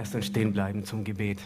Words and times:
Lasst 0.00 0.14
uns 0.14 0.28
stehen 0.28 0.54
bleiben 0.54 0.86
zum 0.86 1.04
Gebet. 1.04 1.40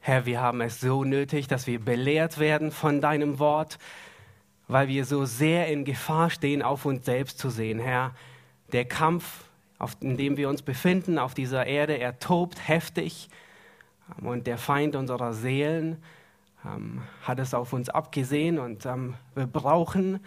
Herr, 0.00 0.26
wir 0.26 0.40
haben 0.40 0.60
es 0.60 0.80
so 0.80 1.04
nötig, 1.04 1.46
dass 1.46 1.68
wir 1.68 1.78
belehrt 1.78 2.38
werden 2.38 2.72
von 2.72 3.00
deinem 3.00 3.38
Wort, 3.38 3.78
weil 4.66 4.88
wir 4.88 5.04
so 5.04 5.24
sehr 5.24 5.68
in 5.68 5.84
Gefahr 5.84 6.28
stehen, 6.28 6.60
auf 6.60 6.86
uns 6.86 7.04
selbst 7.04 7.38
zu 7.38 7.50
sehen. 7.50 7.78
Herr, 7.78 8.16
der 8.72 8.84
Kampf, 8.84 9.44
in 10.00 10.16
dem 10.16 10.36
wir 10.36 10.48
uns 10.48 10.62
befinden 10.62 11.20
auf 11.20 11.34
dieser 11.34 11.66
Erde, 11.66 11.98
er 11.98 12.18
tobt 12.18 12.66
heftig 12.66 13.28
und 14.22 14.48
der 14.48 14.58
Feind 14.58 14.96
unserer 14.96 15.34
Seelen 15.34 16.02
ähm, 16.66 17.00
hat 17.22 17.38
es 17.38 17.54
auf 17.54 17.72
uns 17.72 17.88
abgesehen 17.88 18.58
und 18.58 18.86
ähm, 18.86 19.14
wir 19.36 19.46
brauchen 19.46 20.18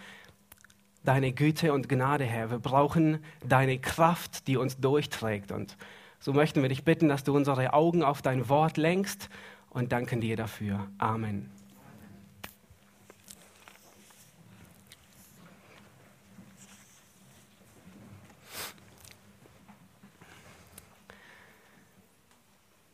deine 1.06 1.32
Güte 1.32 1.72
und 1.72 1.88
Gnade, 1.88 2.24
Herr. 2.24 2.50
Wir 2.50 2.58
brauchen 2.58 3.24
deine 3.46 3.78
Kraft, 3.78 4.48
die 4.48 4.56
uns 4.56 4.78
durchträgt. 4.78 5.52
Und 5.52 5.76
so 6.18 6.32
möchten 6.32 6.62
wir 6.62 6.68
dich 6.68 6.84
bitten, 6.84 7.08
dass 7.08 7.22
du 7.22 7.34
unsere 7.34 7.72
Augen 7.72 8.02
auf 8.02 8.22
dein 8.22 8.48
Wort 8.48 8.76
lenkst 8.76 9.28
und 9.70 9.92
danken 9.92 10.20
dir 10.20 10.36
dafür. 10.36 10.88
Amen. 10.98 11.50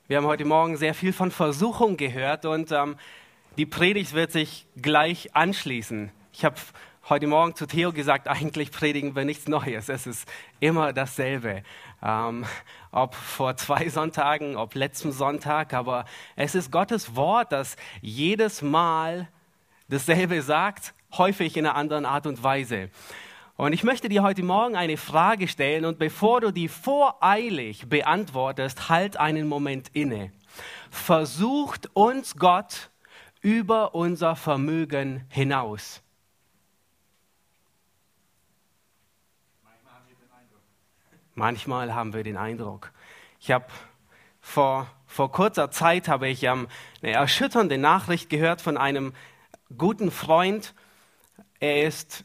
Wir 0.07 0.19
haben 0.19 0.27
heute 0.27 0.45
Morgen 0.45 0.77
sehr 0.77 0.93
viel 0.93 1.15
von 1.15 1.31
Versuchung 1.31 1.97
gehört 1.97 2.45
und 2.45 2.71
ähm, 2.71 2.97
die 3.57 3.65
Predigt 3.65 4.13
wird 4.13 4.31
sich 4.31 4.67
gleich 4.77 5.35
anschließen. 5.35 6.11
Ich 6.35 6.45
habe 6.45 6.57
heute 7.09 7.27
Morgen 7.27 7.55
zu 7.57 7.67
Theo 7.67 7.93
gesagt, 7.93 8.29
eigentlich 8.29 8.71
predigen 8.71 9.17
wir 9.17 9.25
nichts 9.25 9.49
Neues. 9.49 9.89
Es 9.89 10.07
ist 10.07 10.29
immer 10.61 10.93
dasselbe. 10.93 11.63
Ähm, 12.03 12.45
ob 12.93 13.15
vor 13.15 13.57
zwei 13.57 13.89
Sonntagen, 13.89 14.57
ob 14.57 14.75
letzten 14.75 15.13
Sonntag, 15.13 15.75
aber 15.75 16.05
es 16.37 16.55
ist 16.55 16.71
Gottes 16.71 17.17
Wort, 17.17 17.53
das 17.53 17.77
jedes 18.01 18.63
Mal 18.63 19.29
dasselbe 19.89 20.43
sagt, 20.43 20.95
häufig 21.17 21.57
in 21.57 21.67
einer 21.67 21.75
anderen 21.75 22.07
Art 22.07 22.27
und 22.27 22.43
Weise. 22.43 22.89
Und 23.57 23.73
ich 23.73 23.85
möchte 23.85 24.09
dir 24.09 24.23
heute 24.23 24.43
Morgen 24.43 24.77
eine 24.77 24.97
Frage 24.97 25.49
stellen 25.49 25.85
und 25.85 25.99
bevor 25.99 26.41
du 26.41 26.51
die 26.53 26.69
voreilig 26.69 27.89
beantwortest, 27.89 28.89
halt 28.89 29.17
einen 29.17 29.49
Moment 29.49 29.91
inne. 29.93 30.33
Versucht 30.91 31.91
uns 31.95 32.37
Gott 32.37 32.91
über 33.41 33.95
unser 33.95 34.37
Vermögen 34.37 35.25
hinaus. 35.29 36.02
Manchmal 41.35 41.95
haben 41.95 42.13
wir 42.13 42.23
den 42.23 42.37
Eindruck. 42.37 42.93
Ich 43.41 43.51
habe 43.51 43.67
vor, 44.41 44.87
vor 45.07 45.33
kurzer 45.33 45.71
Zeit 45.71 46.09
habe 46.09 46.29
ich 46.29 46.43
ähm, 46.43 46.69
eine 47.03 47.13
erschütternde 47.13 47.79
Nachricht 47.79 48.29
gehört 48.29 48.61
von 48.61 48.77
einem 48.77 49.15
guten 49.77 50.11
Freund. 50.11 50.75
Er 51.61 51.87
ist 51.87 52.25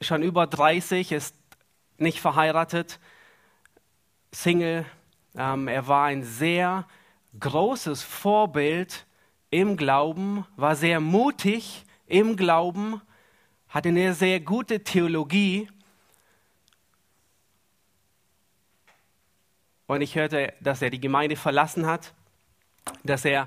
schon 0.00 0.22
über 0.22 0.46
30, 0.46 1.12
ist 1.12 1.36
nicht 1.98 2.20
verheiratet, 2.20 3.00
Single. 4.32 4.84
Ähm, 5.34 5.68
er 5.68 5.86
war 5.88 6.06
ein 6.06 6.24
sehr 6.24 6.86
großes 7.38 8.02
Vorbild 8.02 9.06
im 9.50 9.76
Glauben, 9.76 10.46
war 10.56 10.76
sehr 10.76 11.00
mutig 11.00 11.84
im 12.06 12.36
Glauben, 12.36 13.00
hatte 13.68 13.88
eine 13.90 14.14
sehr 14.14 14.40
gute 14.40 14.84
Theologie 14.84 15.68
Und 19.92 20.00
ich 20.00 20.14
hörte, 20.14 20.54
dass 20.60 20.80
er 20.80 20.88
die 20.88 21.02
Gemeinde 21.02 21.36
verlassen 21.36 21.84
hat, 21.84 22.14
dass 23.04 23.26
er 23.26 23.46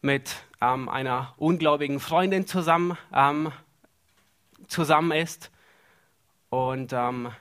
mit 0.00 0.34
ähm, 0.62 0.88
einer 0.88 1.34
ungläubigen 1.36 2.00
Freundin 2.00 2.46
zusammen, 2.46 2.96
ähm, 3.12 3.52
zusammen 4.66 5.12
ist 5.12 5.50
und 6.48 6.94
ähm, 6.94 7.32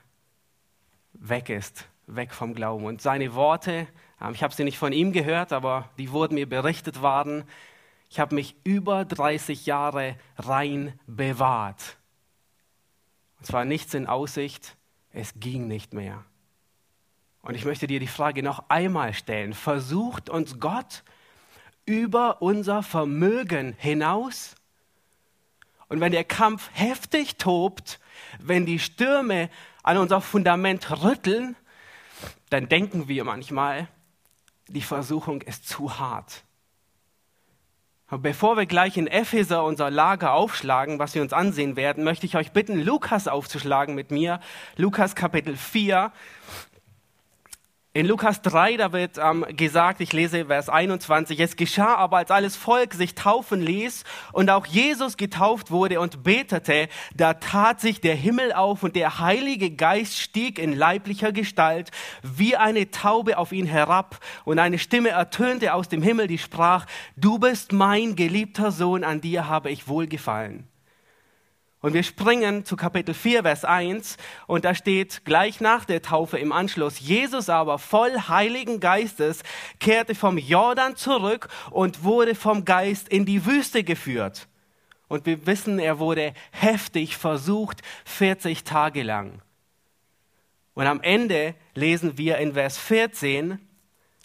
weg 1.13 1.47
ist, 1.47 1.87
weg 2.05 2.33
vom 2.33 2.53
Glauben. 2.53 2.83
Und 2.83 3.01
seine 3.01 3.33
Worte, 3.33 3.87
ähm, 4.19 4.33
ich 4.33 4.43
habe 4.43 4.53
sie 4.53 4.65
nicht 4.65 4.77
von 4.77 4.91
ihm 4.91 5.13
gehört, 5.13 5.53
aber 5.53 5.89
die 5.97 6.11
wurden 6.11 6.35
mir 6.35 6.49
berichtet 6.49 7.01
waren. 7.01 7.45
Ich 8.09 8.19
habe 8.19 8.35
mich 8.35 8.57
über 8.65 9.05
30 9.05 9.65
Jahre 9.67 10.17
rein 10.37 10.99
bewahrt. 11.07 11.95
Und 13.39 13.45
zwar 13.45 13.63
nichts 13.63 13.93
in 13.93 14.05
Aussicht, 14.05 14.75
es 15.13 15.39
ging 15.39 15.69
nicht 15.69 15.93
mehr. 15.93 16.25
Und 17.41 17.55
ich 17.55 17.65
möchte 17.65 17.87
dir 17.87 17.99
die 17.99 18.07
Frage 18.07 18.43
noch 18.43 18.69
einmal 18.69 19.13
stellen. 19.13 19.53
Versucht 19.53 20.29
uns 20.29 20.59
Gott 20.59 21.03
über 21.85 22.41
unser 22.41 22.83
Vermögen 22.83 23.75
hinaus? 23.77 24.55
Und 25.87 25.99
wenn 25.99 26.11
der 26.11 26.23
Kampf 26.23 26.69
heftig 26.73 27.37
tobt, 27.37 27.99
wenn 28.39 28.65
die 28.65 28.79
Stürme 28.79 29.49
an 29.83 29.97
unser 29.97 30.21
Fundament 30.21 31.03
rütteln, 31.03 31.55
dann 32.49 32.69
denken 32.69 33.07
wir 33.07 33.23
manchmal, 33.23 33.87
die 34.67 34.81
Versuchung 34.81 35.41
ist 35.41 35.67
zu 35.67 35.99
hart. 35.99 36.43
Bevor 38.09 38.57
wir 38.57 38.65
gleich 38.65 38.97
in 38.97 39.07
Epheser 39.07 39.63
unser 39.63 39.89
Lager 39.89 40.33
aufschlagen, 40.33 40.99
was 40.99 41.15
wir 41.15 41.21
uns 41.21 41.31
ansehen 41.31 41.77
werden, 41.77 42.03
möchte 42.03 42.25
ich 42.25 42.35
euch 42.35 42.51
bitten, 42.51 42.77
Lukas 42.77 43.29
aufzuschlagen 43.29 43.95
mit 43.95 44.11
mir. 44.11 44.41
Lukas 44.75 45.15
Kapitel 45.15 45.55
4. 45.55 46.11
In 47.93 48.05
Lukas 48.05 48.41
3, 48.41 48.77
da 48.77 48.93
wird 48.93 49.17
ähm, 49.17 49.45
gesagt, 49.49 49.99
ich 49.99 50.13
lese 50.13 50.45
Vers 50.45 50.69
21, 50.69 51.37
es 51.41 51.57
geschah 51.57 51.95
aber, 51.95 52.19
als 52.19 52.31
alles 52.31 52.55
Volk 52.55 52.93
sich 52.93 53.15
taufen 53.15 53.59
ließ 53.59 54.05
und 54.31 54.49
auch 54.49 54.65
Jesus 54.65 55.17
getauft 55.17 55.71
wurde 55.71 55.99
und 55.99 56.23
betete, 56.23 56.87
da 57.13 57.33
tat 57.33 57.81
sich 57.81 57.99
der 57.99 58.15
Himmel 58.15 58.53
auf 58.53 58.83
und 58.83 58.95
der 58.95 59.19
Heilige 59.19 59.71
Geist 59.71 60.17
stieg 60.17 60.57
in 60.57 60.71
leiblicher 60.71 61.33
Gestalt 61.33 61.91
wie 62.23 62.55
eine 62.55 62.91
Taube 62.91 63.37
auf 63.37 63.51
ihn 63.51 63.65
herab 63.65 64.19
und 64.45 64.57
eine 64.57 64.79
Stimme 64.79 65.09
ertönte 65.09 65.73
aus 65.73 65.89
dem 65.89 66.01
Himmel, 66.01 66.27
die 66.27 66.37
sprach, 66.37 66.85
du 67.17 67.39
bist 67.39 67.73
mein 67.73 68.15
geliebter 68.15 68.71
Sohn, 68.71 69.03
an 69.03 69.19
dir 69.19 69.49
habe 69.49 69.69
ich 69.69 69.89
wohlgefallen. 69.89 70.70
Und 71.81 71.95
wir 71.95 72.03
springen 72.03 72.63
zu 72.63 72.75
Kapitel 72.75 73.15
4, 73.15 73.41
Vers 73.41 73.65
1 73.65 74.17
und 74.45 74.65
da 74.65 74.75
steht 74.75 75.25
gleich 75.25 75.61
nach 75.61 75.83
der 75.83 76.03
Taufe 76.03 76.37
im 76.37 76.51
Anschluss, 76.51 76.99
Jesus 76.99 77.49
aber 77.49 77.79
voll 77.79 78.11
Heiligen 78.27 78.79
Geistes 78.79 79.41
kehrte 79.79 80.13
vom 80.13 80.37
Jordan 80.37 80.95
zurück 80.95 81.47
und 81.71 82.03
wurde 82.03 82.35
vom 82.35 82.65
Geist 82.65 83.09
in 83.09 83.25
die 83.25 83.47
Wüste 83.47 83.83
geführt. 83.83 84.47
Und 85.07 85.25
wir 85.25 85.47
wissen, 85.47 85.79
er 85.79 85.97
wurde 85.97 86.33
heftig 86.51 87.17
versucht, 87.17 87.81
40 88.05 88.63
Tage 88.63 89.01
lang. 89.01 89.41
Und 90.75 90.85
am 90.85 91.01
Ende 91.01 91.55
lesen 91.73 92.15
wir 92.19 92.37
in 92.37 92.53
Vers 92.53 92.77
14, 92.77 93.57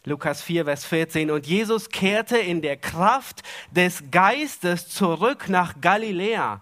Lukas 0.05 0.43
4, 0.43 0.67
Vers 0.67 0.85
14, 0.85 1.31
und 1.31 1.47
Jesus 1.47 1.89
kehrte 1.89 2.37
in 2.37 2.61
der 2.61 2.77
Kraft 2.77 3.43
des 3.71 4.11
Geistes 4.11 4.91
zurück 4.91 5.49
nach 5.49 5.81
Galiläa 5.81 6.61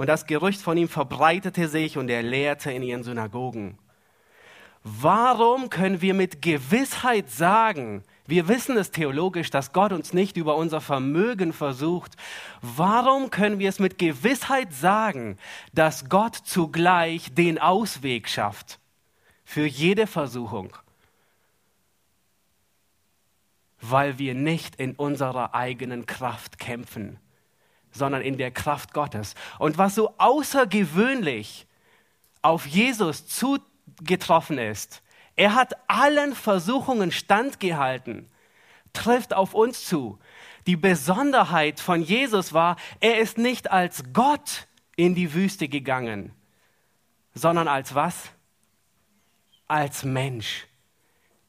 und 0.00 0.06
das 0.06 0.24
Gerücht 0.24 0.62
von 0.62 0.78
ihm 0.78 0.88
verbreitete 0.88 1.68
sich 1.68 1.98
und 1.98 2.08
er 2.08 2.22
lehrte 2.22 2.72
in 2.72 2.82
ihren 2.82 3.02
Synagogen. 3.02 3.76
Warum 4.82 5.68
können 5.68 6.00
wir 6.00 6.14
mit 6.14 6.40
Gewissheit 6.40 7.28
sagen, 7.28 8.02
wir 8.26 8.48
wissen 8.48 8.78
es 8.78 8.92
theologisch, 8.92 9.50
dass 9.50 9.74
Gott 9.74 9.92
uns 9.92 10.14
nicht 10.14 10.38
über 10.38 10.56
unser 10.56 10.80
Vermögen 10.80 11.52
versucht. 11.52 12.16
Warum 12.62 13.28
können 13.28 13.58
wir 13.58 13.68
es 13.68 13.78
mit 13.78 13.98
Gewissheit 13.98 14.72
sagen, 14.72 15.36
dass 15.74 16.08
Gott 16.08 16.34
zugleich 16.34 17.34
den 17.34 17.58
Ausweg 17.58 18.26
schafft 18.26 18.80
für 19.44 19.66
jede 19.66 20.06
Versuchung? 20.06 20.74
Weil 23.82 24.18
wir 24.18 24.34
nicht 24.34 24.76
in 24.76 24.94
unserer 24.94 25.54
eigenen 25.54 26.06
Kraft 26.06 26.58
kämpfen, 26.58 27.18
sondern 27.92 28.22
in 28.22 28.38
der 28.38 28.50
Kraft 28.50 28.92
Gottes. 28.92 29.34
Und 29.58 29.78
was 29.78 29.94
so 29.94 30.14
außergewöhnlich 30.18 31.66
auf 32.42 32.66
Jesus 32.66 33.26
zugetroffen 33.26 34.58
ist, 34.58 35.02
er 35.36 35.54
hat 35.54 35.74
allen 35.88 36.34
Versuchungen 36.34 37.12
standgehalten, 37.12 38.30
trifft 38.92 39.34
auf 39.34 39.54
uns 39.54 39.84
zu. 39.86 40.18
Die 40.66 40.76
Besonderheit 40.76 41.80
von 41.80 42.02
Jesus 42.02 42.52
war, 42.52 42.76
er 43.00 43.18
ist 43.18 43.38
nicht 43.38 43.70
als 43.70 44.04
Gott 44.12 44.68
in 44.96 45.14
die 45.14 45.32
Wüste 45.32 45.68
gegangen, 45.68 46.34
sondern 47.34 47.68
als 47.68 47.94
was? 47.94 48.30
Als 49.66 50.04
Mensch. 50.04 50.66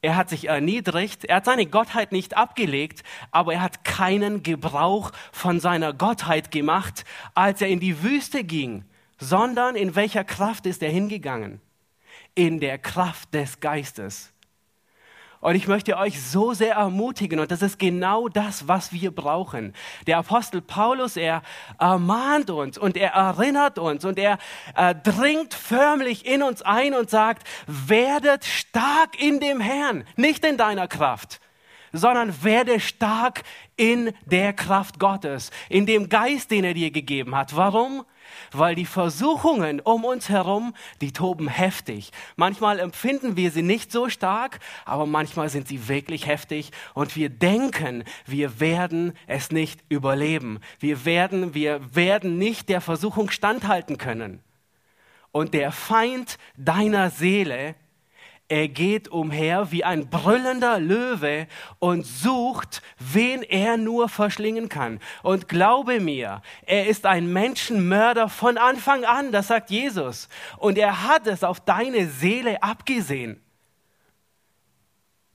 Er 0.02 0.16
hat 0.16 0.28
sich 0.28 0.48
erniedrigt, 0.48 1.24
er 1.24 1.36
hat 1.36 1.44
seine 1.46 1.66
Gottheit 1.66 2.12
nicht 2.12 2.36
abgelegt, 2.36 3.02
aber 3.30 3.54
er 3.54 3.62
hat 3.62 3.84
keinen 3.84 4.42
Gebrauch 4.42 5.12
von 5.32 5.60
seiner 5.60 5.94
Gottheit 5.94 6.50
gemacht, 6.50 7.04
als 7.34 7.62
er 7.62 7.68
in 7.68 7.80
die 7.80 8.02
Wüste 8.02 8.44
ging, 8.44 8.84
sondern 9.18 9.76
in 9.76 9.94
welcher 9.94 10.24
Kraft 10.24 10.66
ist 10.66 10.82
er 10.82 10.90
hingegangen? 10.90 11.60
in 12.34 12.60
der 12.60 12.78
Kraft 12.78 13.34
des 13.34 13.60
Geistes. 13.60 14.31
Und 15.42 15.56
ich 15.56 15.66
möchte 15.66 15.96
euch 15.96 16.22
so 16.22 16.52
sehr 16.52 16.76
ermutigen, 16.76 17.40
und 17.40 17.50
das 17.50 17.62
ist 17.62 17.80
genau 17.80 18.28
das, 18.28 18.68
was 18.68 18.92
wir 18.92 19.10
brauchen. 19.10 19.74
Der 20.06 20.18
Apostel 20.18 20.62
Paulus, 20.62 21.16
er 21.16 21.42
ermahnt 21.80 22.48
uns 22.48 22.78
und 22.78 22.96
er 22.96 23.10
erinnert 23.10 23.76
uns 23.80 24.04
und 24.04 24.20
er 24.20 24.38
äh, 24.76 24.94
dringt 24.94 25.52
förmlich 25.52 26.26
in 26.26 26.44
uns 26.44 26.62
ein 26.62 26.94
und 26.94 27.10
sagt, 27.10 27.44
werdet 27.66 28.44
stark 28.44 29.20
in 29.20 29.40
dem 29.40 29.58
Herrn, 29.58 30.04
nicht 30.16 30.44
in 30.44 30.56
deiner 30.56 30.86
Kraft 30.86 31.40
sondern 31.94 32.42
werde 32.42 32.80
stark 32.80 33.42
in 33.76 34.14
der 34.24 34.54
Kraft 34.54 34.98
Gottes, 34.98 35.50
in 35.68 35.84
dem 35.84 36.08
Geist, 36.08 36.50
den 36.50 36.64
er 36.64 36.72
dir 36.72 36.90
gegeben 36.90 37.36
hat. 37.36 37.54
Warum? 37.54 38.06
Weil 38.52 38.74
die 38.74 38.86
Versuchungen 38.86 39.80
um 39.80 40.04
uns 40.04 40.28
herum, 40.28 40.74
die 41.00 41.12
toben 41.12 41.48
heftig. 41.48 42.12
Manchmal 42.36 42.78
empfinden 42.78 43.36
wir 43.36 43.50
sie 43.50 43.62
nicht 43.62 43.92
so 43.92 44.08
stark, 44.08 44.60
aber 44.84 45.06
manchmal 45.06 45.48
sind 45.48 45.68
sie 45.68 45.88
wirklich 45.88 46.26
heftig 46.26 46.70
und 46.94 47.16
wir 47.16 47.28
denken, 47.28 48.04
wir 48.26 48.60
werden 48.60 49.12
es 49.26 49.50
nicht 49.50 49.80
überleben. 49.88 50.60
Wir 50.78 51.04
werden, 51.04 51.54
wir 51.54 51.94
werden 51.94 52.38
nicht 52.38 52.68
der 52.68 52.80
Versuchung 52.80 53.30
standhalten 53.30 53.98
können. 53.98 54.40
Und 55.30 55.54
der 55.54 55.72
Feind 55.72 56.38
deiner 56.56 57.10
Seele, 57.10 57.74
er 58.52 58.68
geht 58.68 59.08
umher 59.08 59.72
wie 59.72 59.82
ein 59.82 60.10
brüllender 60.10 60.78
Löwe 60.78 61.46
und 61.78 62.04
sucht, 62.04 62.82
wen 62.98 63.42
er 63.42 63.78
nur 63.78 64.10
verschlingen 64.10 64.68
kann. 64.68 65.00
Und 65.22 65.48
glaube 65.48 66.00
mir, 66.00 66.42
er 66.66 66.86
ist 66.86 67.06
ein 67.06 67.32
Menschenmörder 67.32 68.28
von 68.28 68.58
Anfang 68.58 69.06
an, 69.06 69.32
das 69.32 69.46
sagt 69.46 69.70
Jesus. 69.70 70.28
Und 70.58 70.76
er 70.76 71.08
hat 71.08 71.26
es 71.26 71.44
auf 71.44 71.60
deine 71.60 72.06
Seele 72.08 72.62
abgesehen. 72.62 73.42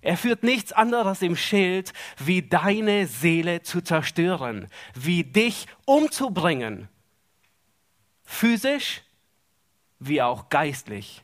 Er 0.01 0.15
führt 0.15 0.43
nichts 0.43 0.71
anderes 0.71 1.23
im 1.23 1.35
Schild, 1.35 1.93
wie 2.23 2.43
deine 2.43 3.07
Seele 3.07 3.63
zu 3.63 3.81
zerstören, 3.81 4.67
wie 4.93 5.23
dich 5.23 5.65
umzubringen. 5.85 6.87
Physisch 8.23 9.01
wie 9.97 10.21
auch 10.21 10.49
geistlich. 10.49 11.23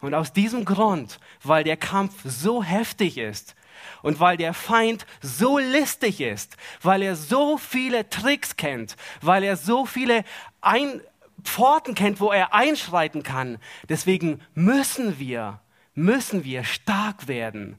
Und 0.00 0.14
aus 0.14 0.32
diesem 0.32 0.64
Grund, 0.64 1.20
weil 1.42 1.64
der 1.64 1.76
Kampf 1.76 2.14
so 2.24 2.62
heftig 2.62 3.18
ist 3.18 3.54
und 4.02 4.18
weil 4.20 4.36
der 4.36 4.54
Feind 4.54 5.06
so 5.20 5.58
listig 5.58 6.20
ist, 6.20 6.56
weil 6.82 7.02
er 7.02 7.16
so 7.16 7.58
viele 7.58 8.08
Tricks 8.08 8.56
kennt, 8.56 8.96
weil 9.20 9.42
er 9.42 9.56
so 9.56 9.84
viele 9.86 10.24
Ein 10.60 11.00
Pforten 11.42 11.94
kennt, 11.94 12.20
wo 12.20 12.32
er 12.32 12.54
einschreiten 12.54 13.22
kann, 13.22 13.58
deswegen 13.88 14.40
müssen 14.54 15.18
wir, 15.18 15.60
müssen 15.94 16.44
wir 16.44 16.64
stark 16.64 17.28
werden 17.28 17.78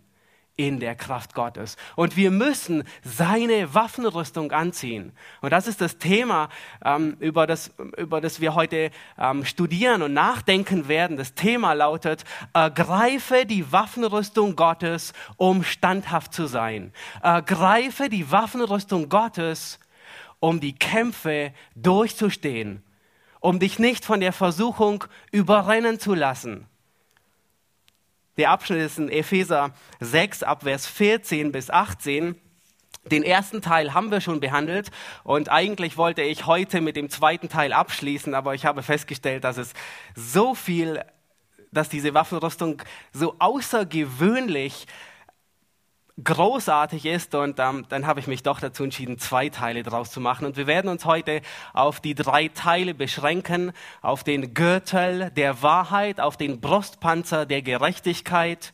in 0.68 0.80
der 0.80 0.96
Kraft 0.96 1.34
Gottes. 1.34 1.76
Und 1.96 2.16
wir 2.16 2.30
müssen 2.30 2.84
seine 3.04 3.74
Waffenrüstung 3.74 4.52
anziehen. 4.52 5.12
Und 5.42 5.52
das 5.52 5.68
ist 5.68 5.82
das 5.82 5.98
Thema, 5.98 6.50
ähm, 6.86 7.18
über, 7.20 7.48
das, 7.48 7.72
über 7.98 8.22
das 8.22 8.42
wir 8.42 8.54
heute 8.54 8.92
ähm, 9.18 9.44
studieren 9.44 10.02
und 10.04 10.14
nachdenken 10.14 10.88
werden. 10.88 11.18
Das 11.18 11.34
Thema 11.34 11.74
lautet, 11.74 12.24
ergreife 12.54 13.46
die 13.46 13.72
Waffenrüstung 13.72 14.56
Gottes, 14.56 15.14
um 15.38 15.64
standhaft 15.64 16.34
zu 16.34 16.46
sein. 16.46 16.94
Ergreife 17.24 18.10
die 18.10 18.32
Waffenrüstung 18.32 19.10
Gottes, 19.10 19.80
um 20.40 20.60
die 20.60 20.74
Kämpfe 20.74 21.54
durchzustehen, 21.76 22.84
um 23.40 23.60
dich 23.60 23.80
nicht 23.80 24.06
von 24.06 24.20
der 24.20 24.34
Versuchung 24.34 25.06
überrennen 25.32 26.00
zu 26.00 26.14
lassen. 26.14 26.68
Der 28.38 28.50
Abschnitt 28.50 28.80
ist 28.80 28.98
in 28.98 29.10
Epheser 29.10 29.74
6 30.00 30.44
ab 30.44 30.64
Vers 30.64 30.88
14 30.88 31.52
bis 31.52 31.70
18. 31.70 32.36
Den 33.06 33.24
ersten 33.24 33.62
Teil 33.62 33.94
haben 33.94 34.12
wir 34.12 34.22
schon 34.22 34.40
behandelt 34.40 34.92
und 35.24 35.50
eigentlich 35.50 35.98
wollte 35.98 36.22
ich 36.22 36.46
heute 36.46 36.82
mit 36.82 36.96
dem 36.96 37.10
zweiten 37.10 37.50
Teil 37.50 37.74
abschließen, 37.74 38.36
aber 38.36 38.54
ich 38.54 38.66
habe 38.66 38.84
festgestellt, 38.84 39.44
dass 39.44 39.58
es 39.58 39.74
so 40.16 40.54
viel, 40.54 41.04
dass 41.72 41.90
diese 41.90 42.14
Waffenrüstung 42.14 42.84
so 43.12 43.36
außergewöhnlich 43.40 44.86
großartig 46.24 47.06
ist 47.06 47.36
und 47.36 47.60
ähm, 47.60 47.86
dann 47.90 48.08
habe 48.08 48.20
ich 48.20 48.28
mich 48.28 48.44
doch 48.44 48.60
dazu 48.60 48.84
entschieden, 48.84 49.18
zwei 49.18 49.50
Teile 49.50 49.84
daraus 49.84 50.12
zu 50.12 50.20
machen. 50.20 50.46
Und 50.46 50.58
wir 50.58 50.68
werden 50.68 50.90
uns 50.90 51.06
heute 51.06 51.42
auf 51.74 52.00
die 52.00 52.16
drei 52.16 52.48
Teile 52.48 52.94
beschränken, 52.94 53.72
auf 54.02 54.24
den 54.24 54.54
Gürtel 54.54 55.32
der 55.32 55.62
Wahrheit, 55.62 56.20
auf 56.20 56.38
den 56.38 56.62
Brustpanzer 56.62 57.46
der 57.46 57.62
Gerechtigkeit 57.62 58.74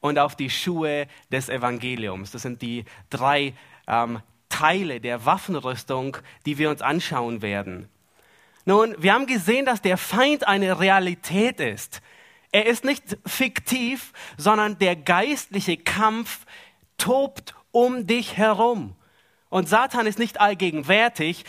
und 0.00 0.18
auf 0.18 0.36
die 0.36 0.50
Schuhe 0.50 1.06
des 1.30 1.48
Evangeliums. 1.48 2.30
Das 2.30 2.42
sind 2.42 2.62
die 2.62 2.84
drei 3.10 3.54
ähm, 3.86 4.20
Teile 4.48 5.00
der 5.00 5.24
Waffenrüstung, 5.24 6.16
die 6.44 6.58
wir 6.58 6.70
uns 6.70 6.82
anschauen 6.82 7.42
werden. 7.42 7.88
Nun, 8.64 8.94
wir 8.98 9.14
haben 9.14 9.26
gesehen, 9.26 9.64
dass 9.64 9.80
der 9.80 9.96
Feind 9.96 10.46
eine 10.46 10.80
Realität 10.80 11.60
ist. 11.60 12.02
Er 12.52 12.66
ist 12.66 12.84
nicht 12.84 13.18
fiktiv, 13.26 14.12
sondern 14.36 14.78
der 14.78 14.96
geistliche 14.96 15.76
Kampf 15.76 16.46
tobt 16.98 17.54
um 17.72 18.06
dich 18.06 18.36
herum. 18.36 18.94
Und 19.48 19.68
Satan 19.68 20.06
ist 20.06 20.18
nicht 20.18 20.40
allgegenwärtig. 20.40 21.44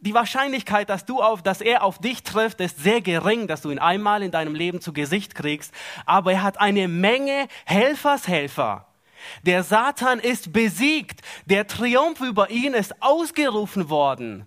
Die 0.00 0.14
Wahrscheinlichkeit, 0.14 0.88
dass, 0.88 1.04
du 1.04 1.20
auf, 1.20 1.42
dass 1.42 1.60
er 1.60 1.82
auf 1.82 1.98
dich 1.98 2.22
trifft, 2.22 2.60
ist 2.60 2.78
sehr 2.78 3.00
gering, 3.00 3.48
dass 3.48 3.62
du 3.62 3.70
ihn 3.70 3.78
einmal 3.78 4.22
in 4.22 4.30
deinem 4.30 4.54
Leben 4.54 4.80
zu 4.80 4.92
Gesicht 4.92 5.34
kriegst. 5.34 5.72
Aber 6.04 6.32
er 6.32 6.42
hat 6.42 6.60
eine 6.60 6.88
Menge 6.88 7.48
Helfershelfer. 7.64 8.86
Der 9.42 9.64
Satan 9.64 10.20
ist 10.20 10.52
besiegt. 10.52 11.22
Der 11.46 11.66
Triumph 11.66 12.20
über 12.20 12.50
ihn 12.50 12.74
ist 12.74 13.02
ausgerufen 13.02 13.90
worden. 13.90 14.46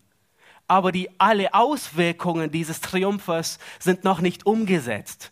Aber 0.67 0.91
die, 0.91 1.09
alle 1.19 1.53
Auswirkungen 1.53 2.51
dieses 2.51 2.79
Triumphes 2.79 3.57
sind 3.79 4.03
noch 4.03 4.21
nicht 4.21 4.45
umgesetzt. 4.45 5.31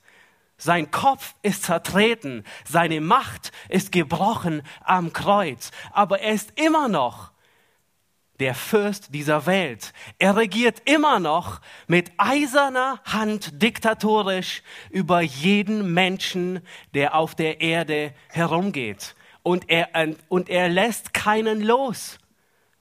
Sein 0.58 0.90
Kopf 0.90 1.36
ist 1.44 1.64
zertreten, 1.64 2.44
seine 2.66 3.00
Macht 3.00 3.52
ist 3.70 3.92
gebrochen 3.92 4.64
am 4.84 5.14
Kreuz, 5.14 5.72
aber 5.92 6.20
er 6.20 6.34
ist 6.34 6.60
immer 6.60 6.88
noch 6.88 7.32
der 8.40 8.56
Fürst 8.56 9.14
dieser 9.14 9.46
Welt. 9.46 9.94
Er 10.20 10.36
regiert 10.36 10.82
immer 10.86 11.20
noch 11.20 11.62
mit 11.88 12.12
eiserner 12.18 13.00
Hand 13.06 13.62
diktatorisch 13.62 14.64
über 14.90 15.22
jeden 15.22 15.94
Menschen, 15.94 16.62
der 16.94 17.16
auf 17.16 17.36
der 17.36 17.62
Erde 17.62 18.14
herumgeht. 18.30 19.16
Und 19.44 19.70
er, 19.70 19.90
und 20.28 20.50
er 20.50 20.70
lässt 20.70 21.14
keinen 21.14 21.62
los. 21.62 22.20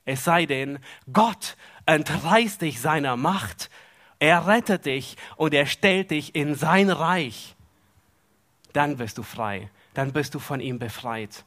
Es 0.04 0.24
sei 0.24 0.46
denn, 0.46 0.78
Gott 1.12 1.56
entreißt 1.86 2.60
dich 2.62 2.80
seiner 2.80 3.16
Macht. 3.16 3.70
Er 4.18 4.46
rettet 4.46 4.86
dich 4.86 5.16
und 5.36 5.54
er 5.54 5.66
stellt 5.66 6.10
dich 6.10 6.34
in 6.34 6.54
sein 6.54 6.90
Reich 6.90 7.55
dann 8.76 8.98
wirst 8.98 9.18
du 9.18 9.22
frei, 9.22 9.70
dann 9.94 10.12
bist 10.12 10.34
du 10.34 10.38
von 10.38 10.60
ihm 10.60 10.78
befreit. 10.78 11.44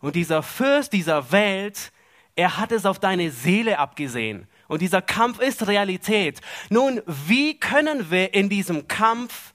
Und 0.00 0.16
dieser 0.16 0.42
Fürst 0.42 0.92
dieser 0.92 1.32
Welt, 1.32 1.92
er 2.34 2.56
hat 2.56 2.72
es 2.72 2.86
auf 2.86 2.98
deine 2.98 3.30
Seele 3.30 3.78
abgesehen. 3.78 4.46
Und 4.68 4.80
dieser 4.80 5.02
Kampf 5.02 5.40
ist 5.40 5.66
Realität. 5.66 6.40
Nun, 6.70 7.02
wie 7.06 7.58
können 7.58 8.10
wir 8.10 8.32
in 8.32 8.48
diesem 8.48 8.86
Kampf 8.86 9.52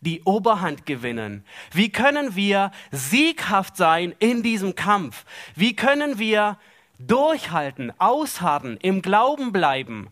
die 0.00 0.22
Oberhand 0.22 0.86
gewinnen? 0.86 1.44
Wie 1.72 1.90
können 1.90 2.34
wir 2.34 2.70
sieghaft 2.90 3.76
sein 3.76 4.14
in 4.18 4.42
diesem 4.42 4.74
Kampf? 4.74 5.24
Wie 5.54 5.76
können 5.76 6.18
wir 6.18 6.58
durchhalten, 6.98 7.92
ausharren, 7.98 8.76
im 8.78 9.02
Glauben 9.02 9.52
bleiben 9.52 10.08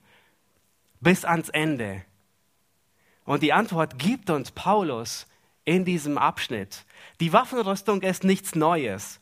bis 1.00 1.25
ans 1.25 1.49
Ende? 1.49 2.04
Und 3.25 3.43
die 3.43 3.52
Antwort 3.52 3.99
gibt 3.99 4.31
uns 4.31 4.50
Paulus 4.50 5.26
in 5.64 5.85
diesem 5.85 6.18
Abschnitt. 6.18 6.85
Die 7.21 7.33
Waffenrüstung 7.33 8.02
ist 8.02 8.25
nichts 8.25 8.54
Neues. 8.54 9.21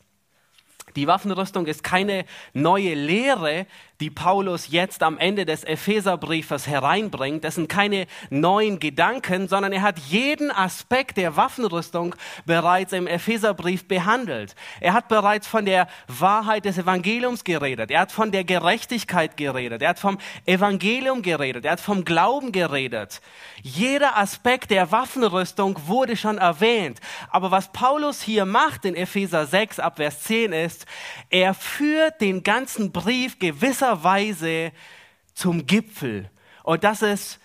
Die 0.95 1.07
Waffenrüstung 1.07 1.65
ist 1.65 1.83
keine 1.83 2.25
neue 2.53 2.93
Lehre, 2.93 3.65
die 4.01 4.09
Paulus 4.09 4.69
jetzt 4.69 5.03
am 5.03 5.17
Ende 5.17 5.45
des 5.45 5.63
Epheserbriefes 5.63 6.67
hereinbringt. 6.67 7.43
Das 7.43 7.55
sind 7.55 7.69
keine 7.69 8.07
neuen 8.29 8.79
Gedanken, 8.79 9.47
sondern 9.47 9.71
er 9.71 9.81
hat 9.81 9.99
jeden 9.99 10.51
Aspekt 10.51 11.17
der 11.17 11.35
Waffenrüstung 11.37 12.15
bereits 12.45 12.91
im 12.91 13.07
Epheserbrief 13.07 13.87
behandelt. 13.87 14.55
Er 14.79 14.93
hat 14.93 15.07
bereits 15.07 15.47
von 15.47 15.65
der 15.65 15.87
Wahrheit 16.07 16.65
des 16.65 16.77
Evangeliums 16.77 17.43
geredet. 17.43 17.91
Er 17.91 18.01
hat 18.01 18.11
von 18.11 18.31
der 18.31 18.43
Gerechtigkeit 18.43 19.37
geredet. 19.37 19.81
Er 19.81 19.89
hat 19.89 19.99
vom 19.99 20.17
Evangelium 20.45 21.21
geredet. 21.21 21.65
Er 21.65 21.73
hat 21.73 21.79
vom 21.79 22.03
Glauben 22.03 22.51
geredet. 22.51 23.21
Jeder 23.61 24.17
Aspekt 24.17 24.71
der 24.71 24.91
Waffenrüstung 24.91 25.79
wurde 25.87 26.17
schon 26.17 26.39
erwähnt. 26.39 26.99
Aber 27.29 27.51
was 27.51 27.71
Paulus 27.71 28.21
hier 28.21 28.45
macht 28.45 28.85
in 28.85 28.95
Epheser 28.95 29.45
6 29.45 29.79
ab 29.79 29.97
Vers 29.97 30.23
10 30.23 30.51
ist, 30.51 30.85
er 31.29 31.53
führt 31.53 32.19
den 32.19 32.43
ganzen 32.43 32.91
Brief 32.91 33.39
gewisser 33.39 33.92
Weise 34.01 34.71
zum 35.33 35.65
Gipfel. 35.65 36.29
Und 36.63 36.83
das 36.83 37.01
ist, 37.01 37.39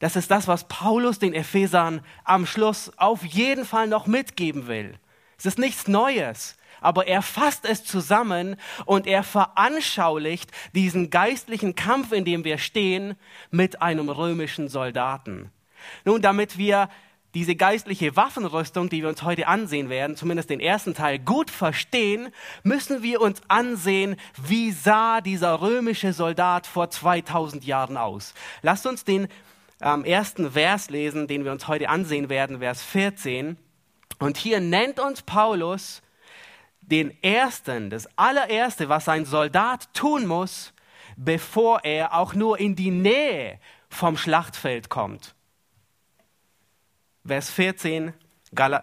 Das 0.00 0.16
ist 0.16 0.30
das, 0.30 0.48
was 0.48 0.68
Paulus 0.68 1.18
den 1.18 1.32
Ephesern 1.32 2.02
am 2.24 2.46
Schluss 2.46 2.92
auf 2.98 3.24
jeden 3.24 3.64
Fall 3.64 3.86
noch 3.86 4.06
mitgeben 4.06 4.66
will. 4.66 4.98
Es 5.38 5.46
ist 5.46 5.58
nichts 5.58 5.88
Neues, 5.88 6.56
aber 6.80 7.06
er 7.06 7.22
fasst 7.22 7.64
es 7.64 7.84
zusammen 7.84 8.56
und 8.84 9.06
er 9.06 9.22
veranschaulicht 9.22 10.50
diesen 10.74 11.08
geistlichen 11.08 11.74
Kampf, 11.74 12.12
in 12.12 12.24
dem 12.24 12.44
wir 12.44 12.58
stehen, 12.58 13.14
mit 13.50 13.80
einem 13.80 14.10
römischen 14.10 14.68
Soldaten. 14.68 15.50
Nun, 16.04 16.20
damit 16.20 16.58
wir 16.58 16.90
diese 17.34 17.56
geistliche 17.56 18.16
Waffenrüstung, 18.16 18.88
die 18.88 19.02
wir 19.02 19.08
uns 19.08 19.22
heute 19.22 19.48
ansehen 19.48 19.88
werden, 19.88 20.16
zumindest 20.16 20.50
den 20.50 20.60
ersten 20.60 20.94
Teil, 20.94 21.18
gut 21.18 21.50
verstehen, 21.50 22.28
müssen 22.62 23.02
wir 23.02 23.20
uns 23.20 23.42
ansehen, 23.48 24.16
wie 24.40 24.70
sah 24.70 25.20
dieser 25.20 25.60
römische 25.60 26.12
Soldat 26.12 26.66
vor 26.66 26.90
2000 26.90 27.64
Jahren 27.64 27.96
aus. 27.96 28.34
Lasst 28.62 28.86
uns 28.86 29.04
den 29.04 29.28
ähm, 29.80 30.04
ersten 30.04 30.52
Vers 30.52 30.90
lesen, 30.90 31.26
den 31.26 31.44
wir 31.44 31.52
uns 31.52 31.66
heute 31.66 31.88
ansehen 31.88 32.28
werden, 32.28 32.60
Vers 32.60 32.82
14. 32.82 33.56
Und 34.20 34.36
hier 34.36 34.60
nennt 34.60 35.00
uns 35.00 35.22
Paulus 35.22 36.02
den 36.80 37.20
ersten, 37.22 37.90
das 37.90 38.08
allererste, 38.16 38.88
was 38.88 39.08
ein 39.08 39.24
Soldat 39.24 39.92
tun 39.92 40.26
muss, 40.26 40.72
bevor 41.16 41.84
er 41.84 42.14
auch 42.14 42.34
nur 42.34 42.58
in 42.58 42.76
die 42.76 42.90
Nähe 42.90 43.58
vom 43.88 44.16
Schlachtfeld 44.16 44.88
kommt. 44.88 45.33
Vers 47.26 47.50
14, 47.50 48.12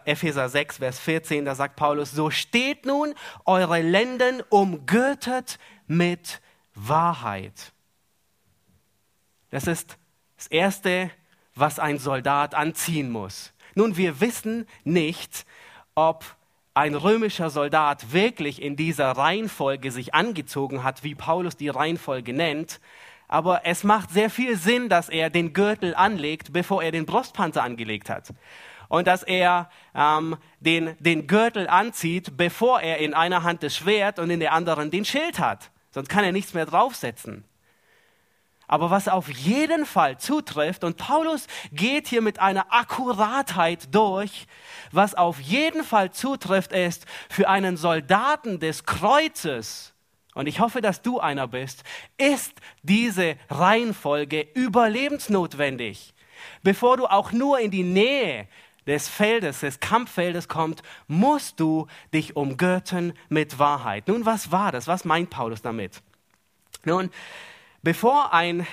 Epheser 0.06 0.50
6, 0.50 0.78
Vers 0.78 1.00
14, 1.00 1.46
da 1.46 1.56
sagt 1.56 1.76
Paulus, 1.76 2.12
so 2.12 2.32
steht 2.32 2.86
nun 2.86 3.14
eure 3.46 3.82
Lenden 3.82 4.42
umgürtet 4.50 5.60
mit 5.88 6.42
Wahrheit. 6.74 7.72
Das 9.50 9.68
ist 9.68 9.98
das 10.38 10.48
Erste, 10.48 11.12
was 11.56 11.78
ein 11.78 12.00
Soldat 12.00 12.56
anziehen 12.56 13.12
muss. 13.12 13.54
Nun, 13.76 13.98
wir 13.98 14.20
wissen 14.20 14.66
nicht, 14.84 15.46
ob 15.94 16.26
ein 16.74 16.96
römischer 16.96 17.50
Soldat 17.50 18.14
wirklich 18.14 18.62
in 18.62 18.76
dieser 18.76 19.12
Reihenfolge 19.12 19.92
sich 19.92 20.14
angezogen 20.14 20.84
hat, 20.84 21.04
wie 21.04 21.16
Paulus 21.16 21.58
die 21.58 21.70
Reihenfolge 21.70 22.34
nennt. 22.34 22.80
Aber 23.32 23.62
es 23.64 23.86
macht 23.86 24.12
sehr 24.12 24.30
viel 24.30 24.58
Sinn, 24.58 24.90
dass 24.90 25.08
er 25.08 25.30
den 25.30 25.54
Gürtel 25.54 25.96
anlegt, 25.96 26.52
bevor 26.52 26.84
er 26.84 26.92
den 26.92 27.06
Brustpanzer 27.06 27.64
angelegt 27.64 28.10
hat. 28.10 28.34
Und 28.90 29.08
dass 29.08 29.24
er 29.24 29.70
ähm, 29.96 30.36
den, 30.60 30.98
den 31.00 31.28
Gürtel 31.28 31.70
anzieht, 31.70 32.36
bevor 32.36 32.82
er 32.82 32.98
in 32.98 33.14
einer 33.14 33.44
Hand 33.44 33.64
das 33.64 33.74
Schwert 33.74 34.20
und 34.20 34.30
in 34.30 34.42
der 34.42 34.52
anderen 34.52 34.92
den 34.92 35.06
Schild 35.06 35.40
hat. 35.40 35.72
Sonst 35.92 36.10
kann 36.10 36.26
er 36.26 36.34
nichts 36.34 36.54
mehr 36.54 36.66
draufsetzen. 36.66 37.46
Aber 38.68 38.92
was 38.92 39.08
auf 39.08 39.30
jeden 39.30 39.86
Fall 39.86 40.18
zutrifft, 40.18 40.84
und 40.84 40.98
Paulus 40.98 41.48
geht 41.72 42.10
hier 42.10 42.22
mit 42.22 42.40
einer 42.40 42.74
Akkuratheit 42.74 43.96
durch, 43.96 44.46
was 44.92 45.16
auf 45.16 45.40
jeden 45.40 45.86
Fall 45.86 46.12
zutrifft, 46.12 46.74
ist 46.74 47.06
für 47.30 47.48
einen 47.48 47.78
Soldaten 47.78 48.60
des 48.60 48.86
Kreuzes, 48.86 49.91
und 50.34 50.48
ich 50.48 50.60
hoffe, 50.60 50.82
dass 50.82 51.02
du 51.02 51.20
einer 51.20 51.48
bist, 51.48 51.84
ist 52.18 52.54
diese 52.84 53.36
Reihenfolge 53.50 54.48
überlebensnotwendig. 54.54 56.14
Bevor 56.64 56.98
du 56.98 57.06
auch 57.06 57.32
nur 57.32 57.60
in 57.60 57.72
die 57.72 57.84
Nähe 57.84 58.48
des 58.88 59.08
Feldes, 59.08 59.60
des 59.60 59.80
Kampffeldes 59.80 60.48
kommst, 60.48 60.82
musst 61.08 61.60
du 61.60 61.88
dich 62.14 62.36
umgürten 62.36 63.14
mit 63.30 63.60
Wahrheit. 63.60 64.08
Nun, 64.08 64.26
was 64.26 64.52
war 64.52 64.72
das? 64.72 64.88
Was 64.88 65.06
meint 65.06 65.30
Paulus 65.30 65.62
damit? 65.62 66.02
Nun, 66.84 67.12
Bevor 67.84 68.32
ein, 68.32 68.68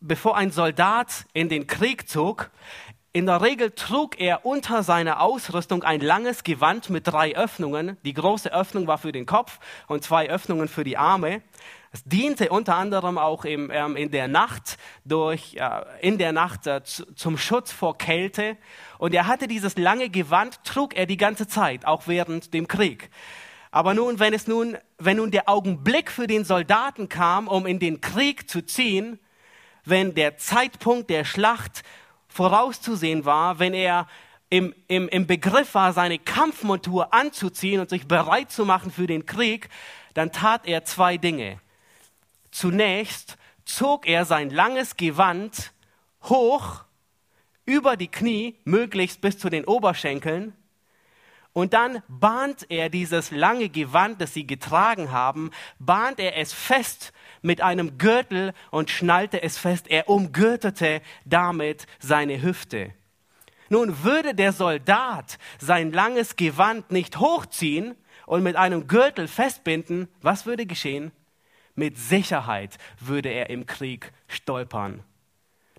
bevor 0.00 0.36
ein 0.36 0.50
Soldat 0.50 1.24
in 1.32 1.48
den 1.48 1.66
Krieg 1.66 2.10
zog, 2.10 2.50
in 3.12 3.26
der 3.26 3.40
Regel 3.40 3.70
trug 3.70 4.20
er 4.20 4.44
unter 4.44 4.82
seiner 4.82 5.20
Ausrüstung 5.20 5.82
ein 5.82 6.00
langes 6.00 6.44
Gewand 6.44 6.90
mit 6.90 7.06
drei 7.06 7.34
Öffnungen. 7.34 7.96
Die 8.04 8.12
große 8.12 8.52
Öffnung 8.52 8.86
war 8.86 8.98
für 8.98 9.12
den 9.12 9.24
Kopf 9.24 9.58
und 9.86 10.04
zwei 10.04 10.28
Öffnungen 10.28 10.68
für 10.68 10.84
die 10.84 10.98
Arme. 10.98 11.40
Es 11.90 12.04
diente 12.04 12.50
unter 12.50 12.76
anderem 12.76 13.16
auch 13.16 13.46
im, 13.46 13.70
ähm, 13.72 13.96
in 13.96 14.10
der 14.10 14.28
Nacht 14.28 14.76
durch, 15.06 15.56
äh, 15.56 15.84
in 16.02 16.18
der 16.18 16.32
Nacht 16.32 16.66
äh, 16.66 16.82
zum 16.84 17.38
Schutz 17.38 17.72
vor 17.72 17.96
Kälte. 17.96 18.58
Und 18.98 19.14
er 19.14 19.26
hatte 19.26 19.48
dieses 19.48 19.78
lange 19.78 20.10
Gewand, 20.10 20.62
trug 20.64 20.94
er 20.94 21.06
die 21.06 21.16
ganze 21.16 21.48
Zeit, 21.48 21.86
auch 21.86 22.06
während 22.06 22.52
dem 22.52 22.68
Krieg. 22.68 23.08
Aber 23.70 23.94
nun, 23.94 24.18
wenn 24.18 24.34
es 24.34 24.46
nun, 24.46 24.76
wenn 24.98 25.16
nun 25.16 25.30
der 25.30 25.48
Augenblick 25.48 26.10
für 26.10 26.26
den 26.26 26.44
Soldaten 26.44 27.08
kam, 27.08 27.48
um 27.48 27.64
in 27.64 27.78
den 27.78 28.02
Krieg 28.02 28.50
zu 28.50 28.60
ziehen, 28.62 29.18
wenn 29.84 30.14
der 30.14 30.36
Zeitpunkt 30.36 31.08
der 31.08 31.24
Schlacht 31.24 31.82
vorauszusehen 32.38 33.24
war, 33.24 33.58
wenn 33.58 33.74
er 33.74 34.06
im, 34.48 34.72
im, 34.86 35.08
im 35.08 35.26
Begriff 35.26 35.74
war, 35.74 35.92
seine 35.92 36.20
Kampfmontur 36.20 37.12
anzuziehen 37.12 37.80
und 37.80 37.90
sich 37.90 38.06
bereit 38.06 38.52
zu 38.52 38.64
machen 38.64 38.92
für 38.92 39.08
den 39.08 39.26
Krieg, 39.26 39.68
dann 40.14 40.30
tat 40.30 40.64
er 40.64 40.84
zwei 40.84 41.16
Dinge. 41.16 41.60
Zunächst 42.52 43.38
zog 43.64 44.06
er 44.06 44.24
sein 44.24 44.50
langes 44.50 44.96
Gewand 44.96 45.72
hoch 46.22 46.84
über 47.64 47.96
die 47.96 48.06
Knie, 48.06 48.54
möglichst 48.64 49.20
bis 49.20 49.36
zu 49.36 49.50
den 49.50 49.64
Oberschenkeln, 49.64 50.54
und 51.52 51.72
dann 51.72 52.04
bahnt 52.06 52.66
er 52.68 52.88
dieses 52.88 53.32
lange 53.32 53.68
Gewand, 53.68 54.20
das 54.20 54.32
sie 54.32 54.46
getragen 54.46 55.10
haben, 55.10 55.50
bahnt 55.80 56.20
er 56.20 56.36
es 56.36 56.52
fest 56.52 57.12
mit 57.42 57.60
einem 57.60 57.98
Gürtel 57.98 58.52
und 58.70 58.90
schnallte 58.90 59.42
es 59.42 59.58
fest. 59.58 59.88
Er 59.88 60.08
umgürtete 60.08 61.00
damit 61.24 61.86
seine 61.98 62.42
Hüfte. 62.42 62.92
Nun 63.68 64.02
würde 64.02 64.34
der 64.34 64.52
Soldat 64.52 65.38
sein 65.58 65.92
langes 65.92 66.36
Gewand 66.36 66.90
nicht 66.90 67.18
hochziehen 67.18 67.94
und 68.26 68.42
mit 68.42 68.56
einem 68.56 68.86
Gürtel 68.86 69.28
festbinden, 69.28 70.08
was 70.22 70.46
würde 70.46 70.66
geschehen? 70.66 71.12
Mit 71.74 71.96
Sicherheit 71.96 72.78
würde 72.98 73.28
er 73.28 73.50
im 73.50 73.66
Krieg 73.66 74.12
stolpern. 74.26 75.04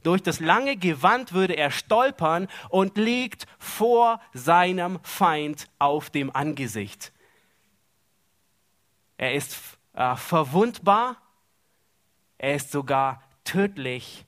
Durch 0.03 0.23
das 0.23 0.39
lange 0.39 0.77
Gewand 0.77 1.33
würde 1.33 1.57
er 1.57 1.71
stolpern 1.71 2.47
und 2.69 2.97
liegt 2.97 3.47
vor 3.57 4.21
seinem 4.33 4.99
Feind 5.03 5.67
auf 5.77 6.09
dem 6.09 6.33
Angesicht. 6.33 7.11
Er 9.17 9.33
ist 9.33 9.57
äh, 9.93 10.15
verwundbar, 10.15 11.17
er 12.39 12.55
ist 12.55 12.71
sogar 12.71 13.21
tödlich. 13.43 14.25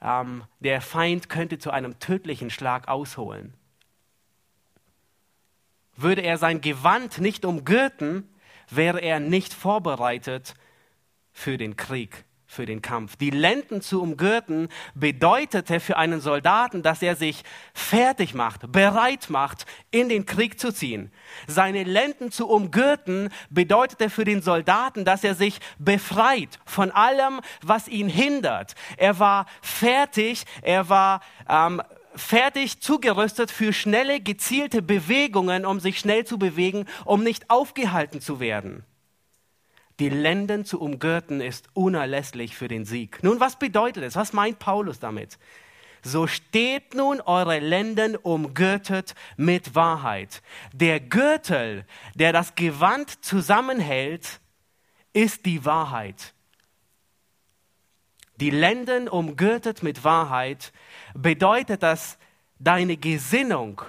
Ähm, 0.00 0.44
der 0.60 0.80
Feind 0.80 1.28
könnte 1.28 1.58
zu 1.58 1.72
einem 1.72 1.98
tödlichen 1.98 2.50
Schlag 2.50 2.86
ausholen. 2.86 3.54
Würde 5.96 6.22
er 6.22 6.38
sein 6.38 6.60
Gewand 6.60 7.18
nicht 7.18 7.44
umgürten, 7.44 8.28
wäre 8.70 9.00
er 9.00 9.18
nicht 9.18 9.52
vorbereitet 9.52 10.54
für 11.32 11.58
den 11.58 11.76
Krieg 11.76 12.24
für 12.54 12.66
den 12.66 12.80
Kampf. 12.80 13.16
Die 13.16 13.30
Lenden 13.30 13.82
zu 13.82 14.00
umgürten 14.00 14.68
bedeutete 14.94 15.80
für 15.80 15.96
einen 15.96 16.20
Soldaten, 16.20 16.82
dass 16.82 17.02
er 17.02 17.16
sich 17.16 17.42
fertig 17.74 18.34
macht, 18.34 18.70
bereit 18.72 19.28
macht, 19.28 19.66
in 19.90 20.08
den 20.08 20.24
Krieg 20.24 20.58
zu 20.58 20.72
ziehen. 20.72 21.12
Seine 21.46 21.82
Lenden 21.82 22.30
zu 22.30 22.48
umgürten 22.48 23.30
bedeutete 23.50 24.08
für 24.08 24.24
den 24.24 24.42
Soldaten, 24.42 25.04
dass 25.04 25.24
er 25.24 25.34
sich 25.34 25.58
befreit 25.78 26.58
von 26.64 26.90
allem, 26.90 27.40
was 27.62 27.88
ihn 27.88 28.08
hindert. 28.08 28.74
Er 28.96 29.18
war 29.18 29.46
fertig, 29.60 30.44
er 30.62 30.88
war 30.88 31.20
ähm, 31.48 31.82
fertig 32.16 32.80
zugerüstet 32.80 33.50
für 33.50 33.72
schnelle, 33.72 34.20
gezielte 34.20 34.82
Bewegungen, 34.82 35.66
um 35.66 35.80
sich 35.80 35.98
schnell 35.98 36.24
zu 36.24 36.38
bewegen, 36.38 36.86
um 37.04 37.22
nicht 37.22 37.50
aufgehalten 37.50 38.20
zu 38.20 38.40
werden. 38.40 38.84
Die 40.00 40.08
Lenden 40.08 40.64
zu 40.64 40.80
umgürten 40.80 41.40
ist 41.40 41.68
unerlässlich 41.72 42.56
für 42.56 42.68
den 42.68 42.84
Sieg. 42.84 43.22
Nun, 43.22 43.38
was 43.38 43.58
bedeutet 43.58 44.02
es? 44.02 44.16
Was 44.16 44.32
meint 44.32 44.58
Paulus 44.58 44.98
damit? 44.98 45.38
So 46.02 46.26
steht 46.26 46.94
nun 46.94 47.20
eure 47.20 47.60
Lenden 47.60 48.16
umgürtet 48.16 49.14
mit 49.36 49.74
Wahrheit. 49.74 50.42
Der 50.72 51.00
Gürtel, 51.00 51.86
der 52.14 52.32
das 52.32 52.56
Gewand 52.56 53.24
zusammenhält, 53.24 54.40
ist 55.12 55.46
die 55.46 55.64
Wahrheit. 55.64 56.34
Die 58.36 58.50
Lenden 58.50 59.08
umgürtet 59.08 59.82
mit 59.82 60.02
Wahrheit 60.02 60.72
bedeutet, 61.14 61.82
dass 61.84 62.18
deine 62.58 62.96
Gesinnung 62.96 63.80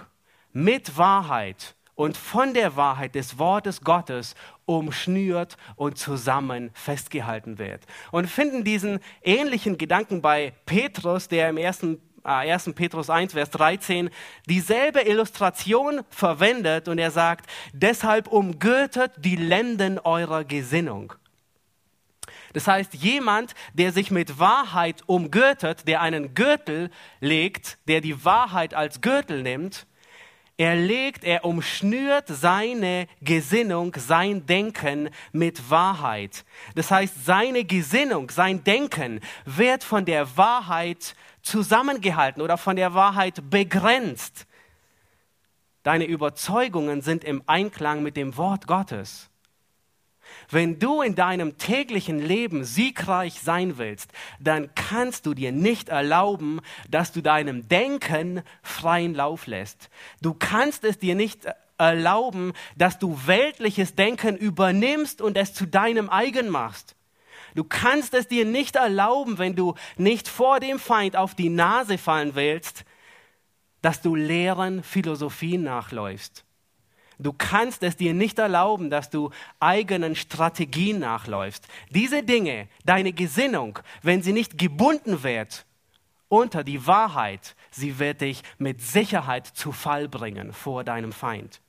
mit 0.54 0.98
Wahrheit 0.98 1.76
und 1.96 2.16
von 2.16 2.54
der 2.54 2.76
Wahrheit 2.76 3.16
des 3.16 3.40
Wortes 3.40 3.82
Gottes 3.82 4.36
umschnürt 4.66 5.58
und 5.76 5.98
zusammen 5.98 6.72
festgehalten 6.74 7.58
wird. 7.58 7.86
Und 8.12 8.30
finden 8.30 8.64
diesen 8.64 9.00
ähnlichen 9.24 9.78
Gedanken 9.78 10.22
bei 10.22 10.54
Petrus, 10.66 11.28
der 11.28 11.50
im 11.50 11.58
ersten 11.58 12.02
1. 12.26 12.68
Äh, 12.68 12.74
Petrus 12.74 13.10
1, 13.10 13.34
Vers 13.34 13.52
13 13.52 14.10
dieselbe 14.48 15.02
Illustration 15.02 16.02
verwendet 16.10 16.88
und 16.88 16.98
er 16.98 17.12
sagt, 17.12 17.50
deshalb 17.74 18.28
umgürtet 18.28 19.12
die 19.18 19.36
Lenden 19.36 20.00
eurer 20.00 20.44
Gesinnung. 20.44 21.14
Das 22.54 22.68
heißt, 22.68 22.94
jemand, 22.94 23.54
der 23.74 23.92
sich 23.92 24.12
mit 24.12 24.40
Wahrheit 24.40 25.04
umgürtet, 25.08 25.88
der 25.88 26.02
einen 26.02 26.34
Gürtel 26.34 26.90
legt, 27.20 27.78
der 27.88 28.02
die 28.02 28.24
Wahrheit 28.24 28.74
als 28.74 29.02
Gürtel 29.02 29.44
nimmt, 29.44 29.86
er 30.58 30.76
legt, 30.76 31.24
er 31.24 31.44
umschnürt 31.44 32.28
seine 32.30 33.08
Gesinnung, 33.22 33.94
sein 33.98 34.46
Denken 34.46 35.10
mit 35.34 35.70
Wahrheit. 35.70 36.46
Das 36.76 36.92
heißt, 36.92 37.26
seine 37.26 37.66
Gesinnung, 37.66 38.30
sein 38.30 38.64
Denken 38.64 39.20
wird 39.46 39.84
von 39.84 40.06
der 40.06 40.38
Wahrheit 40.38 41.16
zusammengehalten 41.42 42.42
oder 42.42 42.58
von 42.58 42.78
der 42.78 42.94
Wahrheit 42.94 43.50
begrenzt. 43.50 44.48
Deine 45.84 46.06
Überzeugungen 46.06 47.02
sind 47.02 47.24
im 47.24 47.44
Einklang 47.46 48.02
mit 48.02 48.18
dem 48.18 48.38
Wort 48.38 48.66
Gottes. 48.66 49.30
Wenn 50.50 50.80
du 50.80 51.02
in 51.02 51.16
deinem 51.16 51.58
täglichen 51.58 52.20
Leben 52.20 52.64
siegreich 52.64 53.40
sein 53.42 53.78
willst, 53.78 54.12
dann 54.40 54.70
kannst 54.76 55.26
du 55.26 55.34
dir 55.34 55.52
nicht 55.52 55.90
erlauben, 55.90 56.62
dass 56.90 57.12
du 57.12 57.22
deinem 57.22 57.68
Denken 57.68 58.42
freien 58.62 59.14
Lauf 59.14 59.48
lässt. 59.48 59.90
Du 60.22 60.34
kannst 60.34 60.84
es 60.84 61.00
dir 61.00 61.16
nicht 61.16 61.48
erlauben, 61.78 62.54
dass 62.78 63.00
du 63.00 63.20
weltliches 63.26 63.96
Denken 63.96 64.38
übernimmst 64.38 65.22
und 65.22 65.38
es 65.38 65.54
zu 65.54 65.66
deinem 65.66 66.10
eigen 66.10 66.50
machst. 66.50 66.96
Du 67.56 67.64
kannst 67.64 68.14
es 68.14 68.28
dir 68.28 68.46
nicht 68.46 68.76
erlauben, 68.76 69.38
wenn 69.38 69.56
du 69.56 69.76
nicht 69.98 70.28
vor 70.28 70.60
dem 70.60 70.78
Feind 70.78 71.16
auf 71.16 71.36
die 71.36 71.50
Nase 71.50 71.98
fallen 71.98 72.36
willst, 72.36 72.86
dass 73.82 74.02
du 74.02 74.16
leeren 74.16 74.84
Philosophien 74.84 75.64
nachläufst. 75.64 76.45
Du 77.20 77.34
kannst 77.34 77.84
es 77.84 77.96
dir 77.96 78.14
nicht 78.14 78.40
erlauben, 78.40 78.90
dass 78.90 79.10
du 79.10 79.32
eigenen 79.60 80.16
Strategien 80.16 81.00
nachläufst. 81.00 81.68
Diese 81.90 82.24
Dinge, 82.24 82.68
deine 82.86 83.14
Gesinnung, 83.14 83.80
wenn 84.02 84.22
sie 84.22 84.34
nicht 84.34 84.58
gebunden 84.58 85.24
wird 85.24 85.66
unter 86.28 86.64
die 86.64 86.86
Wahrheit, 86.88 87.56
sie 87.72 88.00
wird 88.00 88.22
dich 88.22 88.42
mit 88.58 88.82
Sicherheit 88.82 89.48
zu 89.48 89.72
Fall 89.72 90.10
bringen 90.10 90.52
vor 90.52 90.84
deinem 90.84 91.12
Feind. 91.12 91.62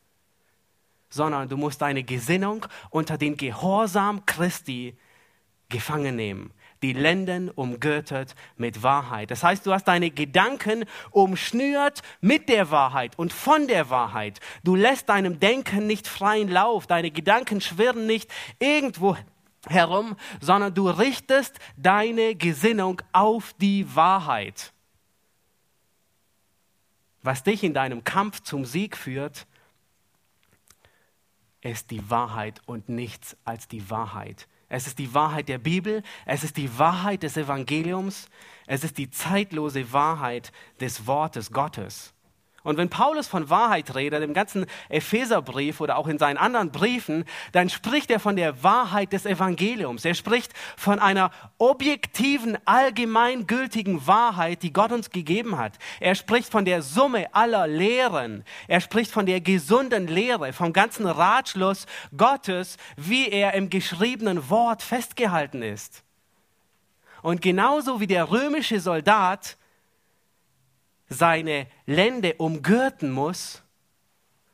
Sondern 1.08 1.48
du 1.48 1.56
musst 1.56 1.82
deine 1.82 2.02
Gesinnung 2.02 2.66
unter 2.90 3.16
den 3.16 3.36
Gehorsam 3.36 4.26
Christi 4.26 4.96
gefangen 5.68 6.16
nehmen 6.16 6.52
die 6.82 6.92
Lenden 6.92 7.50
umgürtet 7.50 8.34
mit 8.56 8.82
Wahrheit. 8.82 9.30
Das 9.30 9.42
heißt, 9.42 9.66
du 9.66 9.72
hast 9.72 9.84
deine 9.84 10.10
Gedanken 10.10 10.84
umschnürt 11.10 12.02
mit 12.20 12.48
der 12.48 12.70
Wahrheit 12.70 13.18
und 13.18 13.32
von 13.32 13.66
der 13.66 13.90
Wahrheit. 13.90 14.40
Du 14.64 14.74
lässt 14.74 15.08
deinem 15.08 15.40
Denken 15.40 15.86
nicht 15.86 16.08
freien 16.08 16.48
Lauf, 16.48 16.86
deine 16.86 17.10
Gedanken 17.10 17.60
schwirren 17.60 18.06
nicht 18.06 18.30
irgendwo 18.58 19.16
herum, 19.68 20.16
sondern 20.40 20.74
du 20.74 20.88
richtest 20.88 21.58
deine 21.76 22.34
Gesinnung 22.34 23.02
auf 23.12 23.52
die 23.54 23.94
Wahrheit. 23.94 24.72
Was 27.22 27.42
dich 27.42 27.64
in 27.64 27.74
deinem 27.74 28.04
Kampf 28.04 28.42
zum 28.42 28.64
Sieg 28.64 28.96
führt, 28.96 29.46
ist 31.60 31.90
die 31.90 32.08
Wahrheit 32.08 32.60
und 32.66 32.88
nichts 32.88 33.36
als 33.44 33.66
die 33.66 33.90
Wahrheit. 33.90 34.46
Es 34.68 34.86
ist 34.86 34.98
die 34.98 35.14
Wahrheit 35.14 35.48
der 35.48 35.58
Bibel, 35.58 36.02
es 36.24 36.42
ist 36.42 36.56
die 36.56 36.78
Wahrheit 36.78 37.22
des 37.22 37.36
Evangeliums, 37.36 38.28
es 38.66 38.82
ist 38.82 38.98
die 38.98 39.10
zeitlose 39.10 39.92
Wahrheit 39.92 40.50
des 40.80 41.06
Wortes 41.06 41.52
Gottes. 41.52 42.12
Und 42.66 42.78
wenn 42.78 42.90
Paulus 42.90 43.28
von 43.28 43.48
Wahrheit 43.48 43.94
redet, 43.94 44.24
im 44.24 44.34
ganzen 44.34 44.66
Epheserbrief 44.88 45.80
oder 45.80 45.96
auch 45.96 46.08
in 46.08 46.18
seinen 46.18 46.36
anderen 46.36 46.72
Briefen, 46.72 47.24
dann 47.52 47.70
spricht 47.70 48.10
er 48.10 48.18
von 48.18 48.34
der 48.34 48.64
Wahrheit 48.64 49.12
des 49.12 49.24
Evangeliums. 49.24 50.04
Er 50.04 50.14
spricht 50.14 50.50
von 50.76 50.98
einer 50.98 51.30
objektiven, 51.58 52.58
allgemeingültigen 52.64 54.08
Wahrheit, 54.08 54.64
die 54.64 54.72
Gott 54.72 54.90
uns 54.90 55.10
gegeben 55.10 55.56
hat. 55.56 55.74
Er 56.00 56.16
spricht 56.16 56.50
von 56.50 56.64
der 56.64 56.82
Summe 56.82 57.32
aller 57.32 57.68
Lehren. 57.68 58.42
Er 58.66 58.80
spricht 58.80 59.12
von 59.12 59.26
der 59.26 59.40
gesunden 59.40 60.08
Lehre, 60.08 60.52
vom 60.52 60.72
ganzen 60.72 61.06
Ratschluss 61.06 61.86
Gottes, 62.16 62.78
wie 62.96 63.28
er 63.28 63.54
im 63.54 63.70
geschriebenen 63.70 64.50
Wort 64.50 64.82
festgehalten 64.82 65.62
ist. 65.62 66.02
Und 67.22 67.42
genauso 67.42 68.00
wie 68.00 68.08
der 68.08 68.28
römische 68.28 68.80
Soldat 68.80 69.56
seine 71.08 71.66
Lände 71.86 72.34
umgürten 72.34 73.10
muss, 73.10 73.62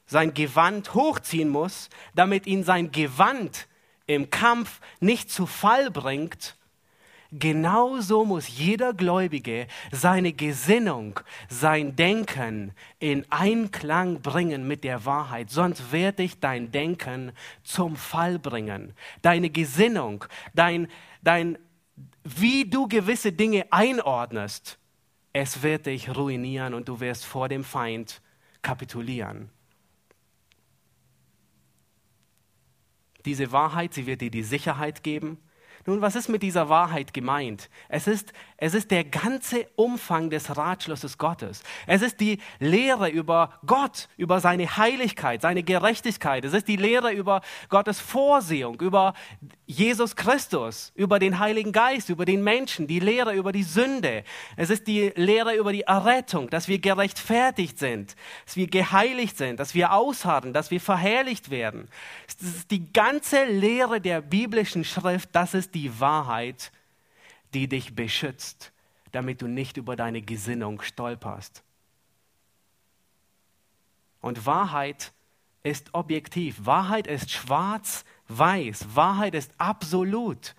sein 0.07 0.35
Gewand 0.35 0.95
hochziehen 0.95 1.49
muss, 1.49 1.89
damit 2.15 2.47
ihn 2.47 2.65
sein 2.65 2.93
Gewand 2.93 3.67
im 4.07 4.31
Kampf 4.31 4.81
nicht 5.01 5.31
zu 5.31 5.47
Fall 5.47 5.91
bringt, 5.91 6.57
genauso 7.33 8.27
muss 8.27 8.47
jeder 8.49 8.93
Gläubige 8.93 9.67
seine 9.91 10.33
Gesinnung, 10.35 11.19
sein 11.49 11.97
Denken 11.97 12.73
in 12.99 13.25
Einklang 13.31 14.21
bringen 14.21 14.69
mit 14.69 14.85
der 14.85 15.07
Wahrheit, 15.07 15.51
sonst 15.51 15.93
wird 15.93 16.19
dich 16.19 16.39
dein 16.41 16.71
Denken 16.71 17.33
zum 17.65 17.97
Fall 17.97 18.39
bringen. 18.39 18.95
Deine 19.23 19.49
Gesinnung, 19.49 20.27
dein, 20.55 20.89
dein, 21.23 21.59
wie 22.23 22.67
du 22.67 22.87
gewisse 22.87 23.33
Dinge 23.33 23.67
einordnest, 23.71 24.79
es 25.33 25.63
wird 25.63 25.87
dich 25.87 26.15
ruinieren 26.15 26.75
und 26.75 26.89
du 26.89 27.01
wirst 27.01 27.25
vor 27.25 27.49
dem 27.49 27.65
Feind 27.65 28.21
kapitulieren. 28.61 29.51
Diese 33.25 33.53
Wahrheit, 33.53 33.95
sie 33.95 34.07
wird 34.07 34.21
dir 34.21 34.31
die 34.31 34.43
Sicherheit 34.43 35.03
geben, 35.03 35.39
nun, 35.85 36.01
was 36.01 36.15
ist 36.15 36.29
mit 36.29 36.43
dieser 36.43 36.69
Wahrheit 36.69 37.13
gemeint? 37.13 37.69
Es 37.89 38.07
ist, 38.07 38.33
es 38.57 38.75
ist 38.75 38.93
der 38.93 39.03
ganze 39.03 39.67
Umfang 39.75 40.31
des 40.31 40.57
Ratschlusses 40.57 41.19
Gottes. 41.19 41.65
Es 41.89 42.03
ist 42.03 42.21
die 42.21 42.39
Lehre 42.61 43.09
über 43.09 43.59
Gott, 43.67 44.09
über 44.17 44.39
seine 44.39 44.77
Heiligkeit, 44.77 45.43
seine 45.43 45.65
Gerechtigkeit. 45.65 46.45
Es 46.45 46.53
ist 46.53 46.69
die 46.69 46.77
Lehre 46.77 47.13
über 47.13 47.41
Gottes 47.69 47.99
Vorsehung, 47.99 48.81
über 48.81 49.15
Jesus 49.67 50.15
Christus, 50.15 50.93
über 50.95 51.19
den 51.19 51.41
Heiligen 51.41 51.73
Geist, 51.73 52.11
über 52.11 52.27
den 52.27 52.45
Menschen, 52.45 52.87
die 52.87 53.01
Lehre 53.01 53.35
über 53.35 53.51
die 53.51 53.65
Sünde. 53.65 54.23
Es 54.57 54.71
ist 54.71 54.87
die 54.87 55.13
Lehre 55.17 55.57
über 55.57 55.73
die 55.73 55.83
Errettung, 55.83 56.49
dass 56.49 56.69
wir 56.69 56.79
gerechtfertigt 56.79 57.79
sind, 57.79 58.15
dass 58.45 58.57
wir 58.57 58.69
geheiligt 58.69 59.37
sind, 59.37 59.59
dass 59.59 59.75
wir 59.75 59.93
ausharren, 59.93 60.53
dass 60.53 60.71
wir 60.71 60.81
verherrlicht 60.81 61.51
werden. 61.51 61.89
Es 62.29 62.35
ist 62.41 62.71
die 62.71 62.93
ganze 62.93 63.45
Lehre 63.47 64.01
der 64.01 64.21
biblischen 64.21 64.85
Schrift, 64.85 65.31
das 65.33 65.55
ist 65.55 65.72
die 65.75 66.01
Wahrheit, 66.01 66.73
die 67.55 67.69
dich 67.69 67.95
beschützt, 67.95 68.73
damit 69.11 69.43
du 69.43 69.47
nicht 69.47 69.77
über 69.77 69.97
deine 69.97 70.23
Gesinnung 70.23 70.81
stolperst. 70.81 71.63
Und 74.21 74.47
Wahrheit 74.47 75.13
ist 75.63 75.95
objektiv. 75.95 76.65
Wahrheit 76.65 77.07
ist 77.07 77.31
schwarz-weiß. 77.31 78.95
Wahrheit 78.95 79.35
ist 79.35 79.53
absolut. 79.59 80.55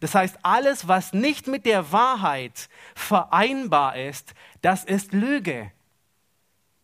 Das 0.00 0.14
heißt, 0.14 0.38
alles, 0.42 0.88
was 0.88 1.12
nicht 1.12 1.46
mit 1.46 1.64
der 1.64 1.92
Wahrheit 1.92 2.68
vereinbar 2.94 3.96
ist, 3.96 4.34
das 4.60 4.84
ist 4.84 5.12
Lüge. 5.12 5.70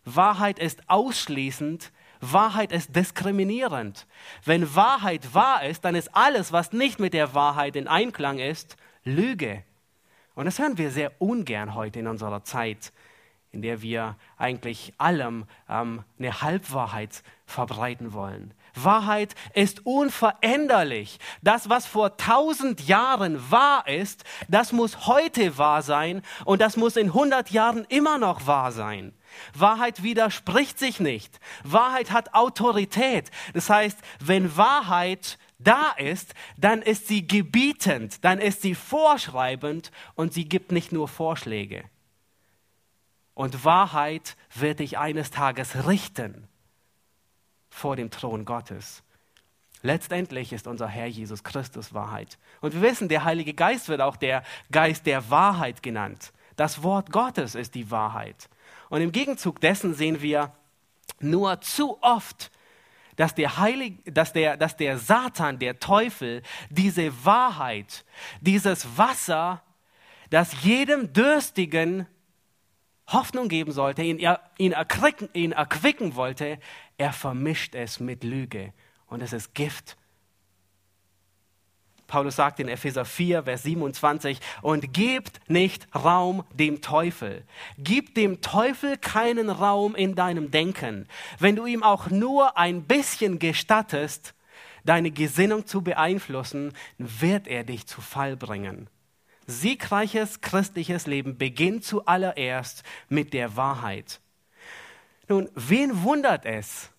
Wahrheit 0.04 0.58
ist 0.58 0.88
ausschließend 0.88 1.90
Wahrheit 2.20 2.72
ist 2.72 2.94
diskriminierend. 2.94 4.06
Wenn 4.44 4.74
Wahrheit 4.74 5.34
wahr 5.34 5.64
ist, 5.64 5.84
dann 5.84 5.94
ist 5.94 6.14
alles, 6.14 6.52
was 6.52 6.72
nicht 6.72 6.98
mit 6.98 7.14
der 7.14 7.34
Wahrheit 7.34 7.76
in 7.76 7.88
Einklang 7.88 8.38
ist, 8.38 8.76
Lüge. 9.04 9.62
Und 10.34 10.44
das 10.44 10.58
hören 10.58 10.78
wir 10.78 10.90
sehr 10.90 11.12
ungern 11.20 11.74
heute 11.74 12.00
in 12.00 12.06
unserer 12.06 12.44
Zeit, 12.44 12.92
in 13.50 13.62
der 13.62 13.82
wir 13.82 14.16
eigentlich 14.36 14.92
allem 14.98 15.46
ähm, 15.68 16.04
eine 16.18 16.42
Halbwahrheit 16.42 17.22
verbreiten 17.46 18.12
wollen. 18.12 18.54
Wahrheit 18.74 19.34
ist 19.54 19.84
unveränderlich. 19.86 21.18
Das, 21.42 21.68
was 21.68 21.86
vor 21.86 22.16
tausend 22.16 22.86
Jahren 22.86 23.50
wahr 23.50 23.88
ist, 23.88 24.24
das 24.48 24.72
muss 24.72 25.06
heute 25.06 25.58
wahr 25.58 25.82
sein 25.82 26.22
und 26.44 26.60
das 26.60 26.76
muss 26.76 26.96
in 26.96 27.14
hundert 27.14 27.50
Jahren 27.50 27.84
immer 27.88 28.18
noch 28.18 28.46
wahr 28.46 28.72
sein. 28.72 29.12
Wahrheit 29.54 30.02
widerspricht 30.02 30.78
sich 30.78 31.00
nicht. 31.00 31.40
Wahrheit 31.64 32.10
hat 32.10 32.34
Autorität. 32.34 33.30
Das 33.54 33.70
heißt, 33.70 33.98
wenn 34.20 34.56
Wahrheit 34.56 35.38
da 35.58 35.90
ist, 35.92 36.34
dann 36.56 36.82
ist 36.82 37.08
sie 37.08 37.26
gebietend, 37.26 38.24
dann 38.24 38.38
ist 38.38 38.62
sie 38.62 38.74
vorschreibend 38.74 39.90
und 40.14 40.32
sie 40.32 40.48
gibt 40.48 40.72
nicht 40.72 40.92
nur 40.92 41.08
Vorschläge. 41.08 41.84
Und 43.34 43.64
Wahrheit 43.64 44.36
wird 44.54 44.80
dich 44.80 44.98
eines 44.98 45.30
Tages 45.30 45.86
richten 45.86 46.48
vor 47.70 47.96
dem 47.96 48.10
Thron 48.10 48.44
Gottes. 48.44 49.02
Letztendlich 49.82 50.52
ist 50.52 50.66
unser 50.66 50.88
Herr 50.88 51.06
Jesus 51.06 51.44
Christus 51.44 51.94
Wahrheit. 51.94 52.36
Und 52.60 52.74
wir 52.74 52.82
wissen, 52.82 53.08
der 53.08 53.24
Heilige 53.24 53.54
Geist 53.54 53.88
wird 53.88 54.00
auch 54.00 54.16
der 54.16 54.42
Geist 54.72 55.06
der 55.06 55.30
Wahrheit 55.30 55.82
genannt. 55.82 56.32
Das 56.56 56.82
Wort 56.82 57.12
Gottes 57.12 57.54
ist 57.54 57.76
die 57.76 57.90
Wahrheit. 57.92 58.48
Und 58.90 59.00
im 59.00 59.12
Gegenzug 59.12 59.60
dessen 59.60 59.94
sehen 59.94 60.22
wir 60.22 60.52
nur 61.20 61.60
zu 61.60 61.98
oft, 62.02 62.50
dass 63.16 63.34
der, 63.34 63.58
Heilig, 63.58 63.98
dass, 64.04 64.32
der, 64.32 64.56
dass 64.56 64.76
der 64.76 64.98
Satan, 64.98 65.58
der 65.58 65.80
Teufel, 65.80 66.42
diese 66.70 67.24
Wahrheit, 67.24 68.04
dieses 68.40 68.96
Wasser, 68.96 69.62
das 70.30 70.62
jedem 70.62 71.12
Dürstigen 71.12 72.06
Hoffnung 73.08 73.48
geben 73.48 73.72
sollte, 73.72 74.02
ihn, 74.02 74.24
ihn, 74.58 74.72
erquicken, 74.72 75.28
ihn 75.32 75.52
erquicken 75.52 76.14
wollte, 76.14 76.60
er 76.96 77.12
vermischt 77.12 77.74
es 77.74 78.00
mit 78.00 78.22
Lüge. 78.22 78.72
Und 79.06 79.22
es 79.22 79.32
ist 79.32 79.54
Gift 79.54 79.96
Paulus 82.08 82.36
sagt 82.36 82.58
in 82.58 82.68
Epheser 82.68 83.04
4, 83.04 83.44
Vers 83.44 83.62
27, 83.62 84.40
und 84.62 84.92
gebt 84.92 85.40
nicht 85.48 85.86
Raum 85.94 86.42
dem 86.54 86.80
Teufel. 86.80 87.44
Gib 87.76 88.14
dem 88.14 88.40
Teufel 88.40 88.96
keinen 88.96 89.50
Raum 89.50 89.94
in 89.94 90.14
deinem 90.14 90.50
Denken. 90.50 91.06
Wenn 91.38 91.54
du 91.54 91.66
ihm 91.66 91.82
auch 91.82 92.10
nur 92.10 92.56
ein 92.58 92.82
bisschen 92.84 93.38
gestattest, 93.38 94.34
deine 94.84 95.10
Gesinnung 95.10 95.66
zu 95.66 95.82
beeinflussen, 95.82 96.72
wird 96.96 97.46
er 97.46 97.62
dich 97.62 97.86
zu 97.86 98.00
Fall 98.00 98.36
bringen. 98.36 98.88
Siegreiches 99.46 100.40
christliches 100.40 101.06
Leben 101.06 101.36
beginnt 101.36 101.84
zuallererst 101.84 102.84
mit 103.10 103.34
der 103.34 103.56
Wahrheit. 103.56 104.20
Nun, 105.28 105.50
wen 105.54 106.02
wundert 106.02 106.46
es? 106.46 106.90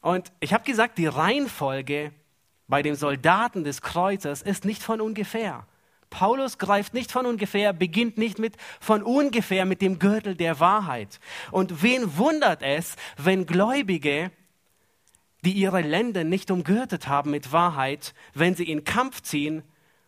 Und 0.00 0.32
ich 0.40 0.52
habe 0.52 0.64
gesagt, 0.64 0.98
die 0.98 1.06
Reihenfolge 1.06 2.12
bei 2.68 2.82
den 2.82 2.96
Soldaten 2.96 3.64
des 3.64 3.82
Kreuzes 3.82 4.42
ist 4.42 4.64
nicht 4.64 4.82
von 4.82 5.00
ungefähr. 5.00 5.66
Paulus 6.10 6.58
greift 6.58 6.94
nicht 6.94 7.12
von 7.12 7.26
ungefähr, 7.26 7.72
beginnt 7.72 8.16
nicht 8.16 8.38
mit 8.38 8.56
von 8.80 9.02
ungefähr 9.02 9.64
mit 9.64 9.82
dem 9.82 9.98
Gürtel 9.98 10.34
der 10.34 10.60
Wahrheit. 10.60 11.20
Und 11.50 11.82
wen 11.82 12.16
wundert 12.16 12.62
es, 12.62 12.96
wenn 13.16 13.46
Gläubige, 13.46 14.30
die 15.44 15.52
ihre 15.52 15.80
Länder 15.80 16.24
nicht 16.24 16.50
umgürtet 16.50 17.08
haben 17.08 17.30
mit 17.30 17.52
Wahrheit, 17.52 18.14
wenn 18.34 18.54
sie 18.54 18.68
in 18.70 18.84
Kampf 18.84 19.22
ziehen 19.22 19.62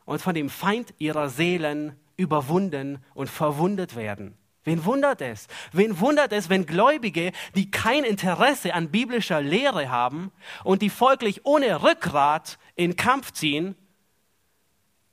und 0.05 0.23
von 0.23 0.35
dem 0.35 0.51
Feind 0.51 0.94
ihrer 0.99 1.29
Seelen 1.29 1.97
überwunden 2.16 2.99
und 3.14 3.29
verwundet 3.29 3.94
werden? 3.94 4.37
Wen 4.69 4.85
wundert 4.85 5.23
es? 5.23 5.49
Wen 5.73 5.99
wundert 5.99 6.31
es, 6.31 6.51
wenn 6.51 6.67
Gläubige, 6.67 7.33
die 7.55 7.71
kein 7.71 8.05
Interesse 8.05 8.75
an 8.75 8.91
biblischer 8.91 9.41
Lehre 9.41 9.89
haben 9.89 10.31
und 10.63 10.83
die 10.83 10.91
folglich 10.91 11.47
ohne 11.47 11.83
Rückgrat 11.83 12.59
in 12.75 12.95
Kampf 12.95 13.33
ziehen, 13.33 13.77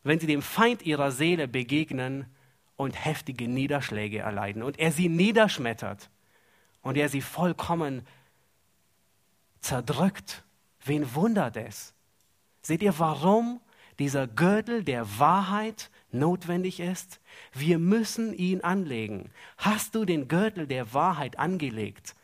wenn 0.03 0.19
sie 0.19 0.27
dem 0.27 0.41
Feind 0.41 0.81
ihrer 0.81 1.09
Seele 1.09 1.47
begegnen 1.47 2.25
und 2.75 3.05
heftige 3.05 3.47
Niederschläge 3.47 4.19
erleiden 4.19 4.61
und 4.61 4.77
er 4.77 4.91
sie 4.91 5.07
niederschmettert 5.07 6.09
und 6.81 6.97
er 6.97 7.07
sie 7.07 7.21
vollkommen 7.21 8.05
zerdrückt? 9.61 10.43
Wen 10.83 11.15
wundert 11.15 11.55
es? 11.55 11.93
Seht 12.61 12.83
ihr, 12.83 12.99
warum 12.99 13.61
dieser 13.99 14.27
Gürtel 14.27 14.83
der 14.83 15.17
Wahrheit 15.17 15.91
notwendig 16.17 16.79
ist? 16.79 17.19
Wir 17.53 17.79
müssen 17.79 18.33
ihn 18.33 18.61
anlegen. 18.61 19.31
Hast 19.57 19.95
du 19.95 20.05
den 20.05 20.27
Gürtel 20.27 20.67
der 20.67 20.93
Wahrheit 20.93 21.37
angelegt? 21.39 22.15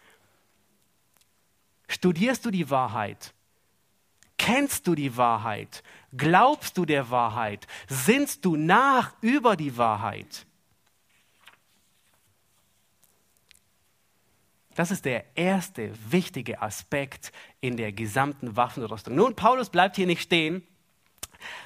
Studierst 1.88 2.45
du 2.45 2.51
die 2.51 2.69
Wahrheit? 2.69 3.34
Kennst 4.38 4.88
du 4.88 4.95
die 4.95 5.17
Wahrheit? 5.17 5.84
Glaubst 6.15 6.77
du 6.77 6.86
der 6.86 7.10
Wahrheit? 7.12 7.67
Sinnst 7.88 8.43
du 8.45 8.56
nach 8.56 9.13
über 9.21 9.56
die 9.56 9.77
Wahrheit? 9.77 10.45
Das 14.73 14.89
ist 14.89 15.06
der 15.06 15.25
erste 15.36 15.91
wichtige 16.10 16.62
Aspekt 16.62 17.32
in 17.60 17.77
der 17.77 17.91
gesamten 17.91 18.56
Waffenrüstung. 18.56 19.15
Nun, 19.15 19.36
Paulus 19.36 19.69
bleibt 19.69 19.95
hier 19.97 20.08
nicht 20.08 20.21
stehen 20.21 20.65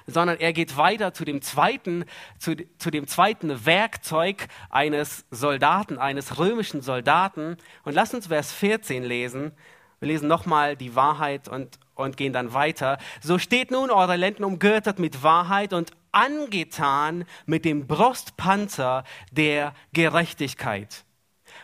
sondern 0.08 0.40
er 0.40 0.54
geht 0.54 0.78
weiter 0.78 1.14
zu 1.14 1.26
dem 1.26 1.42
zweiten, 1.42 2.06
zu, 2.38 2.56
zu 2.78 2.92
dem 2.92 3.08
zweiten 3.08 3.66
Werkzeug 3.66 4.48
eines 4.70 5.26
Soldaten, 5.32 5.98
eines 5.98 6.38
römischen 6.38 6.82
Soldaten. 6.82 7.58
Und 7.84 7.94
lass 7.94 8.14
uns 8.14 8.28
Vers 8.28 8.52
14 8.52 9.04
lesen. 9.04 9.52
Wir 10.00 10.10
lesen 10.10 10.28
nochmal 10.28 10.76
die 10.76 10.96
Wahrheit 10.96 11.48
und, 11.48 11.80
und 11.96 12.18
gehen 12.18 12.34
dann 12.34 12.54
weiter. 12.54 12.98
So 13.22 13.40
steht 13.40 13.72
nun 13.72 13.90
eure 13.90 14.16
Lenden 14.16 14.44
umgürtet 14.44 15.00
mit 15.00 15.24
Wahrheit 15.24 15.74
und 15.74 15.92
angetan 16.12 17.26
mit 17.46 17.66
dem 17.66 17.88
Brustpanzer 17.88 19.04
der 19.32 19.74
Gerechtigkeit. 19.94 21.04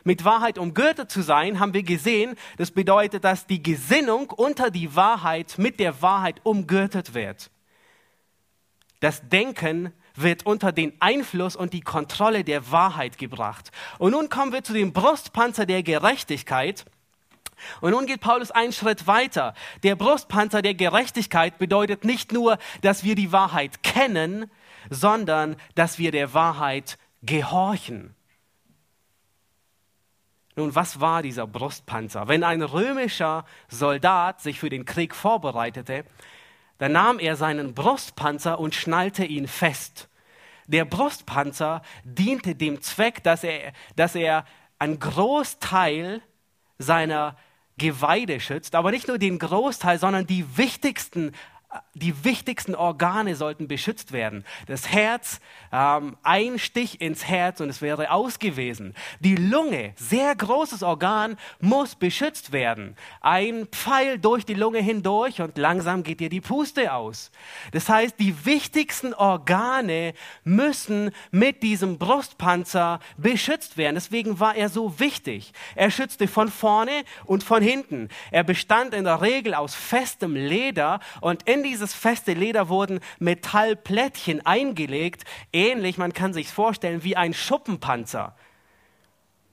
Mit 0.03 0.25
Wahrheit 0.25 0.57
umgürtet 0.57 1.11
zu 1.11 1.21
sein, 1.21 1.59
haben 1.59 1.73
wir 1.73 1.83
gesehen, 1.83 2.35
das 2.57 2.71
bedeutet, 2.71 3.23
dass 3.23 3.45
die 3.45 3.61
Gesinnung 3.61 4.31
unter 4.31 4.71
die 4.71 4.95
Wahrheit 4.95 5.55
mit 5.57 5.79
der 5.79 6.01
Wahrheit 6.01 6.41
umgürtet 6.43 7.13
wird. 7.13 7.50
Das 9.01 9.27
Denken 9.27 9.91
wird 10.15 10.45
unter 10.45 10.71
den 10.71 10.93
Einfluss 10.99 11.55
und 11.55 11.73
die 11.73 11.81
Kontrolle 11.81 12.43
der 12.43 12.71
Wahrheit 12.71 13.17
gebracht. 13.17 13.71
Und 13.97 14.11
nun 14.11 14.29
kommen 14.29 14.53
wir 14.53 14.63
zu 14.63 14.73
dem 14.73 14.93
Brustpanzer 14.93 15.65
der 15.65 15.83
Gerechtigkeit. 15.83 16.85
Und 17.81 17.91
nun 17.91 18.05
geht 18.05 18.21
Paulus 18.21 18.51
einen 18.51 18.73
Schritt 18.73 19.07
weiter. 19.07 19.53
Der 19.83 19.95
Brustpanzer 19.95 20.61
der 20.61 20.75
Gerechtigkeit 20.75 21.57
bedeutet 21.57 22.05
nicht 22.05 22.31
nur, 22.31 22.57
dass 22.81 23.03
wir 23.03 23.15
die 23.15 23.31
Wahrheit 23.31 23.83
kennen, 23.83 24.49
sondern 24.89 25.55
dass 25.75 25.97
wir 25.97 26.11
der 26.11 26.33
Wahrheit 26.33 26.97
gehorchen. 27.23 28.15
Nun, 30.55 30.75
was 30.75 30.99
war 30.99 31.23
dieser 31.23 31.47
Brustpanzer? 31.47 32.27
Wenn 32.27 32.43
ein 32.43 32.61
römischer 32.61 33.45
Soldat 33.69 34.41
sich 34.41 34.59
für 34.59 34.69
den 34.69 34.85
Krieg 34.85 35.15
vorbereitete, 35.15 36.03
da 36.81 36.89
nahm 36.89 37.19
er 37.19 37.35
seinen 37.35 37.75
Brustpanzer 37.75 38.59
und 38.59 38.73
schnallte 38.73 39.23
ihn 39.23 39.47
fest. 39.47 40.09
Der 40.65 40.83
Brustpanzer 40.83 41.83
diente 42.03 42.55
dem 42.55 42.81
Zweck, 42.81 43.21
dass 43.21 43.43
er, 43.43 43.71
dass 43.95 44.15
er 44.15 44.45
einen 44.79 44.97
Großteil 44.97 46.23
seiner 46.79 47.37
Geweide 47.77 48.39
schützt, 48.39 48.73
aber 48.73 48.89
nicht 48.89 49.07
nur 49.07 49.19
den 49.19 49.37
Großteil, 49.37 49.99
sondern 49.99 50.25
die 50.25 50.57
wichtigsten 50.57 51.33
die 51.93 52.23
wichtigsten 52.23 52.75
Organe 52.75 53.35
sollten 53.35 53.67
beschützt 53.67 54.11
werden. 54.11 54.45
Das 54.67 54.89
Herz, 54.89 55.39
ähm, 55.71 56.17
ein 56.23 56.57
Stich 56.59 57.01
ins 57.01 57.27
Herz 57.27 57.59
und 57.59 57.69
es 57.69 57.81
wäre 57.81 58.11
aus 58.11 58.39
gewesen. 58.39 58.93
Die 59.19 59.35
Lunge, 59.35 59.93
sehr 59.95 60.35
großes 60.35 60.83
Organ, 60.83 61.37
muss 61.59 61.95
beschützt 61.95 62.51
werden. 62.51 62.95
Ein 63.21 63.67
Pfeil 63.67 64.19
durch 64.19 64.45
die 64.45 64.53
Lunge 64.53 64.79
hindurch 64.79 65.41
und 65.41 65.57
langsam 65.57 66.03
geht 66.03 66.19
dir 66.19 66.29
die 66.29 66.41
Puste 66.41 66.93
aus. 66.93 67.31
Das 67.71 67.87
heißt, 67.87 68.19
die 68.19 68.45
wichtigsten 68.45 69.13
Organe 69.13 70.13
müssen 70.43 71.11
mit 71.29 71.61
diesem 71.63 71.97
Brustpanzer 71.97 72.99
beschützt 73.17 73.77
werden. 73.77 73.95
Deswegen 73.95 74.39
war 74.39 74.55
er 74.55 74.69
so 74.69 74.99
wichtig. 74.99 75.53
Er 75.75 75.91
schützte 75.91 76.27
von 76.27 76.49
vorne 76.49 77.03
und 77.25 77.43
von 77.43 77.61
hinten. 77.61 78.09
Er 78.31 78.43
bestand 78.43 78.93
in 78.93 79.03
der 79.03 79.21
Regel 79.21 79.53
aus 79.53 79.75
festem 79.75 80.35
Leder 80.35 80.99
und 81.19 81.47
dieses 81.63 81.93
feste 81.93 82.33
Leder 82.33 82.69
wurden 82.69 82.99
Metallplättchen 83.19 84.45
eingelegt, 84.45 85.23
ähnlich, 85.53 85.97
man 85.97 86.13
kann 86.13 86.33
sich 86.33 86.49
vorstellen, 86.49 87.03
wie 87.03 87.15
ein 87.15 87.33
Schuppenpanzer. 87.33 88.35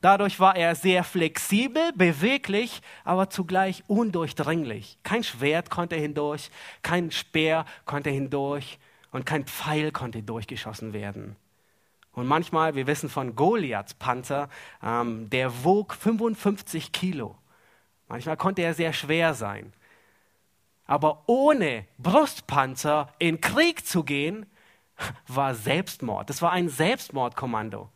Dadurch 0.00 0.38
war 0.38 0.54
er 0.54 0.76
sehr 0.76 1.02
flexibel, 1.02 1.92
beweglich, 1.94 2.82
aber 3.04 3.30
zugleich 3.30 3.82
undurchdringlich. 3.88 4.98
Kein 5.02 5.24
Schwert 5.24 5.70
konnte 5.70 5.96
hindurch, 5.96 6.50
kein 6.82 7.10
Speer 7.10 7.64
konnte 7.84 8.10
hindurch 8.10 8.78
und 9.10 9.26
kein 9.26 9.44
Pfeil 9.44 9.90
konnte 9.90 10.22
durchgeschossen 10.22 10.92
werden. 10.92 11.34
Und 12.12 12.26
manchmal, 12.26 12.74
wir 12.74 12.86
wissen 12.86 13.08
von 13.08 13.34
Goliaths 13.34 13.94
Panzer, 13.94 14.48
ähm, 14.82 15.30
der 15.30 15.64
wog 15.64 15.94
55 15.94 16.92
Kilo. 16.92 17.36
Manchmal 18.08 18.36
konnte 18.36 18.62
er 18.62 18.74
sehr 18.74 18.92
schwer 18.92 19.34
sein. 19.34 19.72
Aber 20.88 21.24
ohne 21.26 21.84
Brustpanzer 21.98 23.12
in 23.18 23.40
Krieg 23.40 23.86
zu 23.86 24.02
gehen, 24.02 24.46
war 25.28 25.54
Selbstmord. 25.54 26.28
Das 26.28 26.42
war 26.42 26.50
ein 26.50 26.68
Selbstmordkommando. 26.68 27.90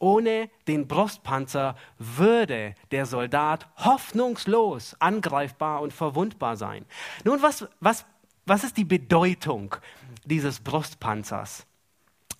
Ohne 0.00 0.48
den 0.66 0.88
Brustpanzer 0.88 1.76
würde 1.98 2.74
der 2.90 3.04
Soldat 3.04 3.68
hoffnungslos 3.76 4.96
angreifbar 5.00 5.82
und 5.82 5.92
verwundbar 5.92 6.56
sein. 6.56 6.86
Nun, 7.24 7.42
was, 7.42 7.68
was, 7.80 8.06
was 8.46 8.64
ist 8.64 8.76
die 8.76 8.84
Bedeutung 8.84 9.76
dieses 10.24 10.60
Brustpanzers? 10.60 11.66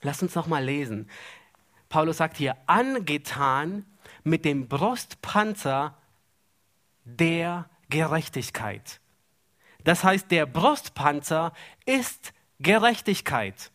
Lass 0.02 0.22
uns 0.22 0.34
noch 0.36 0.46
mal 0.46 0.64
lesen. 0.64 1.10
Paulus 1.88 2.18
sagt 2.18 2.38
hier, 2.38 2.56
angetan 2.66 3.84
mit 4.22 4.44
dem 4.44 4.68
Brustpanzer 4.68 5.97
der 7.16 7.68
Gerechtigkeit. 7.88 9.00
Das 9.84 10.04
heißt, 10.04 10.30
der 10.30 10.46
Brustpanzer 10.46 11.52
ist 11.86 12.32
Gerechtigkeit. 12.60 13.70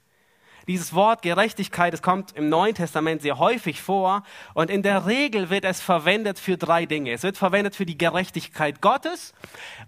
Dieses 0.67 0.93
Wort 0.93 1.23
Gerechtigkeit, 1.23 1.93
es 1.93 2.01
kommt 2.01 2.31
im 2.37 2.47
Neuen 2.47 2.73
Testament 2.73 3.21
sehr 3.21 3.37
häufig 3.37 3.81
vor 3.81 4.23
und 4.53 4.69
in 4.69 4.81
der 4.81 5.05
Regel 5.05 5.49
wird 5.49 5.65
es 5.65 5.81
verwendet 5.81 6.39
für 6.39 6.55
drei 6.55 6.85
Dinge. 6.85 7.11
Es 7.11 7.23
wird 7.23 7.35
verwendet 7.35 7.75
für 7.75 7.85
die 7.85 7.97
Gerechtigkeit 7.97 8.79
Gottes 8.79 9.33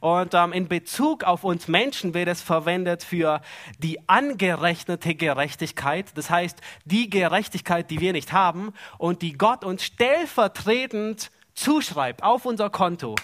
und 0.01 0.33
ähm, 0.33 0.51
in 0.51 0.67
Bezug 0.67 1.23
auf 1.23 1.45
uns 1.45 1.69
Menschen 1.69 2.13
wird 2.13 2.27
es 2.27 2.41
verwendet 2.41 3.05
für 3.05 3.39
die 3.77 4.09
angerechnete 4.09 5.15
Gerechtigkeit. 5.15 6.07
Das 6.15 6.29
heißt, 6.29 6.59
die 6.83 7.09
Gerechtigkeit, 7.09 7.89
die 7.89 8.01
wir 8.01 8.11
nicht 8.11 8.33
haben 8.33 8.73
und 8.97 9.21
die 9.21 9.37
Gott 9.37 9.63
uns 9.63 9.85
stellvertretend 9.85 11.31
zuschreibt 11.55 12.23
auf 12.23 12.45
unser 12.45 12.69
Konto. 12.69 13.15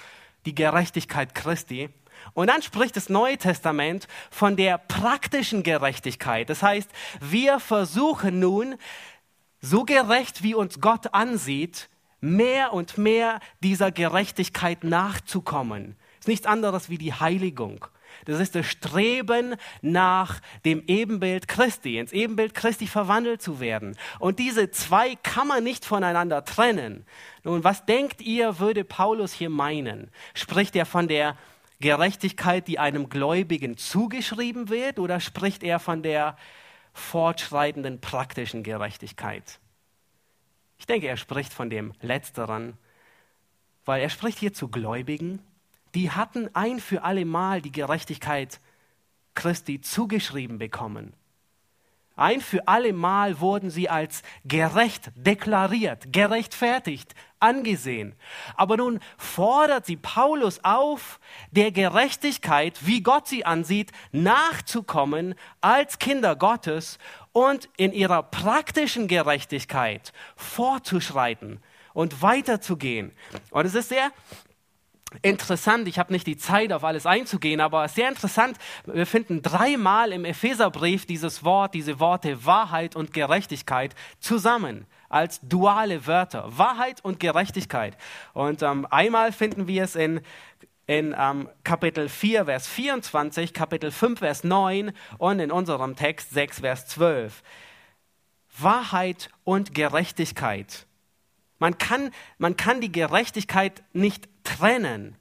Die 0.46 0.56
Gerechtigkeit 0.56 1.36
Christi. 1.36 1.90
Und 2.34 2.48
dann 2.48 2.62
spricht 2.62 2.96
das 2.96 3.10
Neue 3.10 3.38
Testament 3.38 4.08
von 4.30 4.56
der 4.56 4.78
praktischen 4.78 5.64
Gerechtigkeit. 5.64 6.50
Das 6.50 6.64
heißt, 6.64 6.90
wir 7.20 7.60
versuchen 7.60 8.40
nun, 8.40 8.76
so 9.60 9.84
gerecht 9.84 10.42
wie 10.42 10.56
uns 10.56 10.82
Gott 10.82 11.14
ansieht, 11.14 11.90
mehr 12.20 12.74
und 12.74 12.98
mehr 12.98 13.40
dieser 13.62 13.92
Gerechtigkeit 13.92 14.84
nachzukommen. 14.84 15.96
Das 16.16 16.22
ist 16.22 16.28
nichts 16.28 16.48
anderes 16.48 16.90
wie 16.90 16.98
die 16.98 17.14
Heiligung. 17.14 17.86
Das 18.26 18.40
ist 18.40 18.56
das 18.56 18.66
Streben 18.66 19.56
nach 19.82 20.42
dem 20.66 20.84
Ebenbild 20.88 21.48
Christi, 21.48 21.98
ins 21.98 22.12
Ebenbild 22.12 22.54
Christi 22.54 22.88
verwandelt 22.88 23.42
zu 23.42 23.60
werden. 23.60 23.98
Und 24.20 24.40
diese 24.40 24.72
zwei 24.72 25.16
kann 25.16 25.48
man 25.48 25.64
nicht 25.64 25.86
voneinander 25.86 26.46
trennen. 26.46 27.06
Nun, 27.44 27.64
was 27.64 27.86
denkt 27.86 28.22
ihr, 28.22 28.60
würde 28.60 28.84
Paulus 28.84 29.34
hier 29.34 29.50
meinen? 29.50 30.12
Spricht 30.34 30.76
er 30.76 30.86
von 30.86 31.08
der 31.08 31.38
Gerechtigkeit, 31.80 32.68
die 32.68 32.80
einem 32.80 33.10
Gläubigen 33.10 33.76
zugeschrieben 33.78 34.70
wird, 34.70 35.00
oder 35.00 35.20
spricht 35.20 35.64
er 35.64 35.80
von 35.80 36.04
der 36.04 36.38
fortschreitenden 36.94 38.00
praktischen 38.00 38.64
Gerechtigkeit? 38.64 39.60
Ich 40.78 40.86
denke, 40.86 41.08
er 41.08 41.18
spricht 41.18 41.54
von 41.54 41.70
dem 41.70 41.94
Letzteren, 42.02 42.78
weil 43.86 44.02
er 44.02 44.10
spricht 44.10 44.40
hier 44.40 44.54
zu 44.54 44.68
Gläubigen, 44.68 45.40
die 45.96 46.12
hatten 46.12 46.50
ein 46.54 46.80
für 46.80 47.04
alle 47.04 47.26
Mal 47.26 47.62
die 47.62 47.72
Gerechtigkeit 47.72 48.60
Christi 49.36 49.82
zugeschrieben 49.82 50.58
bekommen. 50.58 51.14
Ein 52.18 52.42
für 52.42 52.68
alle 52.68 52.94
Mal 52.94 53.40
wurden 53.40 53.70
sie 53.70 53.90
als 53.90 54.22
gerecht 54.46 55.12
deklariert, 55.16 56.12
gerechtfertigt, 56.12 57.16
angesehen. 57.40 58.16
Aber 58.56 58.78
nun 58.78 59.00
fordert 59.18 59.86
sie 59.86 59.96
Paulus 59.96 60.64
auf, 60.64 61.20
der 61.52 61.72
Gerechtigkeit, 61.72 62.86
wie 62.86 63.02
Gott 63.02 63.28
sie 63.28 63.46
ansieht, 63.46 63.92
nachzukommen 64.12 65.36
als 65.62 66.00
Kinder 66.00 66.36
Gottes 66.36 67.00
und 67.32 67.70
in 67.78 67.94
ihrer 67.94 68.24
praktischen 68.24 69.08
Gerechtigkeit 69.08 70.14
fortzuschreiten 70.36 71.60
und 71.94 72.22
weiterzugehen. 72.22 73.14
Und 73.50 73.66
es 73.66 73.74
ist 73.74 73.90
sehr 73.90 74.12
interessant, 75.22 75.88
ich 75.88 76.00
habe 76.00 76.14
nicht 76.14 76.28
die 76.28 76.38
Zeit, 76.38 76.72
auf 76.74 76.84
alles 76.84 77.06
einzugehen, 77.06 77.60
aber 77.60 77.88
sehr 77.88 78.10
interessant, 78.10 78.58
wir 78.86 79.06
finden 79.06 79.42
dreimal 79.42 80.12
im 80.12 80.26
Epheserbrief 80.26 81.06
dieses 81.06 81.44
Wort, 81.44 81.74
diese 81.74 82.00
Worte 82.00 82.46
Wahrheit 82.46 82.96
und 82.96 83.14
Gerechtigkeit 83.14 83.96
zusammen 84.20 84.86
als 85.10 85.42
duale 85.42 86.08
Wörter. 86.08 86.58
Wahrheit 86.58 87.04
und 87.04 87.20
Gerechtigkeit. 87.20 87.98
Und 88.34 88.62
ähm, 88.62 88.88
einmal 88.90 89.32
finden 89.32 89.68
wir 89.68 89.84
es 89.84 89.96
in, 89.96 90.22
in 90.88 91.14
ähm, 91.18 91.50
Kapitel 91.64 92.08
4, 92.08 92.46
Vers 92.46 92.68
24, 92.68 93.54
Kapitel 93.54 93.92
5, 93.92 94.20
Vers 94.20 94.44
9 94.44 94.92
und 95.18 95.40
in 95.40 95.52
unserem 95.52 95.96
Text 95.96 96.32
6, 96.32 96.62
Vers 96.62 96.88
12. 96.88 97.44
Wahrheit 98.58 99.30
und 99.44 99.74
Gerechtigkeit. 99.74 100.86
Man 101.60 101.78
kann, 101.78 102.12
man 102.38 102.58
kann 102.58 102.82
die 102.82 102.92
Gerechtigkeit 102.92 103.84
nicht 103.94 104.31
trennen. 104.44 105.16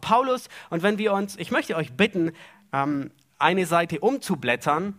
Paulus, 0.00 0.48
und 0.70 0.82
wenn 0.82 0.98
wir 0.98 1.12
uns, 1.12 1.36
ich 1.36 1.50
möchte 1.50 1.76
euch 1.76 1.92
bitten, 1.92 2.32
ähm, 2.72 3.10
eine 3.38 3.66
Seite 3.66 4.00
umzublättern 4.00 4.94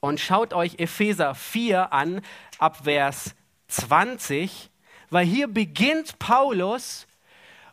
und 0.00 0.20
schaut 0.20 0.54
euch 0.54 0.78
Epheser 0.78 1.34
4 1.34 1.92
an, 1.92 2.22
ab 2.58 2.84
Vers 2.84 3.34
20, 3.68 4.70
weil 5.10 5.26
hier 5.26 5.48
beginnt 5.48 6.18
Paulus 6.18 7.06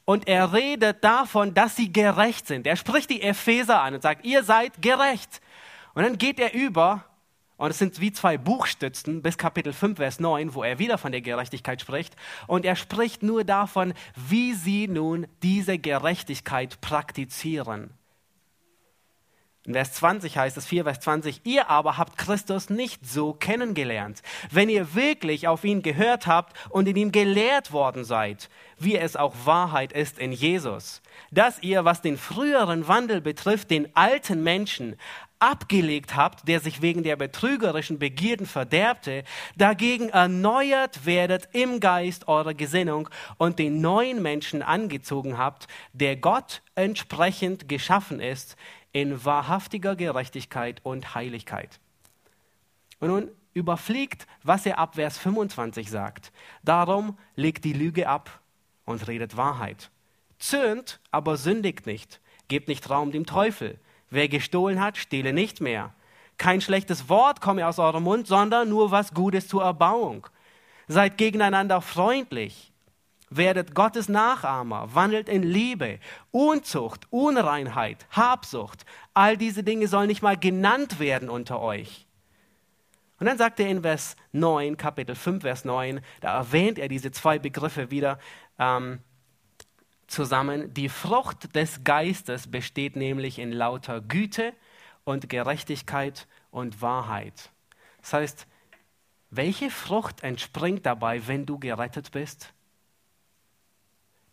und 0.06 0.28
er 0.28 0.54
redet 0.54 1.04
davon, 1.04 1.54
dass 1.54 1.76
sie 1.76 1.92
gerecht 1.92 2.48
sind. 2.48 2.68
Er 2.68 2.76
spricht 2.76 3.10
die 3.10 3.22
Epheser 3.22 3.82
an 3.82 3.96
und 3.96 4.02
sagt, 4.02 4.26
ihr 4.26 4.44
seid 4.44 4.82
gerecht. 4.82 5.42
Und 5.94 6.04
dann 6.04 6.18
geht 6.18 6.40
er 6.40 6.54
über 6.54 7.06
und 7.58 7.72
es 7.72 7.80
sind 7.80 8.00
wie 8.00 8.12
zwei 8.12 8.38
Buchstützen 8.38 9.24
bis 9.24 9.38
Kapitel 9.38 9.74
5, 9.74 9.98
Vers 9.98 10.20
9, 10.20 10.54
wo 10.54 10.64
er 10.64 10.78
wieder 10.78 11.00
von 11.00 11.12
der 11.12 11.22
Gerechtigkeit 11.22 11.82
spricht. 11.82 12.16
Und 12.46 12.66
er 12.66 12.76
spricht 12.76 13.24
nur 13.24 13.44
davon, 13.44 13.94
wie 14.16 14.54
sie 14.54 14.88
nun 14.88 15.28
diese 15.42 15.80
Gerechtigkeit 15.80 16.80
praktizieren. 16.82 17.90
In 19.68 19.74
Vers 19.74 19.92
20 19.94 20.38
heißt 20.38 20.56
es, 20.56 20.66
4 20.66 20.86
Vers 20.86 21.02
20, 21.02 21.42
ihr 21.44 21.70
aber 21.70 21.98
habt 21.98 22.18
Christus 22.18 22.70
nicht 22.70 23.06
so 23.06 23.34
kennengelernt. 23.34 24.22
Wenn 24.50 24.70
ihr 24.70 24.96
wirklich 24.96 25.50
auf 25.50 25.66
ihn 25.66 25.82
gehört 25.82 26.26
habt 26.26 26.56
und 26.70 26.88
in 26.88 26.96
ihm 26.96 27.12
gelehrt 27.12 27.74
worden 27.74 28.06
seid, 28.06 28.50
wie 28.80 28.96
es 28.96 29.18
auch 29.18 29.34
Wahrheit 29.44 29.92
ist 29.92 30.20
in 30.20 30.32
Jesus, 30.32 31.02
dass 31.32 31.62
ihr, 31.62 31.84
was 31.84 32.02
den 32.02 32.18
früheren 32.18 32.88
Wandel 32.88 33.20
betrifft, 33.20 33.70
den 33.70 33.94
alten 33.94 34.42
Menschen 34.42 34.96
abgelegt 35.40 36.16
habt, 36.16 36.48
der 36.48 36.60
sich 36.60 36.82
wegen 36.82 37.04
der 37.04 37.16
betrügerischen 37.16 38.00
Begierden 38.00 38.46
verderbte, 38.46 39.24
dagegen 39.56 40.10
erneuert 40.10 41.06
werdet 41.06 41.50
im 41.54 41.80
Geist 41.80 42.28
eurer 42.28 42.54
Gesinnung 42.54 43.10
und 43.38 43.60
den 43.60 43.82
neuen 43.82 44.22
Menschen 44.22 44.62
angezogen 44.62 45.38
habt, 45.38 45.68
der 45.94 46.16
Gott 46.16 46.62
entsprechend 46.76 47.70
geschaffen 47.70 48.20
ist, 48.20 48.56
in 48.92 49.24
wahrhaftiger 49.24 49.96
Gerechtigkeit 49.96 50.80
und 50.84 51.14
Heiligkeit. 51.14 51.80
Und 53.00 53.10
nun 53.10 53.32
überfliegt, 53.54 54.28
was 54.44 54.66
er 54.66 54.80
ab 54.80 54.96
Vers 54.96 55.18
25 55.18 55.90
sagt. 55.90 56.32
Darum 56.64 57.18
legt 57.36 57.64
die 57.66 57.74
Lüge 57.74 58.08
ab 58.08 58.42
und 58.86 59.08
redet 59.08 59.38
Wahrheit. 59.38 59.92
Zürnt, 60.40 61.00
aber 61.12 61.38
sündigt 61.38 61.86
nicht. 61.86 62.22
Gebt 62.48 62.68
nicht 62.68 62.90
Raum 62.90 63.12
dem 63.12 63.26
Teufel 63.26 63.80
Wer 64.10 64.28
gestohlen 64.28 64.82
hat, 64.82 64.98
stehle 64.98 65.34
nicht 65.34 65.62
mehr. 65.62 65.94
Kein 66.38 66.62
schlechtes 66.62 67.10
Wort 67.10 67.42
komme 67.42 67.68
aus 67.68 67.80
eurem 67.80 68.04
Mund, 68.04 68.28
sondern 68.28 68.70
nur 68.70 68.92
was 68.92 69.14
Gutes 69.14 69.48
zur 69.48 69.64
Erbauung. 69.64 70.28
Seid 70.88 71.18
gegeneinander 71.18 71.82
freundlich. 71.82 72.72
Werdet 73.30 73.76
Gottes 73.76 74.08
Nachahmer, 74.08 74.96
wandelt 74.96 75.28
in 75.28 75.44
Liebe, 75.44 76.00
Unzucht, 76.32 77.08
Unreinheit, 77.10 78.08
Habsucht. 78.12 78.86
All 79.14 79.36
diese 79.36 79.64
Dinge 79.64 79.90
sollen 79.90 80.08
nicht 80.08 80.22
mal 80.22 80.38
genannt 80.38 81.00
werden 81.00 81.30
unter 81.30 81.60
euch. 81.60 82.08
Und 83.20 83.26
dann 83.26 83.38
sagt 83.38 83.60
er 83.60 83.68
in 83.68 83.82
Vers 83.82 84.16
9, 84.32 84.78
Kapitel 84.78 85.16
5, 85.16 85.42
Vers 85.42 85.66
9, 85.66 86.00
da 86.22 86.38
erwähnt 86.38 86.80
er 86.80 86.88
diese 86.88 87.12
zwei 87.12 87.40
Begriffe 87.40 87.92
wieder. 87.92 88.20
Ähm, 88.60 89.00
zusammen. 90.08 90.74
Die 90.74 90.90
Frucht 90.90 91.56
des 91.56 91.84
Geistes 91.84 92.50
besteht 92.50 92.96
nämlich 92.96 93.40
in 93.40 93.52
lauter 93.52 94.02
Güte 94.02 94.54
und 95.04 95.30
Gerechtigkeit 95.30 96.28
und 96.52 96.82
Wahrheit. 96.82 97.52
Das 98.02 98.14
heißt, 98.14 98.48
welche 99.30 99.70
Frucht 99.70 100.24
entspringt 100.24 100.86
dabei, 100.86 101.28
wenn 101.28 101.46
du 101.46 101.60
gerettet 101.60 102.12
bist? 102.12 102.54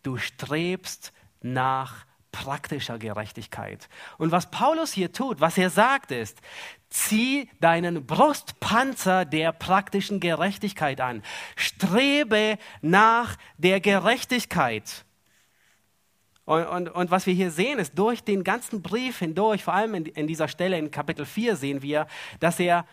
Du 0.02 0.16
strebst 0.16 1.12
nach 1.40 2.06
praktischer 2.30 2.98
Gerechtigkeit. 2.98 3.88
Und 4.18 4.32
was 4.32 4.50
Paulus 4.50 4.92
hier 4.92 5.12
tut, 5.12 5.40
was 5.40 5.56
er 5.56 5.70
sagt 5.70 6.10
ist, 6.10 6.40
zieh 6.90 7.48
deinen 7.60 8.06
Brustpanzer 8.06 9.24
der 9.24 9.52
praktischen 9.52 10.18
Gerechtigkeit 10.18 11.00
an. 11.00 11.22
Strebe 11.54 12.58
nach 12.82 13.36
der 13.56 13.80
Gerechtigkeit. 13.80 15.03
Und, 16.44 16.66
und, 16.66 16.88
und, 16.90 17.10
was 17.10 17.26
wir 17.26 17.32
hier 17.32 17.50
sehen, 17.50 17.78
ist 17.78 17.98
durch 17.98 18.22
den 18.22 18.44
ganzen 18.44 18.82
Brief 18.82 19.18
hindurch, 19.18 19.64
vor 19.64 19.74
allem 19.74 19.94
in, 19.94 20.06
in, 20.06 20.26
dieser 20.26 20.48
Stelle 20.48 20.78
in 20.78 20.90
Kapitel 20.90 21.24
4 21.24 21.56
sehen 21.56 21.82
wir, 21.82 22.06
dass 22.38 22.60
er 22.60 22.86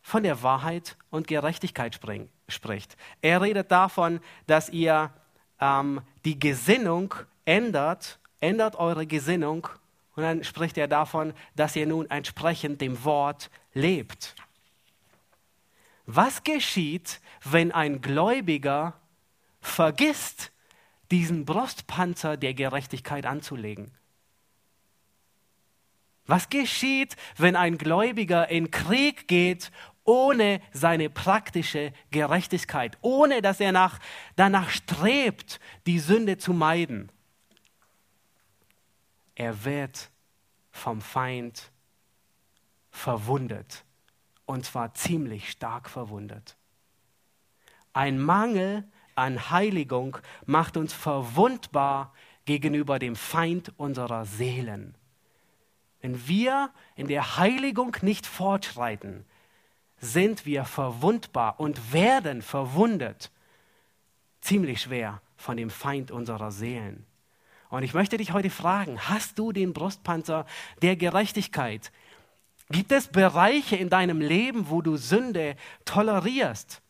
von 0.00 0.22
der 0.22 0.42
Wahrheit 0.42 0.96
und 1.10 1.26
Gerechtigkeit 1.26 1.94
spring, 1.94 2.30
spricht. 2.48 2.96
Er 3.20 3.42
redet 3.42 3.70
davon, 3.70 4.20
dass 4.46 4.70
ihr 4.70 5.12
ähm, 5.60 6.00
die 6.24 6.38
Gesinnung 6.38 7.14
ändert, 7.44 8.18
ändert 8.40 8.76
eure 8.76 9.06
Gesinnung. 9.06 9.68
Und 10.16 10.22
dann 10.22 10.42
spricht 10.42 10.78
er 10.78 10.88
davon, 10.88 11.34
dass 11.54 11.76
ihr 11.76 11.86
nun 11.86 12.08
entsprechend 12.10 12.80
dem 12.80 13.04
Wort 13.04 13.50
lebt. 13.74 14.34
Was 16.06 16.42
geschieht, 16.42 17.20
wenn 17.44 17.72
ein 17.72 18.00
Gläubiger 18.00 18.94
vergisst, 19.60 20.50
diesen 21.10 21.44
Brustpanzer 21.44 22.36
der 22.36 22.54
Gerechtigkeit 22.54 23.26
anzulegen. 23.26 23.90
Was 26.26 26.48
geschieht, 26.48 27.16
wenn 27.36 27.56
ein 27.56 27.76
Gläubiger 27.76 28.48
in 28.48 28.70
Krieg 28.70 29.26
geht, 29.26 29.72
ohne 30.04 30.60
seine 30.72 31.10
praktische 31.10 31.92
Gerechtigkeit, 32.10 32.98
ohne 33.00 33.42
dass 33.42 33.60
er 33.60 33.72
nach, 33.72 33.98
danach 34.36 34.70
strebt, 34.70 35.60
die 35.86 35.98
Sünde 35.98 36.38
zu 36.38 36.52
meiden. 36.52 37.10
Er 39.34 39.64
wird 39.64 40.10
vom 40.70 41.00
Feind 41.00 41.70
verwundet 42.90 43.84
und 44.46 44.64
zwar 44.64 44.94
ziemlich 44.94 45.50
stark 45.50 45.88
verwundet. 45.88 46.56
Ein 47.92 48.18
Mangel 48.18 48.84
an 49.14 49.50
Heiligung 49.50 50.18
macht 50.46 50.76
uns 50.76 50.92
verwundbar 50.92 52.12
gegenüber 52.44 52.98
dem 52.98 53.16
Feind 53.16 53.72
unserer 53.76 54.24
Seelen. 54.24 54.94
Wenn 56.00 56.26
wir 56.26 56.70
in 56.96 57.08
der 57.08 57.36
Heiligung 57.36 57.96
nicht 58.02 58.26
fortschreiten, 58.26 59.24
sind 59.98 60.46
wir 60.46 60.64
verwundbar 60.64 61.60
und 61.60 61.92
werden 61.92 62.42
verwundet 62.42 63.30
ziemlich 64.40 64.80
schwer 64.80 65.20
von 65.36 65.56
dem 65.56 65.70
Feind 65.70 66.10
unserer 66.10 66.50
Seelen. 66.50 67.04
Und 67.68 67.82
ich 67.82 67.94
möchte 67.94 68.16
dich 68.16 68.32
heute 68.32 68.50
fragen, 68.50 68.98
hast 69.08 69.38
du 69.38 69.52
den 69.52 69.72
Brustpanzer 69.72 70.46
der 70.82 70.96
Gerechtigkeit? 70.96 71.92
Gibt 72.70 72.92
es 72.92 73.08
Bereiche 73.08 73.76
in 73.76 73.90
deinem 73.90 74.20
Leben, 74.20 74.70
wo 74.70 74.82
du 74.82 74.96
Sünde 74.96 75.56
tolerierst? 75.84 76.82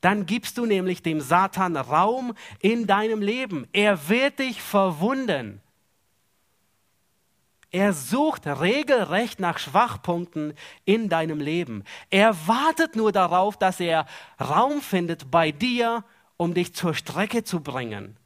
Dann 0.00 0.26
gibst 0.26 0.58
du 0.58 0.66
nämlich 0.66 1.02
dem 1.02 1.20
Satan 1.20 1.76
Raum 1.76 2.34
in 2.60 2.86
deinem 2.86 3.20
Leben. 3.20 3.66
Er 3.72 4.08
wird 4.08 4.38
dich 4.38 4.62
verwunden. 4.62 5.60
Er 7.70 7.92
sucht 7.92 8.46
regelrecht 8.46 9.40
nach 9.40 9.58
Schwachpunkten 9.58 10.54
in 10.86 11.08
deinem 11.08 11.38
Leben. 11.38 11.84
Er 12.08 12.34
wartet 12.46 12.96
nur 12.96 13.12
darauf, 13.12 13.58
dass 13.58 13.78
er 13.78 14.06
Raum 14.40 14.80
findet 14.80 15.30
bei 15.30 15.52
dir, 15.52 16.04
um 16.38 16.54
dich 16.54 16.74
zur 16.74 16.94
Strecke 16.94 17.44
zu 17.44 17.60
bringen. 17.60 18.16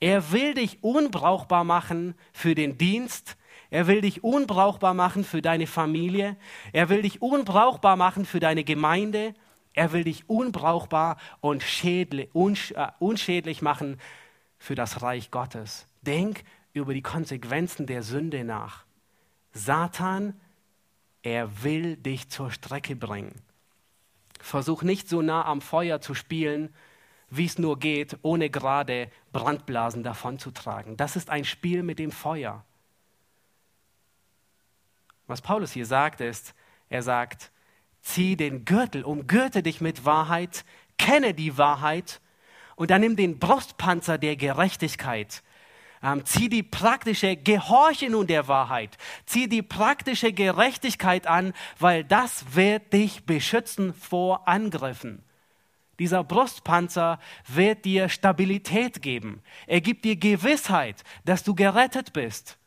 Er 0.00 0.32
will 0.32 0.54
dich 0.54 0.82
unbrauchbar 0.82 1.62
machen 1.62 2.16
für 2.32 2.56
den 2.56 2.78
Dienst. 2.78 3.36
Er 3.70 3.86
will 3.86 4.00
dich 4.00 4.24
unbrauchbar 4.24 4.94
machen 4.94 5.22
für 5.22 5.40
deine 5.40 5.68
Familie. 5.68 6.36
Er 6.72 6.88
will 6.88 7.02
dich 7.02 7.22
unbrauchbar 7.22 7.94
machen 7.94 8.24
für 8.24 8.40
deine 8.40 8.64
Gemeinde. 8.64 9.34
Er 9.74 9.92
will 9.92 10.04
dich 10.04 10.28
unbrauchbar 10.28 11.16
und 11.40 11.62
schädlich, 11.62 12.28
äh, 12.34 12.88
unschädlich 12.98 13.62
machen 13.62 13.98
für 14.58 14.74
das 14.74 15.02
Reich 15.02 15.30
Gottes. 15.30 15.86
Denk 16.02 16.44
über 16.72 16.94
die 16.94 17.02
Konsequenzen 17.02 17.86
der 17.86 18.02
Sünde 18.02 18.44
nach. 18.44 18.84
Satan, 19.52 20.38
er 21.22 21.62
will 21.62 21.96
dich 21.96 22.28
zur 22.28 22.50
Strecke 22.50 22.96
bringen. 22.96 23.40
Versuch 24.40 24.82
nicht 24.82 25.08
so 25.08 25.22
nah 25.22 25.44
am 25.44 25.60
Feuer 25.60 26.00
zu 26.00 26.14
spielen, 26.14 26.74
wie 27.30 27.46
es 27.46 27.58
nur 27.58 27.78
geht, 27.78 28.18
ohne 28.22 28.50
gerade 28.50 29.10
Brandblasen 29.32 30.02
davonzutragen. 30.02 30.96
Das 30.96 31.16
ist 31.16 31.30
ein 31.30 31.44
Spiel 31.44 31.82
mit 31.82 31.98
dem 31.98 32.10
Feuer. 32.10 32.64
Was 35.26 35.40
Paulus 35.40 35.72
hier 35.72 35.86
sagt, 35.86 36.20
ist, 36.20 36.54
er 36.90 37.02
sagt, 37.02 37.50
zieh 38.02 38.36
den 38.36 38.64
Gürtel, 38.64 39.04
umgürte 39.04 39.62
dich 39.62 39.80
mit 39.80 40.04
Wahrheit, 40.04 40.64
kenne 40.98 41.34
die 41.34 41.56
Wahrheit 41.56 42.20
und 42.76 42.90
dann 42.90 43.00
nimm 43.00 43.16
den 43.16 43.38
Brustpanzer 43.38 44.18
der 44.18 44.36
Gerechtigkeit. 44.36 45.42
Ähm, 46.02 46.24
zieh 46.24 46.48
die 46.48 46.64
praktische, 46.64 47.36
gehorche 47.36 48.10
nun 48.10 48.26
der 48.26 48.48
Wahrheit, 48.48 48.98
zieh 49.24 49.48
die 49.48 49.62
praktische 49.62 50.32
Gerechtigkeit 50.32 51.28
an, 51.28 51.52
weil 51.78 52.02
das 52.02 52.56
wird 52.56 52.92
dich 52.92 53.24
beschützen 53.24 53.94
vor 53.94 54.48
Angriffen. 54.48 55.22
Dieser 56.00 56.24
Brustpanzer 56.24 57.20
wird 57.46 57.84
dir 57.84 58.08
Stabilität 58.08 59.02
geben. 59.02 59.42
Er 59.68 59.80
gibt 59.80 60.04
dir 60.04 60.16
Gewissheit, 60.16 61.04
dass 61.24 61.44
du 61.44 61.54
gerettet 61.54 62.12
bist. 62.12 62.58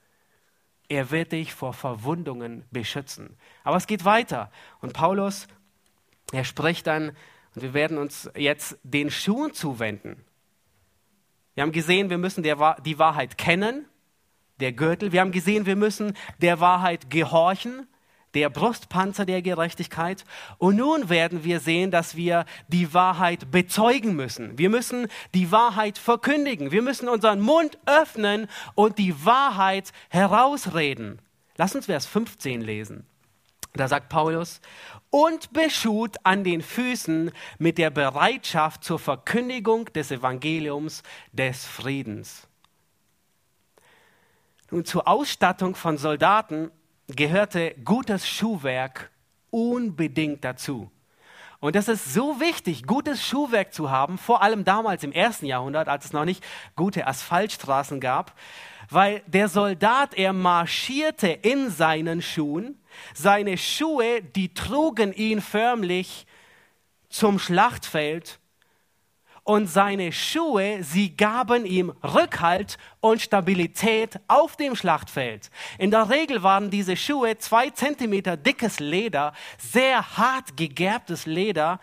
Er 0.88 1.12
wird 1.12 1.32
dich 1.32 1.54
vor 1.54 1.74
Verwundungen 1.74 2.66
beschützen. 2.72 3.38
Aber 3.64 3.78
es 3.78 3.88
geht 3.88 4.06
weiter. 4.06 4.52
Und 4.82 4.94
Paulus, 4.94 5.48
er 6.32 6.44
spricht 6.44 6.88
dann, 6.88 7.16
und 7.56 7.62
wir 7.62 7.74
werden 7.74 7.98
uns 7.98 8.30
jetzt 8.36 8.78
den 8.84 9.10
Schuhen 9.10 9.54
zuwenden. 9.54 10.24
Wir 11.54 11.64
haben 11.64 11.72
gesehen, 11.72 12.10
wir 12.10 12.18
müssen 12.18 12.44
der, 12.44 12.78
die 12.86 13.00
Wahrheit 13.00 13.38
kennen, 13.38 13.86
der 14.60 14.74
Gürtel. 14.74 15.12
Wir 15.12 15.22
haben 15.22 15.32
gesehen, 15.32 15.66
wir 15.66 15.78
müssen 15.78 16.14
der 16.42 16.60
Wahrheit 16.60 17.10
gehorchen, 17.10 17.88
der 18.36 18.50
Brustpanzer 18.50 19.26
der 19.26 19.42
Gerechtigkeit. 19.42 20.26
Und 20.58 20.76
nun 20.76 21.10
werden 21.10 21.44
wir 21.44 21.60
sehen, 21.60 21.90
dass 21.90 22.16
wir 22.16 22.46
die 22.68 22.94
Wahrheit 22.94 23.50
bezeugen 23.50 24.16
müssen. 24.16 24.58
Wir 24.58 24.70
müssen 24.70 25.08
die 25.34 25.52
Wahrheit 25.52 25.98
verkündigen. 25.98 26.72
Wir 26.72 26.82
müssen 26.82 27.10
unseren 27.10 27.42
Mund 27.42 27.80
öffnen 27.86 28.48
und 28.76 29.00
die 29.00 29.26
Wahrheit 29.26 29.92
herausreden. 30.10 31.20
Lass 31.58 31.76
uns 31.76 31.86
Vers 31.86 32.06
15 32.06 32.62
lesen. 32.62 33.06
Da 33.74 33.88
sagt 33.88 34.10
Paulus, 34.10 34.62
und 35.10 35.52
beschut 35.54 36.18
an 36.24 36.44
den 36.44 36.62
Füßen 36.62 37.32
mit 37.58 37.78
der 37.78 37.90
Bereitschaft 37.90 38.84
zur 38.84 39.00
Verkündigung 39.00 39.86
des 39.94 40.12
Evangeliums 40.12 41.04
des 41.32 41.66
Friedens. 41.66 42.48
Nun, 44.72 44.84
zur 44.84 45.08
Ausstattung 45.08 45.76
von 45.76 45.98
Soldaten 45.98 46.72
gehörte 47.08 47.76
gutes 47.84 48.28
Schuhwerk 48.28 49.12
unbedingt 49.50 50.44
dazu. 50.44 50.92
Und 51.60 51.76
das 51.76 51.88
ist 51.88 52.14
so 52.14 52.40
wichtig, 52.40 52.86
gutes 52.86 53.26
Schuhwerk 53.26 53.74
zu 53.74 53.90
haben, 53.90 54.18
vor 54.18 54.44
allem 54.44 54.66
damals 54.66 55.04
im 55.04 55.12
ersten 55.12 55.46
Jahrhundert, 55.46 55.88
als 55.88 56.06
es 56.06 56.14
noch 56.14 56.26
nicht 56.26 56.44
gute 56.76 57.08
Asphaltstraßen 57.08 58.00
gab, 58.00 58.38
weil 58.90 59.24
der 59.26 59.48
Soldat, 59.48 60.14
er 60.14 60.34
marschierte 60.34 61.28
in 61.28 61.72
seinen 61.72 62.22
Schuhen, 62.22 62.80
seine 63.14 63.58
Schuhe, 63.58 64.22
die 64.22 64.54
trugen 64.54 65.14
ihn 65.14 65.42
förmlich 65.42 66.28
zum 67.10 67.40
Schlachtfeld 67.40 68.40
und 69.46 69.68
seine 69.68 70.12
Schuhe, 70.12 70.84
sie 70.84 71.16
gaben 71.16 71.66
ihm 71.66 71.94
Rückhalt 72.04 72.78
und 73.00 73.22
Stabilität 73.22 74.20
auf 74.28 74.58
dem 74.58 74.76
Schlachtfeld. 74.76 75.52
In 75.78 75.92
der 75.92 76.10
Regel 76.10 76.42
waren 76.44 76.72
diese 76.72 76.98
Schuhe 76.98 77.38
zwei 77.38 77.70
Zentimeter 77.70 78.38
dickes 78.38 78.80
Leder, 78.80 79.34
sehr 79.58 80.18
hart 80.18 80.58
gegerbtes 80.58 81.28
Leder 81.28 81.80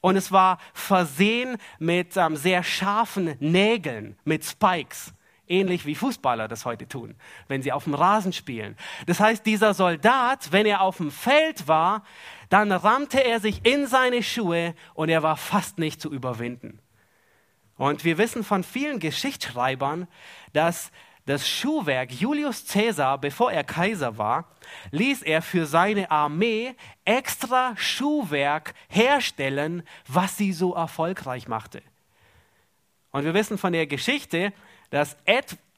und 0.00 0.16
es 0.16 0.30
war 0.30 0.58
versehen 0.72 1.58
mit 1.80 2.16
ähm, 2.16 2.36
sehr 2.36 2.62
scharfen 2.62 3.34
Nägeln, 3.40 4.16
mit 4.24 4.44
Spikes 4.44 5.12
ähnlich 5.48 5.84
wie 5.84 5.94
Fußballer 5.94 6.48
das 6.48 6.64
heute 6.64 6.88
tun, 6.88 7.14
wenn 7.46 7.62
sie 7.62 7.72
auf 7.72 7.84
dem 7.84 7.94
Rasen 7.94 8.32
spielen. 8.32 8.76
Das 9.06 9.20
heißt, 9.20 9.44
dieser 9.44 9.74
Soldat, 9.74 10.50
wenn 10.50 10.66
er 10.66 10.80
auf 10.80 10.96
dem 10.96 11.10
Feld 11.10 11.68
war, 11.68 12.04
dann 12.48 12.72
rammte 12.72 13.22
er 13.22 13.38
sich 13.38 13.64
in 13.66 13.86
seine 13.86 14.22
Schuhe 14.22 14.74
und 14.94 15.10
er 15.10 15.22
war 15.22 15.36
fast 15.36 15.78
nicht 15.78 16.00
zu 16.00 16.10
überwinden. 16.10 16.81
Und 17.76 18.04
wir 18.04 18.18
wissen 18.18 18.44
von 18.44 18.64
vielen 18.64 18.98
Geschichtsschreibern, 18.98 20.06
dass 20.52 20.90
das 21.24 21.48
Schuhwerk 21.48 22.10
Julius 22.10 22.66
Caesar, 22.66 23.18
bevor 23.18 23.52
er 23.52 23.64
Kaiser 23.64 24.18
war, 24.18 24.48
ließ 24.90 25.22
er 25.22 25.40
für 25.40 25.66
seine 25.66 26.10
Armee 26.10 26.74
extra 27.04 27.74
Schuhwerk 27.76 28.74
herstellen, 28.88 29.84
was 30.08 30.36
sie 30.36 30.52
so 30.52 30.74
erfolgreich 30.74 31.46
machte. 31.46 31.82
Und 33.12 33.24
wir 33.24 33.34
wissen 33.34 33.58
von 33.58 33.72
der 33.72 33.86
Geschichte, 33.86 34.52
dass 34.90 35.16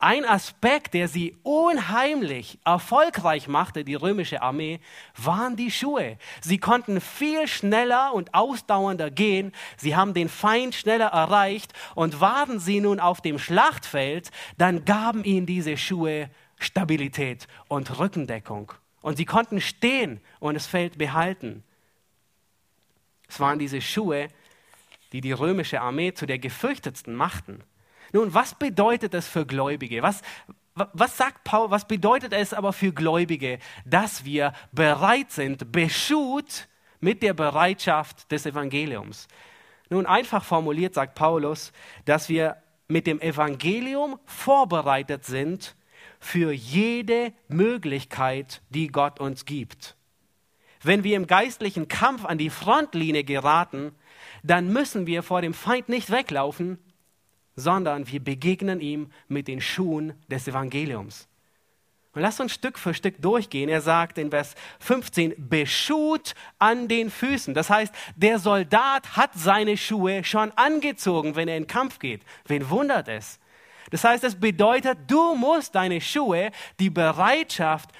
ein 0.04 0.26
Aspekt, 0.26 0.92
der 0.92 1.08
sie 1.08 1.34
unheimlich 1.42 2.58
erfolgreich 2.62 3.48
machte, 3.48 3.84
die 3.84 3.94
römische 3.94 4.42
Armee, 4.42 4.80
waren 5.16 5.56
die 5.56 5.70
Schuhe. 5.70 6.18
Sie 6.42 6.58
konnten 6.58 7.00
viel 7.00 7.48
schneller 7.48 8.12
und 8.12 8.34
ausdauernder 8.34 9.10
gehen. 9.10 9.52
Sie 9.78 9.96
haben 9.96 10.12
den 10.12 10.28
Feind 10.28 10.74
schneller 10.74 11.06
erreicht. 11.06 11.72
Und 11.94 12.20
waren 12.20 12.60
sie 12.60 12.80
nun 12.80 13.00
auf 13.00 13.22
dem 13.22 13.38
Schlachtfeld, 13.38 14.30
dann 14.58 14.84
gaben 14.84 15.24
ihnen 15.24 15.46
diese 15.46 15.78
Schuhe 15.78 16.28
Stabilität 16.58 17.48
und 17.68 17.98
Rückendeckung. 17.98 18.72
Und 19.00 19.16
sie 19.16 19.24
konnten 19.24 19.62
stehen 19.62 20.20
und 20.38 20.52
das 20.52 20.66
Feld 20.66 20.98
behalten. 20.98 21.64
Es 23.26 23.40
waren 23.40 23.58
diese 23.58 23.80
Schuhe, 23.80 24.28
die 25.12 25.22
die 25.22 25.32
römische 25.32 25.80
Armee 25.80 26.12
zu 26.12 26.26
der 26.26 26.38
gefürchtetsten 26.38 27.14
machten. 27.14 27.64
Nun, 28.14 28.32
was 28.32 28.54
bedeutet 28.54 29.12
das 29.12 29.26
für 29.26 29.44
Gläubige? 29.44 30.00
Was, 30.00 30.22
was 30.76 31.16
sagt 31.16 31.42
Paul, 31.42 31.72
was 31.72 31.84
bedeutet 31.88 32.32
es 32.32 32.54
aber 32.54 32.72
für 32.72 32.92
Gläubige, 32.92 33.58
dass 33.84 34.24
wir 34.24 34.52
bereit 34.70 35.32
sind, 35.32 35.72
beschut 35.72 36.68
mit 37.00 37.24
der 37.24 37.34
Bereitschaft 37.34 38.30
des 38.30 38.46
Evangeliums? 38.46 39.26
Nun, 39.90 40.06
einfach 40.06 40.44
formuliert 40.44 40.94
sagt 40.94 41.16
Paulus, 41.16 41.72
dass 42.04 42.28
wir 42.28 42.56
mit 42.86 43.08
dem 43.08 43.20
Evangelium 43.20 44.20
vorbereitet 44.26 45.24
sind 45.24 45.74
für 46.20 46.52
jede 46.52 47.32
Möglichkeit, 47.48 48.62
die 48.68 48.86
Gott 48.86 49.18
uns 49.18 49.44
gibt. 49.44 49.96
wenn 50.84 51.02
wir 51.02 51.16
im 51.16 51.26
geistlichen 51.26 51.88
Kampf 51.88 52.24
an 52.24 52.38
die 52.38 52.50
Frontlinie 52.50 53.24
geraten, 53.24 53.92
dann 54.44 54.72
müssen 54.72 55.08
wir 55.08 55.24
vor 55.24 55.40
dem 55.40 55.54
Feind 55.54 55.88
nicht 55.88 56.10
weglaufen, 56.10 56.78
sondern 57.56 58.06
wir 58.10 58.22
begegnen 58.22 58.80
ihm 58.80 59.10
mit 59.28 59.48
den 59.48 59.60
Schuhen 59.60 60.14
des 60.28 60.48
Evangeliums. 60.48 61.28
Und 62.14 62.22
lasst 62.22 62.40
uns 62.40 62.52
Stück 62.52 62.78
für 62.78 62.94
Stück 62.94 63.20
durchgehen. 63.20 63.68
Er 63.68 63.80
sagt 63.80 64.18
in 64.18 64.30
Vers 64.30 64.54
15, 64.78 65.34
beschut 65.36 66.34
an 66.60 66.86
den 66.86 67.10
Füßen. 67.10 67.54
Das 67.54 67.70
heißt, 67.70 67.92
der 68.14 68.38
Soldat 68.38 69.16
hat 69.16 69.32
seine 69.34 69.76
Schuhe 69.76 70.22
schon 70.22 70.52
angezogen, 70.52 71.34
wenn 71.34 71.48
er 71.48 71.56
in 71.56 71.66
Kampf 71.66 71.98
geht. 71.98 72.22
Wen 72.46 72.70
wundert 72.70 73.08
es? 73.08 73.40
Das 73.90 74.04
heißt, 74.04 74.22
es 74.22 74.36
bedeutet, 74.36 74.98
du 75.08 75.34
musst 75.34 75.74
deine 75.74 76.00
Schuhe, 76.00 76.52
die 76.78 76.90
Bereitschaft 76.90 77.90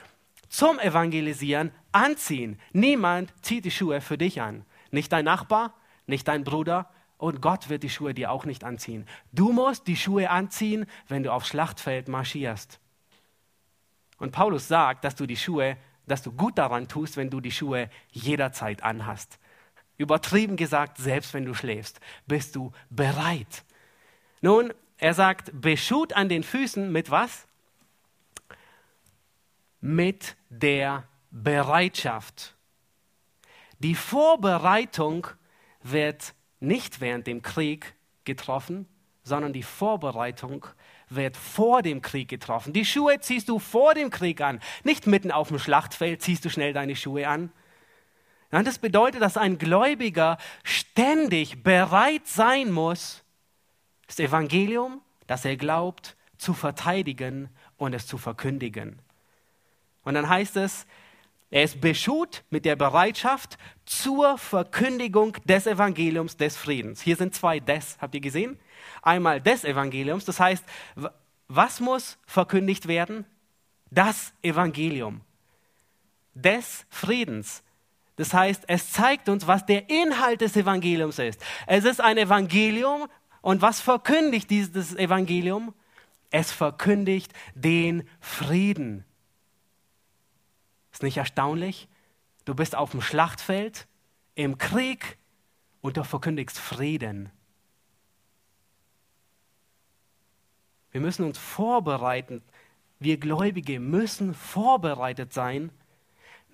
zum 0.48 0.78
Evangelisieren 0.78 1.72
anziehen. 1.90 2.60
Niemand 2.72 3.32
zieht 3.42 3.64
die 3.64 3.70
Schuhe 3.72 4.00
für 4.00 4.16
dich 4.16 4.40
an. 4.40 4.64
Nicht 4.92 5.12
dein 5.12 5.24
Nachbar, 5.24 5.74
nicht 6.06 6.28
dein 6.28 6.44
Bruder 6.44 6.88
und 7.18 7.40
Gott 7.40 7.68
wird 7.68 7.82
die 7.82 7.90
Schuhe 7.90 8.14
dir 8.14 8.30
auch 8.30 8.44
nicht 8.44 8.64
anziehen. 8.64 9.06
Du 9.32 9.52
musst 9.52 9.86
die 9.86 9.96
Schuhe 9.96 10.30
anziehen, 10.30 10.86
wenn 11.08 11.22
du 11.22 11.32
aufs 11.32 11.48
Schlachtfeld 11.48 12.08
marschierst. 12.08 12.80
Und 14.18 14.32
Paulus 14.32 14.68
sagt, 14.68 15.04
dass 15.04 15.14
du 15.14 15.26
die 15.26 15.36
Schuhe, 15.36 15.76
dass 16.06 16.22
du 16.22 16.32
gut 16.32 16.58
daran 16.58 16.88
tust, 16.88 17.16
wenn 17.16 17.30
du 17.30 17.40
die 17.40 17.52
Schuhe 17.52 17.88
jederzeit 18.10 18.82
anhast. 18.82 19.38
Übertrieben 19.96 20.56
gesagt, 20.56 20.98
selbst 20.98 21.34
wenn 21.34 21.44
du 21.44 21.54
schläfst, 21.54 22.00
bist 22.26 22.56
du 22.56 22.72
bereit. 22.90 23.64
Nun, 24.40 24.72
er 24.98 25.14
sagt, 25.14 25.50
beschut 25.60 26.12
an 26.12 26.28
den 26.28 26.42
Füßen 26.42 26.90
mit 26.90 27.10
was? 27.10 27.46
Mit 29.80 30.36
der 30.48 31.04
Bereitschaft. 31.30 32.54
Die 33.78 33.94
Vorbereitung 33.94 35.26
wird 35.82 36.34
nicht 36.66 37.00
während 37.00 37.26
dem 37.26 37.42
Krieg 37.42 37.94
getroffen, 38.24 38.86
sondern 39.22 39.52
die 39.52 39.62
Vorbereitung 39.62 40.66
wird 41.08 41.36
vor 41.36 41.82
dem 41.82 42.02
Krieg 42.02 42.28
getroffen. 42.28 42.72
Die 42.72 42.84
Schuhe 42.84 43.20
ziehst 43.20 43.48
du 43.48 43.58
vor 43.58 43.94
dem 43.94 44.10
Krieg 44.10 44.40
an, 44.40 44.60
nicht 44.84 45.06
mitten 45.06 45.30
auf 45.30 45.48
dem 45.48 45.58
Schlachtfeld 45.58 46.22
ziehst 46.22 46.44
du 46.44 46.50
schnell 46.50 46.72
deine 46.72 46.96
Schuhe 46.96 47.28
an. 47.28 47.50
das 48.50 48.78
bedeutet, 48.78 49.22
dass 49.22 49.36
ein 49.36 49.58
Gläubiger 49.58 50.38
ständig 50.62 51.62
bereit 51.62 52.26
sein 52.26 52.70
muss, 52.70 53.22
das 54.06 54.18
Evangelium, 54.18 55.00
das 55.26 55.44
er 55.44 55.56
glaubt, 55.56 56.16
zu 56.36 56.52
verteidigen 56.52 57.48
und 57.76 57.94
es 57.94 58.06
zu 58.06 58.18
verkündigen. 58.18 59.00
Und 60.02 60.14
dann 60.14 60.28
heißt 60.28 60.56
es, 60.56 60.86
er 61.50 61.62
ist 61.62 61.80
beschut 61.80 62.42
mit 62.50 62.64
der 62.64 62.76
Bereitschaft 62.76 63.58
zur 63.84 64.38
Verkündigung 64.38 65.36
des 65.44 65.66
Evangeliums 65.66 66.36
des 66.36 66.56
Friedens. 66.56 67.00
Hier 67.00 67.16
sind 67.16 67.34
zwei 67.34 67.60
des, 67.60 67.96
habt 68.00 68.14
ihr 68.14 68.20
gesehen? 68.20 68.58
Einmal 69.02 69.40
des 69.40 69.64
Evangeliums, 69.64 70.24
das 70.24 70.40
heißt, 70.40 70.64
was 71.48 71.80
muss 71.80 72.18
verkündigt 72.26 72.88
werden? 72.88 73.24
Das 73.90 74.32
Evangelium 74.42 75.20
des 76.34 76.86
Friedens. 76.90 77.62
Das 78.16 78.32
heißt, 78.32 78.64
es 78.68 78.92
zeigt 78.92 79.28
uns, 79.28 79.46
was 79.46 79.66
der 79.66 79.88
Inhalt 79.90 80.40
des 80.40 80.56
Evangeliums 80.56 81.18
ist. 81.18 81.40
Es 81.66 81.84
ist 81.84 82.00
ein 82.00 82.16
Evangelium 82.16 83.08
und 83.40 83.62
was 83.62 83.80
verkündigt 83.80 84.50
dieses 84.50 84.94
Evangelium? 84.94 85.74
Es 86.30 86.50
verkündigt 86.50 87.32
den 87.54 88.08
Frieden. 88.20 89.04
Nicht 91.04 91.18
erstaunlich? 91.18 91.86
Du 92.46 92.54
bist 92.54 92.74
auf 92.74 92.92
dem 92.92 93.02
Schlachtfeld, 93.02 93.86
im 94.34 94.56
Krieg 94.56 95.18
und 95.82 95.98
du 95.98 96.04
verkündigst 96.04 96.58
Frieden. 96.58 97.30
Wir 100.90 101.02
müssen 101.02 101.26
uns 101.26 101.36
vorbereiten. 101.36 102.42
Wir 103.00 103.18
Gläubige 103.18 103.80
müssen 103.80 104.32
vorbereitet 104.32 105.34
sein. 105.34 105.70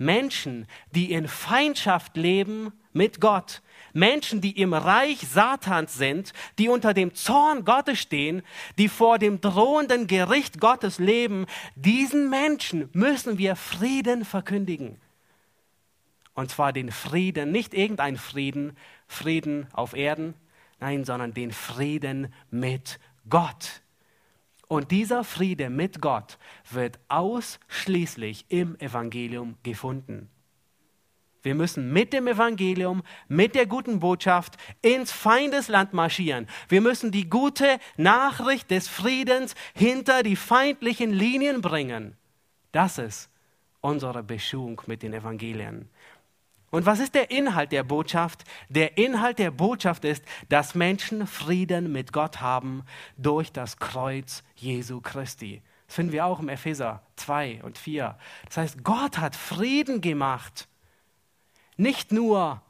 Menschen, 0.01 0.67
die 0.93 1.13
in 1.13 1.29
Feindschaft 1.29 2.17
leben 2.17 2.73
mit 2.95 3.21
Gott, 3.21 3.61
Menschen, 3.93 4.41
die 4.41 4.59
im 4.59 4.73
Reich 4.73 5.19
Satans 5.21 5.95
sind, 5.95 6.33
die 6.59 6.69
unter 6.69 6.95
dem 6.95 7.15
Zorn 7.15 7.67
Gottes 7.67 7.99
stehen, 7.99 8.43
die 8.79 8.89
vor 8.89 9.19
dem 9.19 9.43
drohenden 9.43 10.07
Gericht 10.07 10.59
Gottes 10.59 10.99
leben, 10.99 11.45
diesen 11.77 12.31
Menschen 12.31 12.89
müssen 12.95 13.37
wir 13.37 13.57
Frieden 13.57 14.25
verkündigen. 14.25 14.99
Und 16.33 16.51
zwar 16.51 16.73
den 16.73 16.91
Frieden, 16.91 17.53
nicht 17.53 17.75
irgendein 17.75 18.17
Frieden, 18.17 18.79
Frieden 19.07 19.67
auf 19.73 19.95
Erden, 19.95 20.33
nein, 20.79 21.05
sondern 21.05 21.35
den 21.35 21.53
Frieden 21.53 22.33
mit 22.51 22.99
Gott. 23.29 23.83
Und 24.71 24.93
dieser 24.93 25.25
Friede 25.25 25.69
mit 25.69 26.01
Gott 26.01 26.39
wird 26.71 27.01
ausschließlich 27.09 28.45
im 28.51 28.79
Evangelium 28.79 29.57
gefunden. 29.65 30.31
Wir 31.43 31.57
müssen 31.57 31.93
mit 31.93 32.13
dem 32.13 32.29
Evangelium, 32.29 33.03
mit 33.27 33.57
der 33.57 33.67
guten 33.67 33.99
Botschaft 33.99 34.59
ins 34.81 35.11
Feindesland 35.11 35.93
marschieren. 35.93 36.47
Wir 36.69 36.83
müssen 36.83 37.11
die 37.11 37.29
gute 37.29 37.81
Nachricht 37.97 38.71
des 38.71 38.87
Friedens 38.87 39.57
hinter 39.75 40.23
die 40.23 40.37
feindlichen 40.37 41.11
Linien 41.13 41.63
bringen. 41.63 42.17
Das 42.71 42.99
ist 42.99 43.29
unsere 43.81 44.23
Beschuhung 44.23 44.81
mit 44.87 45.03
den 45.03 45.15
Evangelien. 45.15 45.91
Und 46.71 46.87
was 46.87 47.01
ist 47.01 47.15
der 47.15 47.31
Inhalt 47.31 47.73
der 47.73 47.83
Botschaft? 47.83 48.45
Der 48.69 48.97
Inhalt 48.97 49.39
der 49.39 49.51
Botschaft 49.51 50.05
ist, 50.05 50.25
dass 50.49 50.75
Menschen 50.75 51.27
Frieden 51.27 51.91
mit 51.91 52.13
Gott 52.13 52.41
haben 52.41 52.85
durch 53.17 53.53
das 53.53 53.79
Kreuz 53.79 54.45
Jesu 54.55 55.01
Christi. 55.01 55.63
Das 55.87 55.97
finden 55.97 56.13
wir 56.13 56.27
auch 56.27 56.39
im 56.39 56.49
Epheser 56.49 57.03
2 57.17 57.65
und 57.65 57.77
4. 57.77 58.17
Das 58.47 58.57
heißt, 58.57 58.85
Gott 58.85 59.19
hat 59.19 59.35
Frieden 59.35 60.01
gemacht 60.01 60.69
nicht 61.77 62.13
nur 62.13 62.63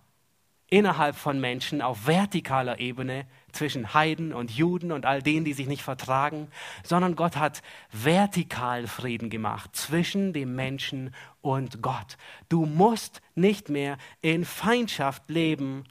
innerhalb 0.71 1.17
von 1.17 1.41
Menschen 1.41 1.83
auf 1.83 2.03
vertikaler 2.03 2.79
Ebene 2.79 3.27
zwischen 3.53 3.93
Heiden 3.93 4.33
und 4.33 4.53
Juden 4.53 4.93
und 4.93 5.05
all 5.05 5.23
denen, 5.23 5.45
die 5.45 5.53
sich 5.53 5.67
nicht 5.67 5.83
vertragen, 5.83 6.49
sondern 6.85 7.17
Gott 7.17 7.37
hat 7.37 7.63
vertikal 7.91 8.87
Frieden 8.87 9.31
gemacht 9.31 9.75
zwischen 9.75 10.33
dem 10.33 10.55
Menschen 10.55 11.13
und 11.43 11.83
Gott. 11.83 12.17
Du 12.49 12.65
musst 12.67 13.21
nicht 13.35 13.69
mehr 13.69 13.99
in 14.23 14.45
Feindschaft 14.45 15.29
leben 15.29 15.85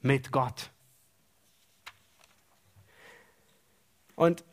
mit 0.00 0.30
Gott. 0.30 0.70
Und 4.14 4.44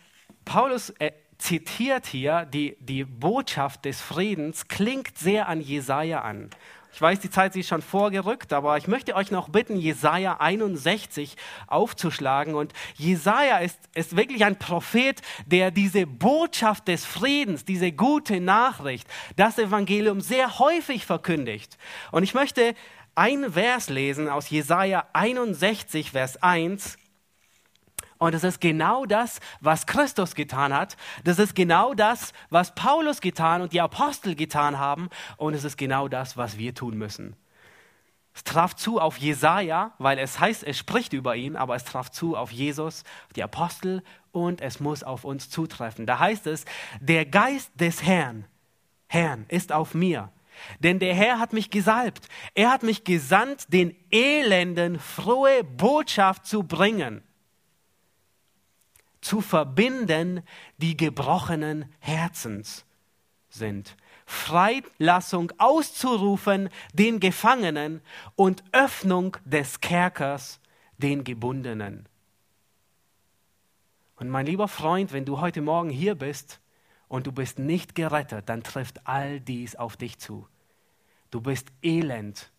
Paulus 0.46 0.92
äh, 1.00 1.12
zitiert 1.38 2.06
hier 2.06 2.46
die, 2.46 2.78
die 2.80 3.04
Botschaft 3.04 3.86
des 3.86 4.02
Friedens, 4.02 4.68
klingt 4.68 5.18
sehr 5.18 5.48
an 5.48 5.60
Jesaja 5.60 6.22
an. 6.22 6.50
Ich 6.94 7.02
weiß, 7.02 7.20
die 7.20 7.30
Zeit 7.30 7.56
ist 7.56 7.70
schon 7.70 7.82
vorgerückt, 7.82 8.52
aber 8.52 8.78
ich 8.78 8.88
möchte 8.88 9.16
euch 9.16 9.32
noch 9.32 9.50
bitten, 9.50 9.78
Jesaja 9.78 10.38
61 10.39 11.38
aufzuschlagen. 11.68 12.54
Und 12.54 12.74
Jesaja 12.96 13.60
ist, 13.60 13.80
ist 13.94 14.18
wirklich 14.18 14.44
ein 14.44 14.60
Prophet, 14.60 15.22
der 15.46 15.72
diese 15.72 16.06
Botschaft 16.06 16.88
des 16.88 17.06
Friedens, 17.06 17.64
diese 17.64 17.92
gute 17.92 18.42
Nachricht, 18.42 19.08
das 19.38 19.58
Evangelium 19.58 20.20
sehr 20.20 20.60
häufig 20.60 21.06
verkündigt. 21.06 21.78
Und 22.12 22.24
ich 22.24 22.34
möchte 22.34 22.76
ein 23.16 23.54
Vers 23.54 23.89
lesen 23.89 24.30
aus 24.30 24.50
Jesaja 24.50 25.06
61, 25.14 26.12
Vers 26.12 26.42
1. 26.44 26.98
Und 28.22 28.36
es 28.36 28.43
ist 28.43 28.61
genau 28.61 29.07
das, 29.07 29.39
was 29.61 29.88
Christus 29.88 30.36
getan 30.36 30.76
hat. 30.76 30.95
Das 31.24 31.39
ist 31.39 31.55
genau 31.55 31.95
das, 31.95 32.34
was 32.51 32.76
Paulus 32.76 33.19
getan 33.19 33.63
und 33.63 33.74
die 33.74 33.82
Apostel 33.82 34.36
getan 34.36 34.78
haben. 34.78 35.09
Und 35.38 35.55
es 35.55 35.63
ist 35.63 35.76
genau 35.76 36.07
das, 36.07 36.38
was 36.38 36.59
wir 36.59 36.76
tun 36.76 36.99
müssen. 36.99 37.36
Es 38.36 38.43
traf 38.43 38.76
zu 38.76 38.99
auf 38.99 39.17
Jesaja, 39.17 39.95
weil 39.97 40.19
es 40.19 40.39
heißt, 40.39 40.63
es 40.63 40.78
spricht 40.78 41.13
über 41.13 41.36
ihn, 41.36 41.55
aber 41.55 41.76
es 41.76 41.84
traf 41.84 42.11
zu 42.11 42.38
auf 42.38 42.51
Jesus, 42.51 43.05
die 43.36 43.41
Apostel 43.41 44.03
und 44.32 44.61
es 44.61 44.80
muss 44.80 45.01
auf 45.01 45.24
uns 45.24 45.49
zutreffen. 45.49 46.05
Da 46.05 46.19
heißt 46.19 46.45
es, 46.45 46.65
der 46.99 47.26
Geist 47.26 47.72
des 47.74 48.03
Herrn, 48.03 48.45
Herrn 49.07 49.45
ist 49.47 49.72
auf 49.72 49.95
mir. 49.95 50.30
Denn 50.78 50.99
der 50.99 51.15
Herr 51.15 51.39
hat 51.39 51.53
mich 51.53 51.72
gesalbt. 51.72 52.28
Er 52.53 52.69
hat 52.69 52.84
mich 52.84 53.03
gesandt, 53.03 53.74
den 53.74 53.95
Elenden 54.11 54.99
frohe 54.99 55.63
Botschaft 55.63 56.45
zu 56.45 56.61
bringen 56.61 57.24
zu 59.22 59.41
verbinden, 59.41 60.41
die 60.78 60.97
gebrochenen 60.97 61.86
Herzens 61.99 62.86
sind. 63.49 63.95
Freilassung 64.26 65.51
auszurufen 65.57 66.69
den 66.93 67.19
Gefangenen 67.19 68.01
und 68.36 68.63
Öffnung 68.72 69.38
des 69.45 69.82
Kerkers 69.82 70.59
den 70.97 71.24
Gebundenen. 71.24 72.07
Und 74.15 74.30
mein 74.30 74.45
lieber 74.45 74.67
Freund, 74.67 75.13
wenn 75.13 75.26
du 75.26 75.41
heute 75.41 75.61
Morgen 75.61 75.89
hier 75.89 76.15
bist 76.15 76.61
und 77.07 77.28
du 77.28 77.32
bist 77.32 77.59
nicht 77.59 77.95
gerettet, 77.95 78.47
dann 78.47 78.63
trifft 78.63 79.05
all 79.07 79.39
dies 79.39 79.76
auf 79.76 79.97
dich 79.97 80.19
zu. 80.19 80.47
du 81.32 81.41
bist 81.41 81.72
elend. 81.82 82.51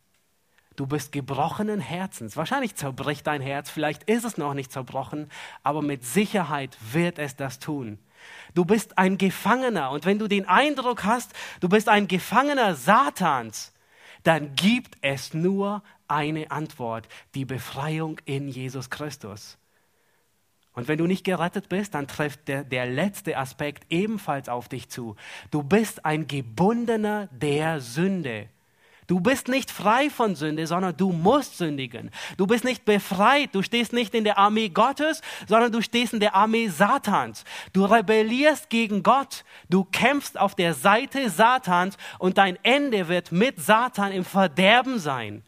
Du 0.83 0.89
bist 0.89 1.13
gebrochenen 1.13 1.79
Herzens. 1.79 2.37
Wahrscheinlich 2.37 2.75
zerbricht 2.75 3.29
dein 3.29 3.41
Herz, 3.41 3.71
vielleicht 3.71 4.03
ist 4.11 4.25
es 4.25 4.37
noch 4.37 4.53
nicht 4.53 4.73
zerbrochen, 4.73 5.31
aber 5.63 5.81
mit 5.81 6.05
Sicherheit 6.05 6.77
wird 6.91 7.21
es 7.21 7.37
das 7.37 7.61
tun. 7.61 8.01
Du 8.55 8.65
bist 8.65 8.99
ein 8.99 9.17
Gefangener 9.17 9.93
und 9.93 10.07
wenn 10.07 10.19
du 10.19 10.27
den 10.27 10.49
Eindruck 10.49 11.05
hast, 11.05 11.35
du 11.61 11.69
bist 11.69 11.89
ein 11.89 12.09
Gefangener 12.09 12.75
Satans, 12.75 13.73
dann 14.25 14.57
gibt 14.57 14.99
es 15.03 15.35
nur 15.35 15.85
eine 16.09 16.51
Antwort, 16.51 17.07
die 17.37 17.45
Befreiung 17.45 18.19
in 18.25 18.49
Jesus 18.49 18.91
Christus. 18.91 19.59
Und 20.73 20.89
wenn 20.89 20.99
du 20.99 21.07
nicht 21.07 21.23
gerettet 21.23 21.69
bist, 21.69 21.95
dann 21.95 22.09
trifft 22.09 22.49
der, 22.49 22.65
der 22.65 22.87
letzte 22.87 23.39
Aspekt 23.39 23.85
ebenfalls 23.89 24.49
auf 24.49 24.69
dich 24.69 24.89
zu. 24.89 25.15
Du 25.53 25.63
bist 25.63 26.05
ein 26.05 26.27
Gebundener 26.27 27.29
der 27.31 27.81
Sünde. 27.81 28.49
Du 29.09 29.21
bist 29.21 29.49
nicht 29.49 29.71
frei 29.71 30.11
von 30.11 30.37
Sünde, 30.37 30.67
sondern 30.67 30.97
du 30.97 31.11
musst 31.11 31.59
sündigen. 31.59 32.11
Du 32.37 32.47
bist 32.47 32.65
nicht 32.65 32.85
befreit. 32.85 33.51
Du 33.53 33.63
stehst 33.63 33.93
nicht 33.93 34.15
in 34.15 34.25
der 34.25 34.39
Armee 34.39 34.69
Gottes, 34.69 35.23
sondern 35.49 35.73
du 35.73 35.83
stehst 35.83 36.15
in 36.15 36.21
der 36.21 36.35
Armee 36.35 36.69
Satans. 36.69 37.45
Du 37.73 37.85
rebellierst 37.85 38.71
gegen 38.71 39.03
Gott. 39.03 39.45
Du 39.69 39.85
kämpfst 39.85 40.39
auf 40.39 40.55
der 40.55 40.75
Seite 40.75 41.31
Satans 41.31 41.97
und 42.19 42.39
dein 42.39 42.57
Ende 42.63 43.09
wird 43.09 43.33
mit 43.33 43.61
Satan 43.61 44.13
im 44.13 44.25
Verderben 44.25 44.99
sein. 44.99 45.43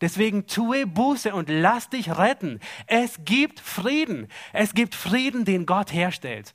Deswegen 0.00 0.46
tue 0.46 0.86
Buße 0.86 1.34
und 1.34 1.48
lass 1.48 1.88
dich 1.88 2.18
retten. 2.18 2.60
Es 2.86 3.18
gibt 3.24 3.60
Frieden. 3.60 4.28
Es 4.52 4.74
gibt 4.74 4.94
Frieden, 4.94 5.46
den 5.46 5.64
Gott 5.64 5.92
herstellt 5.92 6.54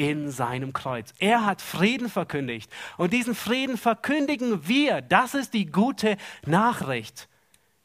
in 0.00 0.30
seinem 0.30 0.72
Kreuz. 0.72 1.12
Er 1.18 1.44
hat 1.44 1.60
Frieden 1.60 2.08
verkündigt. 2.08 2.72
Und 2.96 3.12
diesen 3.12 3.34
Frieden 3.34 3.76
verkündigen 3.76 4.66
wir. 4.66 5.02
Das 5.02 5.34
ist 5.34 5.52
die 5.52 5.66
gute 5.66 6.16
Nachricht. 6.46 7.28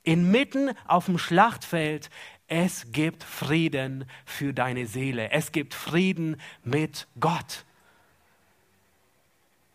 Inmitten 0.01 0.71
auf 0.87 1.07
dem 1.07 1.17
Schlachtfeld, 1.17 2.09
es 2.47 2.93
gibt 2.93 3.21
Frieden 3.21 4.05
für 4.23 4.53
deine 4.53 4.87
Seele. 4.87 5.29
Es 5.31 5.51
gibt 5.51 5.73
Frieden 5.73 6.39
mit 6.63 7.05
Gott. 7.19 7.65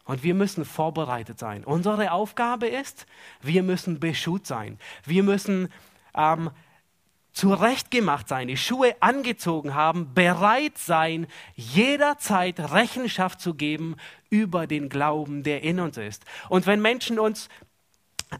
Und 0.06 0.22
wir 0.22 0.34
müssen 0.34 0.64
vorbereitet 0.64 1.38
sein. 1.38 1.62
Unsere 1.62 2.10
Aufgabe 2.10 2.68
ist, 2.68 3.04
wir 3.42 3.62
müssen 3.62 4.00
beschut 4.00 4.46
sein. 4.46 4.78
Wir 5.04 5.24
müssen 5.24 5.68
ähm, 6.14 6.50
zurechtgemacht 7.40 8.28
sein, 8.28 8.48
die 8.48 8.58
Schuhe 8.58 8.94
angezogen 9.00 9.74
haben, 9.74 10.12
bereit 10.12 10.76
sein, 10.76 11.26
jederzeit 11.56 12.60
Rechenschaft 12.60 13.40
zu 13.40 13.54
geben 13.54 13.96
über 14.28 14.66
den 14.66 14.90
Glauben, 14.90 15.42
der 15.42 15.62
in 15.62 15.80
uns 15.80 15.96
ist. 15.96 16.22
Und 16.50 16.66
wenn 16.66 16.82
Menschen 16.82 17.18
uns 17.18 17.48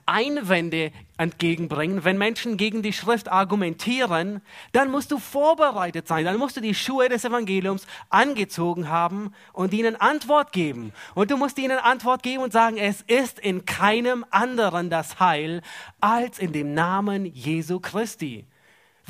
Einwände 0.05 0.93
entgegenbringen, 1.17 2.05
wenn 2.05 2.19
Menschen 2.19 2.59
gegen 2.59 2.83
die 2.83 2.93
Schrift 2.93 3.33
argumentieren, 3.33 4.43
dann 4.73 4.91
musst 4.91 5.13
du 5.13 5.19
vorbereitet 5.19 6.07
sein, 6.07 6.27
dann 6.27 6.37
musst 6.37 6.59
du 6.59 6.61
die 6.61 6.75
Schuhe 6.75 7.09
des 7.09 7.25
Evangeliums 7.25 7.87
angezogen 8.11 8.91
haben 8.91 9.33
und 9.55 9.73
ihnen 9.73 9.97
Antwort 9.97 10.53
geben. 10.53 10.93
Und 11.15 11.31
du 11.31 11.39
musst 11.39 11.59
ihnen 11.59 11.79
Antwort 11.79 12.23
geben 12.23 12.43
und 12.43 12.53
sagen, 12.53 12.77
es 12.77 13.01
ist 13.01 13.41
in 13.41 13.65
keinem 13.65 14.27
anderen 14.31 14.91
das 14.91 15.19
Heil 15.21 15.63
als 16.01 16.39
in 16.39 16.53
dem 16.53 16.75
Namen 16.75 17.25
Jesu 17.25 17.81
Christi. 17.81 18.47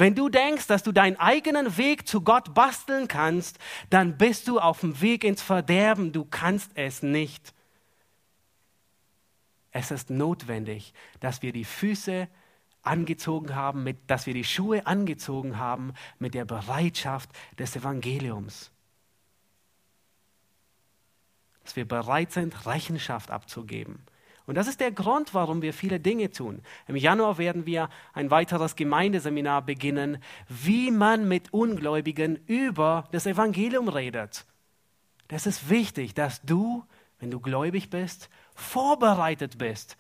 Wenn 0.01 0.15
du 0.15 0.31
denkst, 0.31 0.67
dass 0.67 0.83
du 0.83 0.93
deinen 0.93 1.17
eigenen 1.17 1.77
Weg 1.77 2.09
zu 2.09 2.23
Gott 2.23 2.55
basteln 2.55 3.07
kannst, 3.07 3.59
dann 3.91 4.17
bist 4.17 4.49
du 4.49 4.59
auf 4.59 4.81
dem 4.81 4.99
Weg 5.03 5.25
ins 5.25 5.43
Verderben. 5.43 6.13
Du 6.13 6.25
kannst 6.25 6.71
es 6.75 7.03
nicht. 7.03 7.53
Es 9.73 9.91
ist 9.91 10.09
notwendig, 10.09 10.95
dass 11.21 11.43
wir 11.43 11.53
die 11.53 11.67
Füße 11.67 12.29
angezogen 12.81 13.55
haben, 13.55 13.85
mit, 13.85 13.99
dass 14.07 14.25
wir 14.25 14.33
die 14.33 14.43
Schuhe 14.43 14.87
angezogen 14.87 15.59
haben 15.59 15.93
mit 16.19 16.33
der 16.33 16.47
Bereitschaft 16.47 17.29
des 17.59 17.77
Evangeliums. 17.77 18.71
Dass 21.63 21.77
wir 21.77 21.87
bereit 21.87 22.33
sind, 22.33 22.65
Rechenschaft 22.65 23.31
abzugeben. 23.31 24.03
Und 24.51 24.57
das 24.57 24.67
ist 24.67 24.81
der 24.81 24.91
Grund, 24.91 25.33
warum 25.33 25.63
wir 25.63 25.73
viele 25.73 26.01
Dinge 26.01 26.29
tun. 26.33 26.63
Im 26.89 26.97
Januar 26.97 27.39
werden 27.39 27.67
wir 27.67 27.89
ein 28.13 28.33
weiteres 28.33 28.75
Gemeindeseminar 28.75 29.63
beginnen, 29.63 30.19
wie 30.49 30.91
man 30.91 31.29
mit 31.29 31.53
Ungläubigen 31.53 32.35
über 32.49 33.05
das 33.13 33.27
Evangelium 33.27 33.89
redet. 33.89 34.47
Das 35.29 35.47
ist 35.47 35.71
wichtig, 35.71 36.15
dass 36.15 36.43
du, 36.43 36.83
wenn 37.21 37.31
du 37.31 37.39
gläubig 37.39 37.91
bist, 37.91 38.29
vorbereitet 38.57 39.57
bist, 39.57 39.97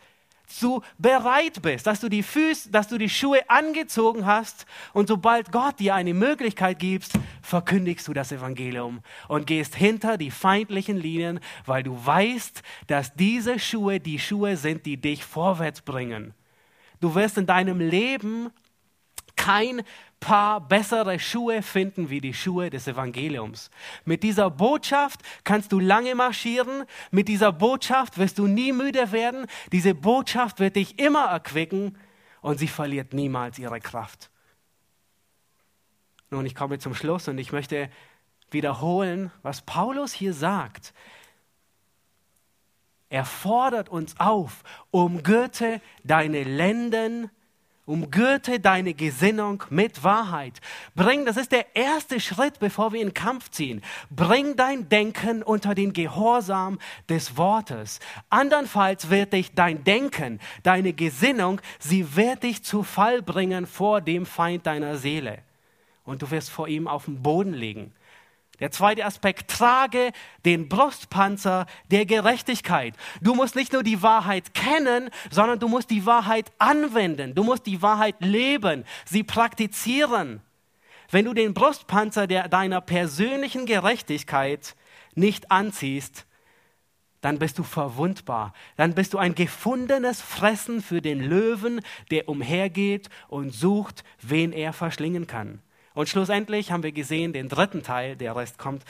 du 0.58 0.82
bereit 0.98 1.62
bist, 1.62 1.86
dass 1.86 2.00
du 2.00 2.08
die 2.08 2.22
Füße, 2.22 2.70
dass 2.70 2.88
du 2.88 2.98
die 2.98 3.08
Schuhe 3.08 3.48
angezogen 3.48 4.26
hast 4.26 4.66
und 4.92 5.08
sobald 5.08 5.52
Gott 5.52 5.78
dir 5.78 5.94
eine 5.94 6.14
Möglichkeit 6.14 6.78
gibt, 6.78 7.10
verkündigst 7.42 8.08
du 8.08 8.12
das 8.12 8.32
Evangelium 8.32 9.00
und 9.28 9.46
gehst 9.46 9.74
hinter 9.74 10.16
die 10.18 10.30
feindlichen 10.30 10.96
Linien, 10.96 11.40
weil 11.66 11.82
du 11.82 11.98
weißt, 12.04 12.62
dass 12.86 13.14
diese 13.14 13.58
Schuhe 13.58 14.00
die 14.00 14.18
Schuhe 14.18 14.56
sind, 14.56 14.86
die 14.86 14.96
dich 14.96 15.24
vorwärts 15.24 15.82
bringen. 15.82 16.34
Du 17.00 17.14
wirst 17.14 17.38
in 17.38 17.46
deinem 17.46 17.80
Leben 17.80 18.50
kein 19.40 19.82
paar 20.20 20.60
bessere 20.60 21.18
Schuhe 21.18 21.62
finden 21.62 22.10
wie 22.10 22.20
die 22.20 22.34
Schuhe 22.34 22.68
des 22.68 22.86
Evangeliums. 22.86 23.70
Mit 24.04 24.22
dieser 24.22 24.50
Botschaft 24.50 25.22
kannst 25.44 25.72
du 25.72 25.80
lange 25.80 26.14
marschieren. 26.14 26.84
Mit 27.10 27.26
dieser 27.26 27.50
Botschaft 27.50 28.18
wirst 28.18 28.38
du 28.38 28.46
nie 28.46 28.72
müde 28.72 29.12
werden. 29.12 29.46
Diese 29.72 29.94
Botschaft 29.94 30.60
wird 30.60 30.76
dich 30.76 30.98
immer 30.98 31.24
erquicken 31.24 31.96
und 32.42 32.58
sie 32.58 32.68
verliert 32.68 33.14
niemals 33.14 33.58
ihre 33.58 33.80
Kraft. 33.80 34.30
Nun, 36.28 36.44
ich 36.44 36.54
komme 36.54 36.78
zum 36.78 36.94
Schluss 36.94 37.26
und 37.26 37.38
ich 37.38 37.50
möchte 37.50 37.90
wiederholen, 38.50 39.32
was 39.40 39.62
Paulus 39.62 40.12
hier 40.12 40.34
sagt. 40.34 40.92
Er 43.08 43.24
fordert 43.24 43.88
uns 43.88 44.20
auf, 44.20 44.62
umgürte 44.90 45.80
deine 46.04 46.44
Lenden 46.44 47.30
Umgürte 47.90 48.60
deine 48.60 48.94
Gesinnung 48.94 49.64
mit 49.68 50.04
Wahrheit. 50.04 50.60
Bring, 50.94 51.26
das 51.26 51.36
ist 51.36 51.50
der 51.50 51.74
erste 51.74 52.20
Schritt, 52.20 52.60
bevor 52.60 52.92
wir 52.92 53.02
in 53.02 53.14
Kampf 53.14 53.50
ziehen. 53.50 53.82
Bring 54.10 54.54
dein 54.54 54.88
Denken 54.88 55.42
unter 55.42 55.74
den 55.74 55.92
Gehorsam 55.92 56.78
des 57.08 57.36
Wortes. 57.36 57.98
Andernfalls 58.28 59.10
wird 59.10 59.32
dich 59.32 59.54
dein 59.56 59.82
Denken, 59.82 60.38
deine 60.62 60.92
Gesinnung, 60.92 61.60
sie 61.80 62.14
wird 62.14 62.44
dich 62.44 62.62
zu 62.62 62.84
Fall 62.84 63.22
bringen 63.22 63.66
vor 63.66 64.00
dem 64.00 64.24
Feind 64.24 64.66
deiner 64.66 64.96
Seele. 64.96 65.38
Und 66.04 66.22
du 66.22 66.30
wirst 66.30 66.50
vor 66.50 66.68
ihm 66.68 66.86
auf 66.86 67.06
den 67.06 67.20
Boden 67.20 67.52
liegen. 67.54 67.92
Der 68.60 68.70
zweite 68.70 69.04
Aspekt, 69.04 69.50
trage 69.50 70.12
den 70.44 70.68
Brustpanzer 70.68 71.66
der 71.90 72.04
Gerechtigkeit. 72.04 72.94
Du 73.22 73.34
musst 73.34 73.56
nicht 73.56 73.72
nur 73.72 73.82
die 73.82 74.02
Wahrheit 74.02 74.54
kennen, 74.54 75.10
sondern 75.30 75.58
du 75.58 75.66
musst 75.66 75.90
die 75.90 76.04
Wahrheit 76.04 76.52
anwenden. 76.58 77.34
Du 77.34 77.42
musst 77.42 77.66
die 77.66 77.80
Wahrheit 77.80 78.16
leben, 78.20 78.84
sie 79.06 79.22
praktizieren. 79.22 80.42
Wenn 81.10 81.24
du 81.24 81.34
den 81.34 81.54
Brustpanzer 81.54 82.26
der, 82.26 82.48
deiner 82.48 82.80
persönlichen 82.80 83.66
Gerechtigkeit 83.66 84.76
nicht 85.14 85.50
anziehst, 85.50 86.26
dann 87.20 87.38
bist 87.38 87.58
du 87.58 87.62
verwundbar. 87.62 88.52
Dann 88.76 88.94
bist 88.94 89.14
du 89.14 89.18
ein 89.18 89.34
gefundenes 89.34 90.20
Fressen 90.20 90.82
für 90.82 91.02
den 91.02 91.20
Löwen, 91.20 91.80
der 92.10 92.28
umhergeht 92.28 93.10
und 93.28 93.50
sucht, 93.50 94.04
wen 94.22 94.52
er 94.52 94.72
verschlingen 94.72 95.26
kann. 95.26 95.60
Und 95.94 96.08
schlussendlich 96.08 96.72
haben 96.72 96.82
wir 96.82 96.92
gesehen, 96.92 97.32
den 97.32 97.48
dritten 97.48 97.82
Teil, 97.82 98.16
der 98.16 98.36
Rest 98.36 98.58
kommt 98.58 98.84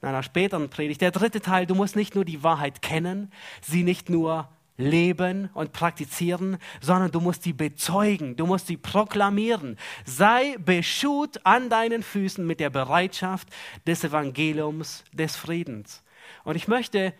in 0.00 0.08
einer 0.08 0.22
späteren 0.22 0.68
Predigt. 0.68 1.00
Der 1.00 1.10
dritte 1.10 1.40
Teil, 1.40 1.66
du 1.66 1.74
musst 1.74 1.96
nicht 1.96 2.14
nur 2.14 2.24
die 2.24 2.42
Wahrheit 2.42 2.82
kennen, 2.82 3.32
sie 3.62 3.82
nicht 3.82 4.10
nur 4.10 4.48
leben 4.76 5.50
und 5.54 5.72
praktizieren, 5.72 6.58
sondern 6.80 7.10
du 7.10 7.20
musst 7.20 7.44
sie 7.44 7.52
bezeugen, 7.52 8.36
du 8.36 8.46
musst 8.46 8.66
sie 8.66 8.76
proklamieren. 8.76 9.78
Sei 10.04 10.56
beschut 10.58 11.40
an 11.44 11.70
deinen 11.70 12.02
Füßen 12.02 12.44
mit 12.44 12.60
der 12.60 12.70
Bereitschaft 12.70 13.48
des 13.86 14.04
Evangeliums 14.04 15.04
des 15.12 15.36
Friedens. 15.36 16.02
Und 16.42 16.56
ich 16.56 16.68
möchte 16.68 17.14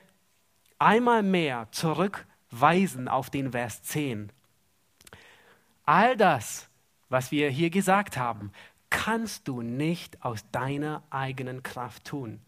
einmal 0.78 1.22
mehr 1.22 1.68
zurückweisen 1.70 3.08
auf 3.08 3.30
den 3.30 3.52
Vers 3.52 3.82
10. 3.84 4.30
All 5.84 6.16
das, 6.16 6.68
was 7.08 7.30
wir 7.30 7.50
hier 7.50 7.70
gesagt 7.70 8.16
haben, 8.16 8.52
kannst 8.94 9.48
du 9.48 9.60
nicht 9.60 10.24
aus 10.24 10.44
deiner 10.52 11.02
eigenen 11.10 11.64
Kraft 11.64 12.04
tun. 12.04 12.40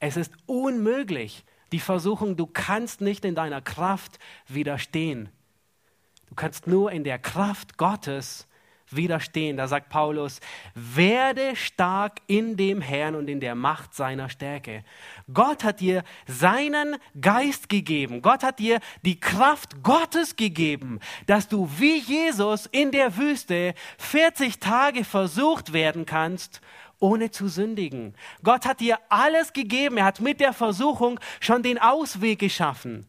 Es 0.00 0.18
ist 0.18 0.34
unmöglich. 0.44 1.46
Die 1.72 1.80
Versuchung, 1.80 2.36
du 2.36 2.46
kannst 2.46 3.00
nicht 3.00 3.24
in 3.24 3.34
deiner 3.34 3.62
Kraft 3.62 4.18
widerstehen. 4.46 5.30
Du 6.26 6.34
kannst 6.34 6.66
nur 6.66 6.92
in 6.92 7.04
der 7.04 7.18
Kraft 7.18 7.78
Gottes 7.78 8.46
widerstehen. 8.90 9.56
Da 9.56 9.68
sagt 9.68 9.88
Paulus, 9.88 10.40
werde 10.74 11.56
stark 11.56 12.20
in 12.26 12.56
dem 12.56 12.80
Herrn 12.80 13.14
und 13.14 13.28
in 13.28 13.40
der 13.40 13.54
Macht 13.54 13.94
seiner 13.94 14.28
Stärke. 14.28 14.84
Gott 15.32 15.64
hat 15.64 15.80
dir 15.80 16.04
seinen 16.26 16.96
Geist 17.20 17.68
gegeben. 17.68 18.22
Gott 18.22 18.42
hat 18.42 18.58
dir 18.58 18.80
die 19.02 19.18
Kraft 19.18 19.82
Gottes 19.82 20.36
gegeben, 20.36 21.00
dass 21.26 21.48
du 21.48 21.68
wie 21.78 21.98
Jesus 21.98 22.66
in 22.66 22.90
der 22.90 23.16
Wüste 23.16 23.74
40 23.98 24.60
Tage 24.60 25.04
versucht 25.04 25.72
werden 25.72 26.06
kannst 26.06 26.60
ohne 26.98 27.30
zu 27.30 27.48
sündigen. 27.48 28.14
Gott 28.42 28.64
hat 28.64 28.80
dir 28.80 28.98
alles 29.08 29.52
gegeben. 29.52 29.98
Er 29.98 30.06
hat 30.06 30.20
mit 30.20 30.40
der 30.40 30.52
Versuchung 30.52 31.20
schon 31.40 31.62
den 31.62 31.78
Ausweg 31.78 32.38
geschaffen. 32.38 33.06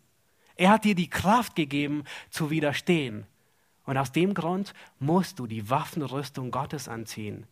Er 0.55 0.71
hat 0.71 0.86
dir 0.86 0.95
die 0.95 1.09
Kraft 1.09 1.55
gegeben, 1.55 2.03
zu 2.30 2.49
widerstehen. 2.49 3.25
Und 3.88 3.97
aus 3.97 4.11
dem 4.11 4.33
Grund 4.33 4.73
musst 4.99 5.39
du 5.39 5.47
die 5.47 5.69
Waffenrüstung 5.69 6.51
Gottes 6.51 6.89
anziehen. 6.89 7.47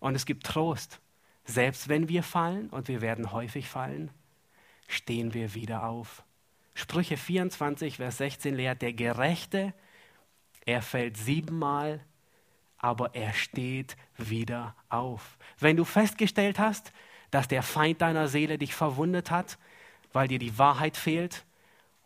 Und 0.00 0.16
es 0.16 0.26
gibt 0.26 0.44
Trost. 0.44 1.00
Selbst 1.44 1.88
wenn 1.88 2.08
wir 2.08 2.24
fallen, 2.24 2.68
und 2.70 2.88
wir 2.88 3.00
werden 3.00 3.30
häufig 3.30 3.68
fallen, 3.68 4.10
stehen 4.88 5.32
wir 5.32 5.54
wieder 5.54 5.84
auf. 5.84 6.24
Sprüche 6.74 7.16
24, 7.16 7.98
Vers 7.98 8.18
16 8.18 8.54
lehrt, 8.56 8.82
der 8.82 8.94
Gerechte, 8.94 9.72
er 10.66 10.82
fällt 10.82 11.16
siebenmal, 11.16 12.00
aber 12.78 13.14
er 13.14 13.32
steht 13.32 13.96
wieder 14.16 14.74
auf. 14.88 15.38
Wenn 15.60 15.76
du 15.76 15.84
festgestellt 15.84 16.58
hast, 16.58 16.92
dass 17.30 17.46
der 17.46 17.62
Feind 17.62 18.02
deiner 18.02 18.26
Seele 18.26 18.58
dich 18.58 18.74
verwundet 18.74 19.30
hat, 19.30 19.58
weil 20.12 20.26
dir 20.26 20.40
die 20.40 20.58
Wahrheit 20.58 20.96
fehlt 20.96 21.44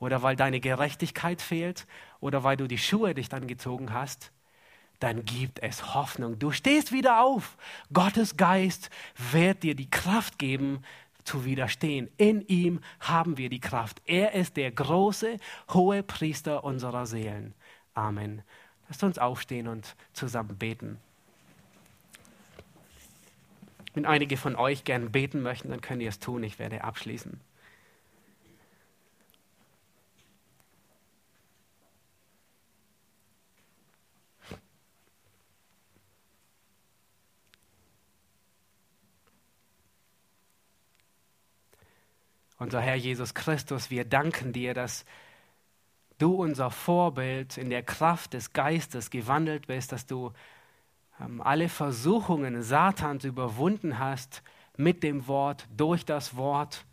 oder 0.00 0.22
weil 0.22 0.36
deine 0.36 0.60
Gerechtigkeit 0.60 1.42
fehlt 1.42 1.86
oder 2.20 2.44
weil 2.44 2.56
du 2.56 2.66
die 2.66 2.78
Schuhe 2.78 3.14
dich 3.14 3.28
dann 3.28 3.46
gezogen 3.46 3.92
hast, 3.92 4.32
dann 5.00 5.24
gibt 5.24 5.60
es 5.60 5.94
Hoffnung. 5.94 6.38
Du 6.38 6.50
stehst 6.50 6.92
wieder 6.92 7.22
auf. 7.22 7.56
Gottes 7.92 8.36
Geist 8.36 8.90
wird 9.32 9.62
dir 9.62 9.74
die 9.74 9.90
Kraft 9.90 10.38
geben, 10.38 10.82
zu 11.24 11.44
widerstehen. 11.44 12.08
In 12.16 12.40
ihm 12.48 12.80
haben 13.00 13.36
wir 13.36 13.50
die 13.50 13.60
Kraft. 13.60 14.00
Er 14.06 14.32
ist 14.32 14.56
der 14.56 14.70
große, 14.70 15.36
hohe 15.72 16.02
Priester 16.02 16.64
unserer 16.64 17.06
Seelen. 17.06 17.54
Amen. 17.94 18.42
Lasst 18.88 19.04
uns 19.04 19.18
aufstehen 19.18 19.68
und 19.68 19.94
zusammen 20.14 20.56
beten. 20.56 20.98
Wenn 23.92 24.06
einige 24.06 24.36
von 24.36 24.56
euch 24.56 24.84
gern 24.84 25.12
beten 25.12 25.42
möchten, 25.42 25.70
dann 25.70 25.80
könnt 25.80 26.02
ihr 26.02 26.08
es 26.08 26.18
tun. 26.18 26.42
Ich 26.42 26.58
werde 26.58 26.82
abschließen. 26.84 27.40
Unser 42.58 42.80
Herr 42.80 42.96
Jesus 42.96 43.34
Christus, 43.34 43.88
wir 43.88 44.04
danken 44.04 44.52
dir, 44.52 44.74
dass 44.74 45.04
du 46.18 46.34
unser 46.34 46.72
Vorbild 46.72 47.56
in 47.56 47.70
der 47.70 47.84
Kraft 47.84 48.34
des 48.34 48.52
Geistes 48.52 49.10
gewandelt 49.10 49.68
bist, 49.68 49.92
dass 49.92 50.06
du 50.06 50.32
ähm, 51.20 51.40
alle 51.40 51.68
Versuchungen 51.68 52.64
Satans 52.64 53.24
überwunden 53.24 54.00
hast 54.00 54.42
mit 54.76 55.04
dem 55.04 55.28
Wort, 55.28 55.68
durch 55.76 56.04
das 56.04 56.36
Wort 56.36 56.84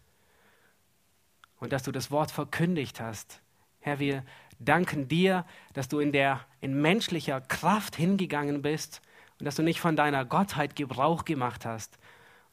und 1.59 1.73
dass 1.73 1.81
du 1.81 1.91
das 1.91 2.11
Wort 2.11 2.29
verkündigt 2.29 3.01
hast. 3.01 3.41
Herr, 3.79 3.97
wir 3.97 4.23
danken 4.59 5.07
dir, 5.07 5.45
dass 5.73 5.87
du 5.87 5.99
in 5.99 6.11
der 6.11 6.41
in 6.61 6.79
menschlicher 6.79 7.41
Kraft 7.41 7.95
hingegangen 7.95 8.61
bist 8.61 9.01
und 9.39 9.45
dass 9.47 9.55
du 9.55 9.63
nicht 9.63 9.81
von 9.81 9.95
deiner 9.95 10.25
Gottheit 10.25 10.75
Gebrauch 10.75 11.25
gemacht 11.25 11.65
hast, 11.65 11.97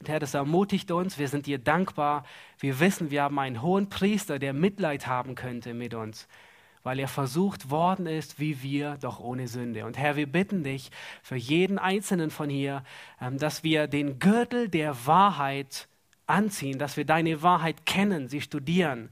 und 0.03 0.09
Herr, 0.09 0.19
das 0.19 0.33
ermutigt 0.33 0.91
uns. 0.91 1.17
Wir 1.17 1.29
sind 1.29 1.45
dir 1.45 1.59
dankbar. 1.59 2.25
Wir 2.59 2.81
wissen, 2.81 3.09
wir 3.09 3.23
haben 3.23 3.39
einen 3.39 3.61
hohen 3.61 3.87
Priester, 3.87 4.37
der 4.37 4.51
Mitleid 4.51 5.07
haben 5.07 5.33
könnte 5.33 5.73
mit 5.73 5.93
uns, 5.93 6.27
weil 6.83 6.99
er 6.99 7.07
versucht 7.07 7.69
worden 7.69 8.05
ist, 8.05 8.37
wie 8.37 8.61
wir, 8.61 8.97
doch 8.99 9.21
ohne 9.21 9.47
Sünde. 9.47 9.85
Und 9.85 9.97
Herr, 9.97 10.17
wir 10.17 10.29
bitten 10.29 10.61
dich 10.61 10.91
für 11.21 11.37
jeden 11.37 11.79
Einzelnen 11.79 12.31
von 12.31 12.49
hier, 12.49 12.83
ähm, 13.21 13.37
dass 13.37 13.63
wir 13.63 13.87
den 13.87 14.19
Gürtel 14.19 14.67
der 14.67 15.05
Wahrheit 15.05 15.87
anziehen, 16.27 16.79
dass 16.79 16.97
wir 16.97 17.05
deine 17.05 17.41
Wahrheit 17.41 17.85
kennen, 17.85 18.27
sie 18.27 18.41
studieren. 18.41 19.07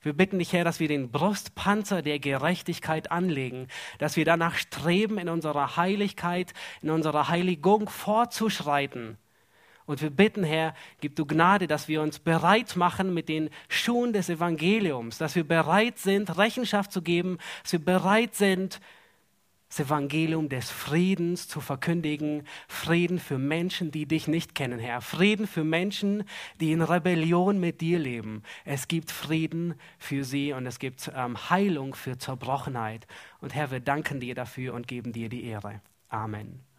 Wir 0.00 0.14
bitten 0.14 0.38
dich, 0.38 0.54
Herr, 0.54 0.64
dass 0.64 0.80
wir 0.80 0.88
den 0.88 1.10
Brustpanzer 1.10 2.00
der 2.00 2.18
Gerechtigkeit 2.18 3.12
anlegen, 3.12 3.68
dass 3.98 4.16
wir 4.16 4.24
danach 4.24 4.54
streben, 4.54 5.18
in 5.18 5.28
unserer 5.28 5.76
Heiligkeit, 5.76 6.54
in 6.80 6.88
unserer 6.88 7.28
Heiligung 7.28 7.90
fortzuschreiten 7.90 9.18
und 9.90 10.00
wir 10.02 10.10
bitten, 10.10 10.44
Herr, 10.44 10.72
gib 11.00 11.16
du 11.16 11.26
Gnade, 11.26 11.66
dass 11.66 11.88
wir 11.88 12.00
uns 12.00 12.20
bereit 12.20 12.76
machen 12.76 13.12
mit 13.12 13.28
den 13.28 13.50
Schuhen 13.68 14.12
des 14.12 14.28
Evangeliums, 14.28 15.18
dass 15.18 15.34
wir 15.34 15.42
bereit 15.42 15.98
sind, 15.98 16.38
Rechenschaft 16.38 16.92
zu 16.92 17.02
geben, 17.02 17.38
dass 17.62 17.72
wir 17.72 17.84
bereit 17.84 18.36
sind, 18.36 18.80
das 19.68 19.80
Evangelium 19.80 20.48
des 20.48 20.70
Friedens 20.70 21.48
zu 21.48 21.60
verkündigen. 21.60 22.44
Frieden 22.68 23.18
für 23.18 23.38
Menschen, 23.38 23.90
die 23.90 24.06
dich 24.06 24.28
nicht 24.28 24.54
kennen, 24.54 24.78
Herr. 24.78 25.00
Frieden 25.00 25.48
für 25.48 25.64
Menschen, 25.64 26.22
die 26.60 26.70
in 26.70 26.82
Rebellion 26.82 27.58
mit 27.58 27.80
dir 27.80 27.98
leben. 27.98 28.44
Es 28.64 28.86
gibt 28.86 29.10
Frieden 29.10 29.74
für 29.98 30.22
sie 30.22 30.52
und 30.52 30.66
es 30.66 30.78
gibt 30.78 31.10
ähm, 31.16 31.50
Heilung 31.50 31.94
für 31.94 32.16
Zerbrochenheit. 32.16 33.08
Und 33.40 33.56
Herr, 33.56 33.72
wir 33.72 33.80
danken 33.80 34.20
dir 34.20 34.36
dafür 34.36 34.74
und 34.74 34.86
geben 34.86 35.12
dir 35.12 35.28
die 35.28 35.44
Ehre. 35.44 35.80
Amen. 36.08 36.69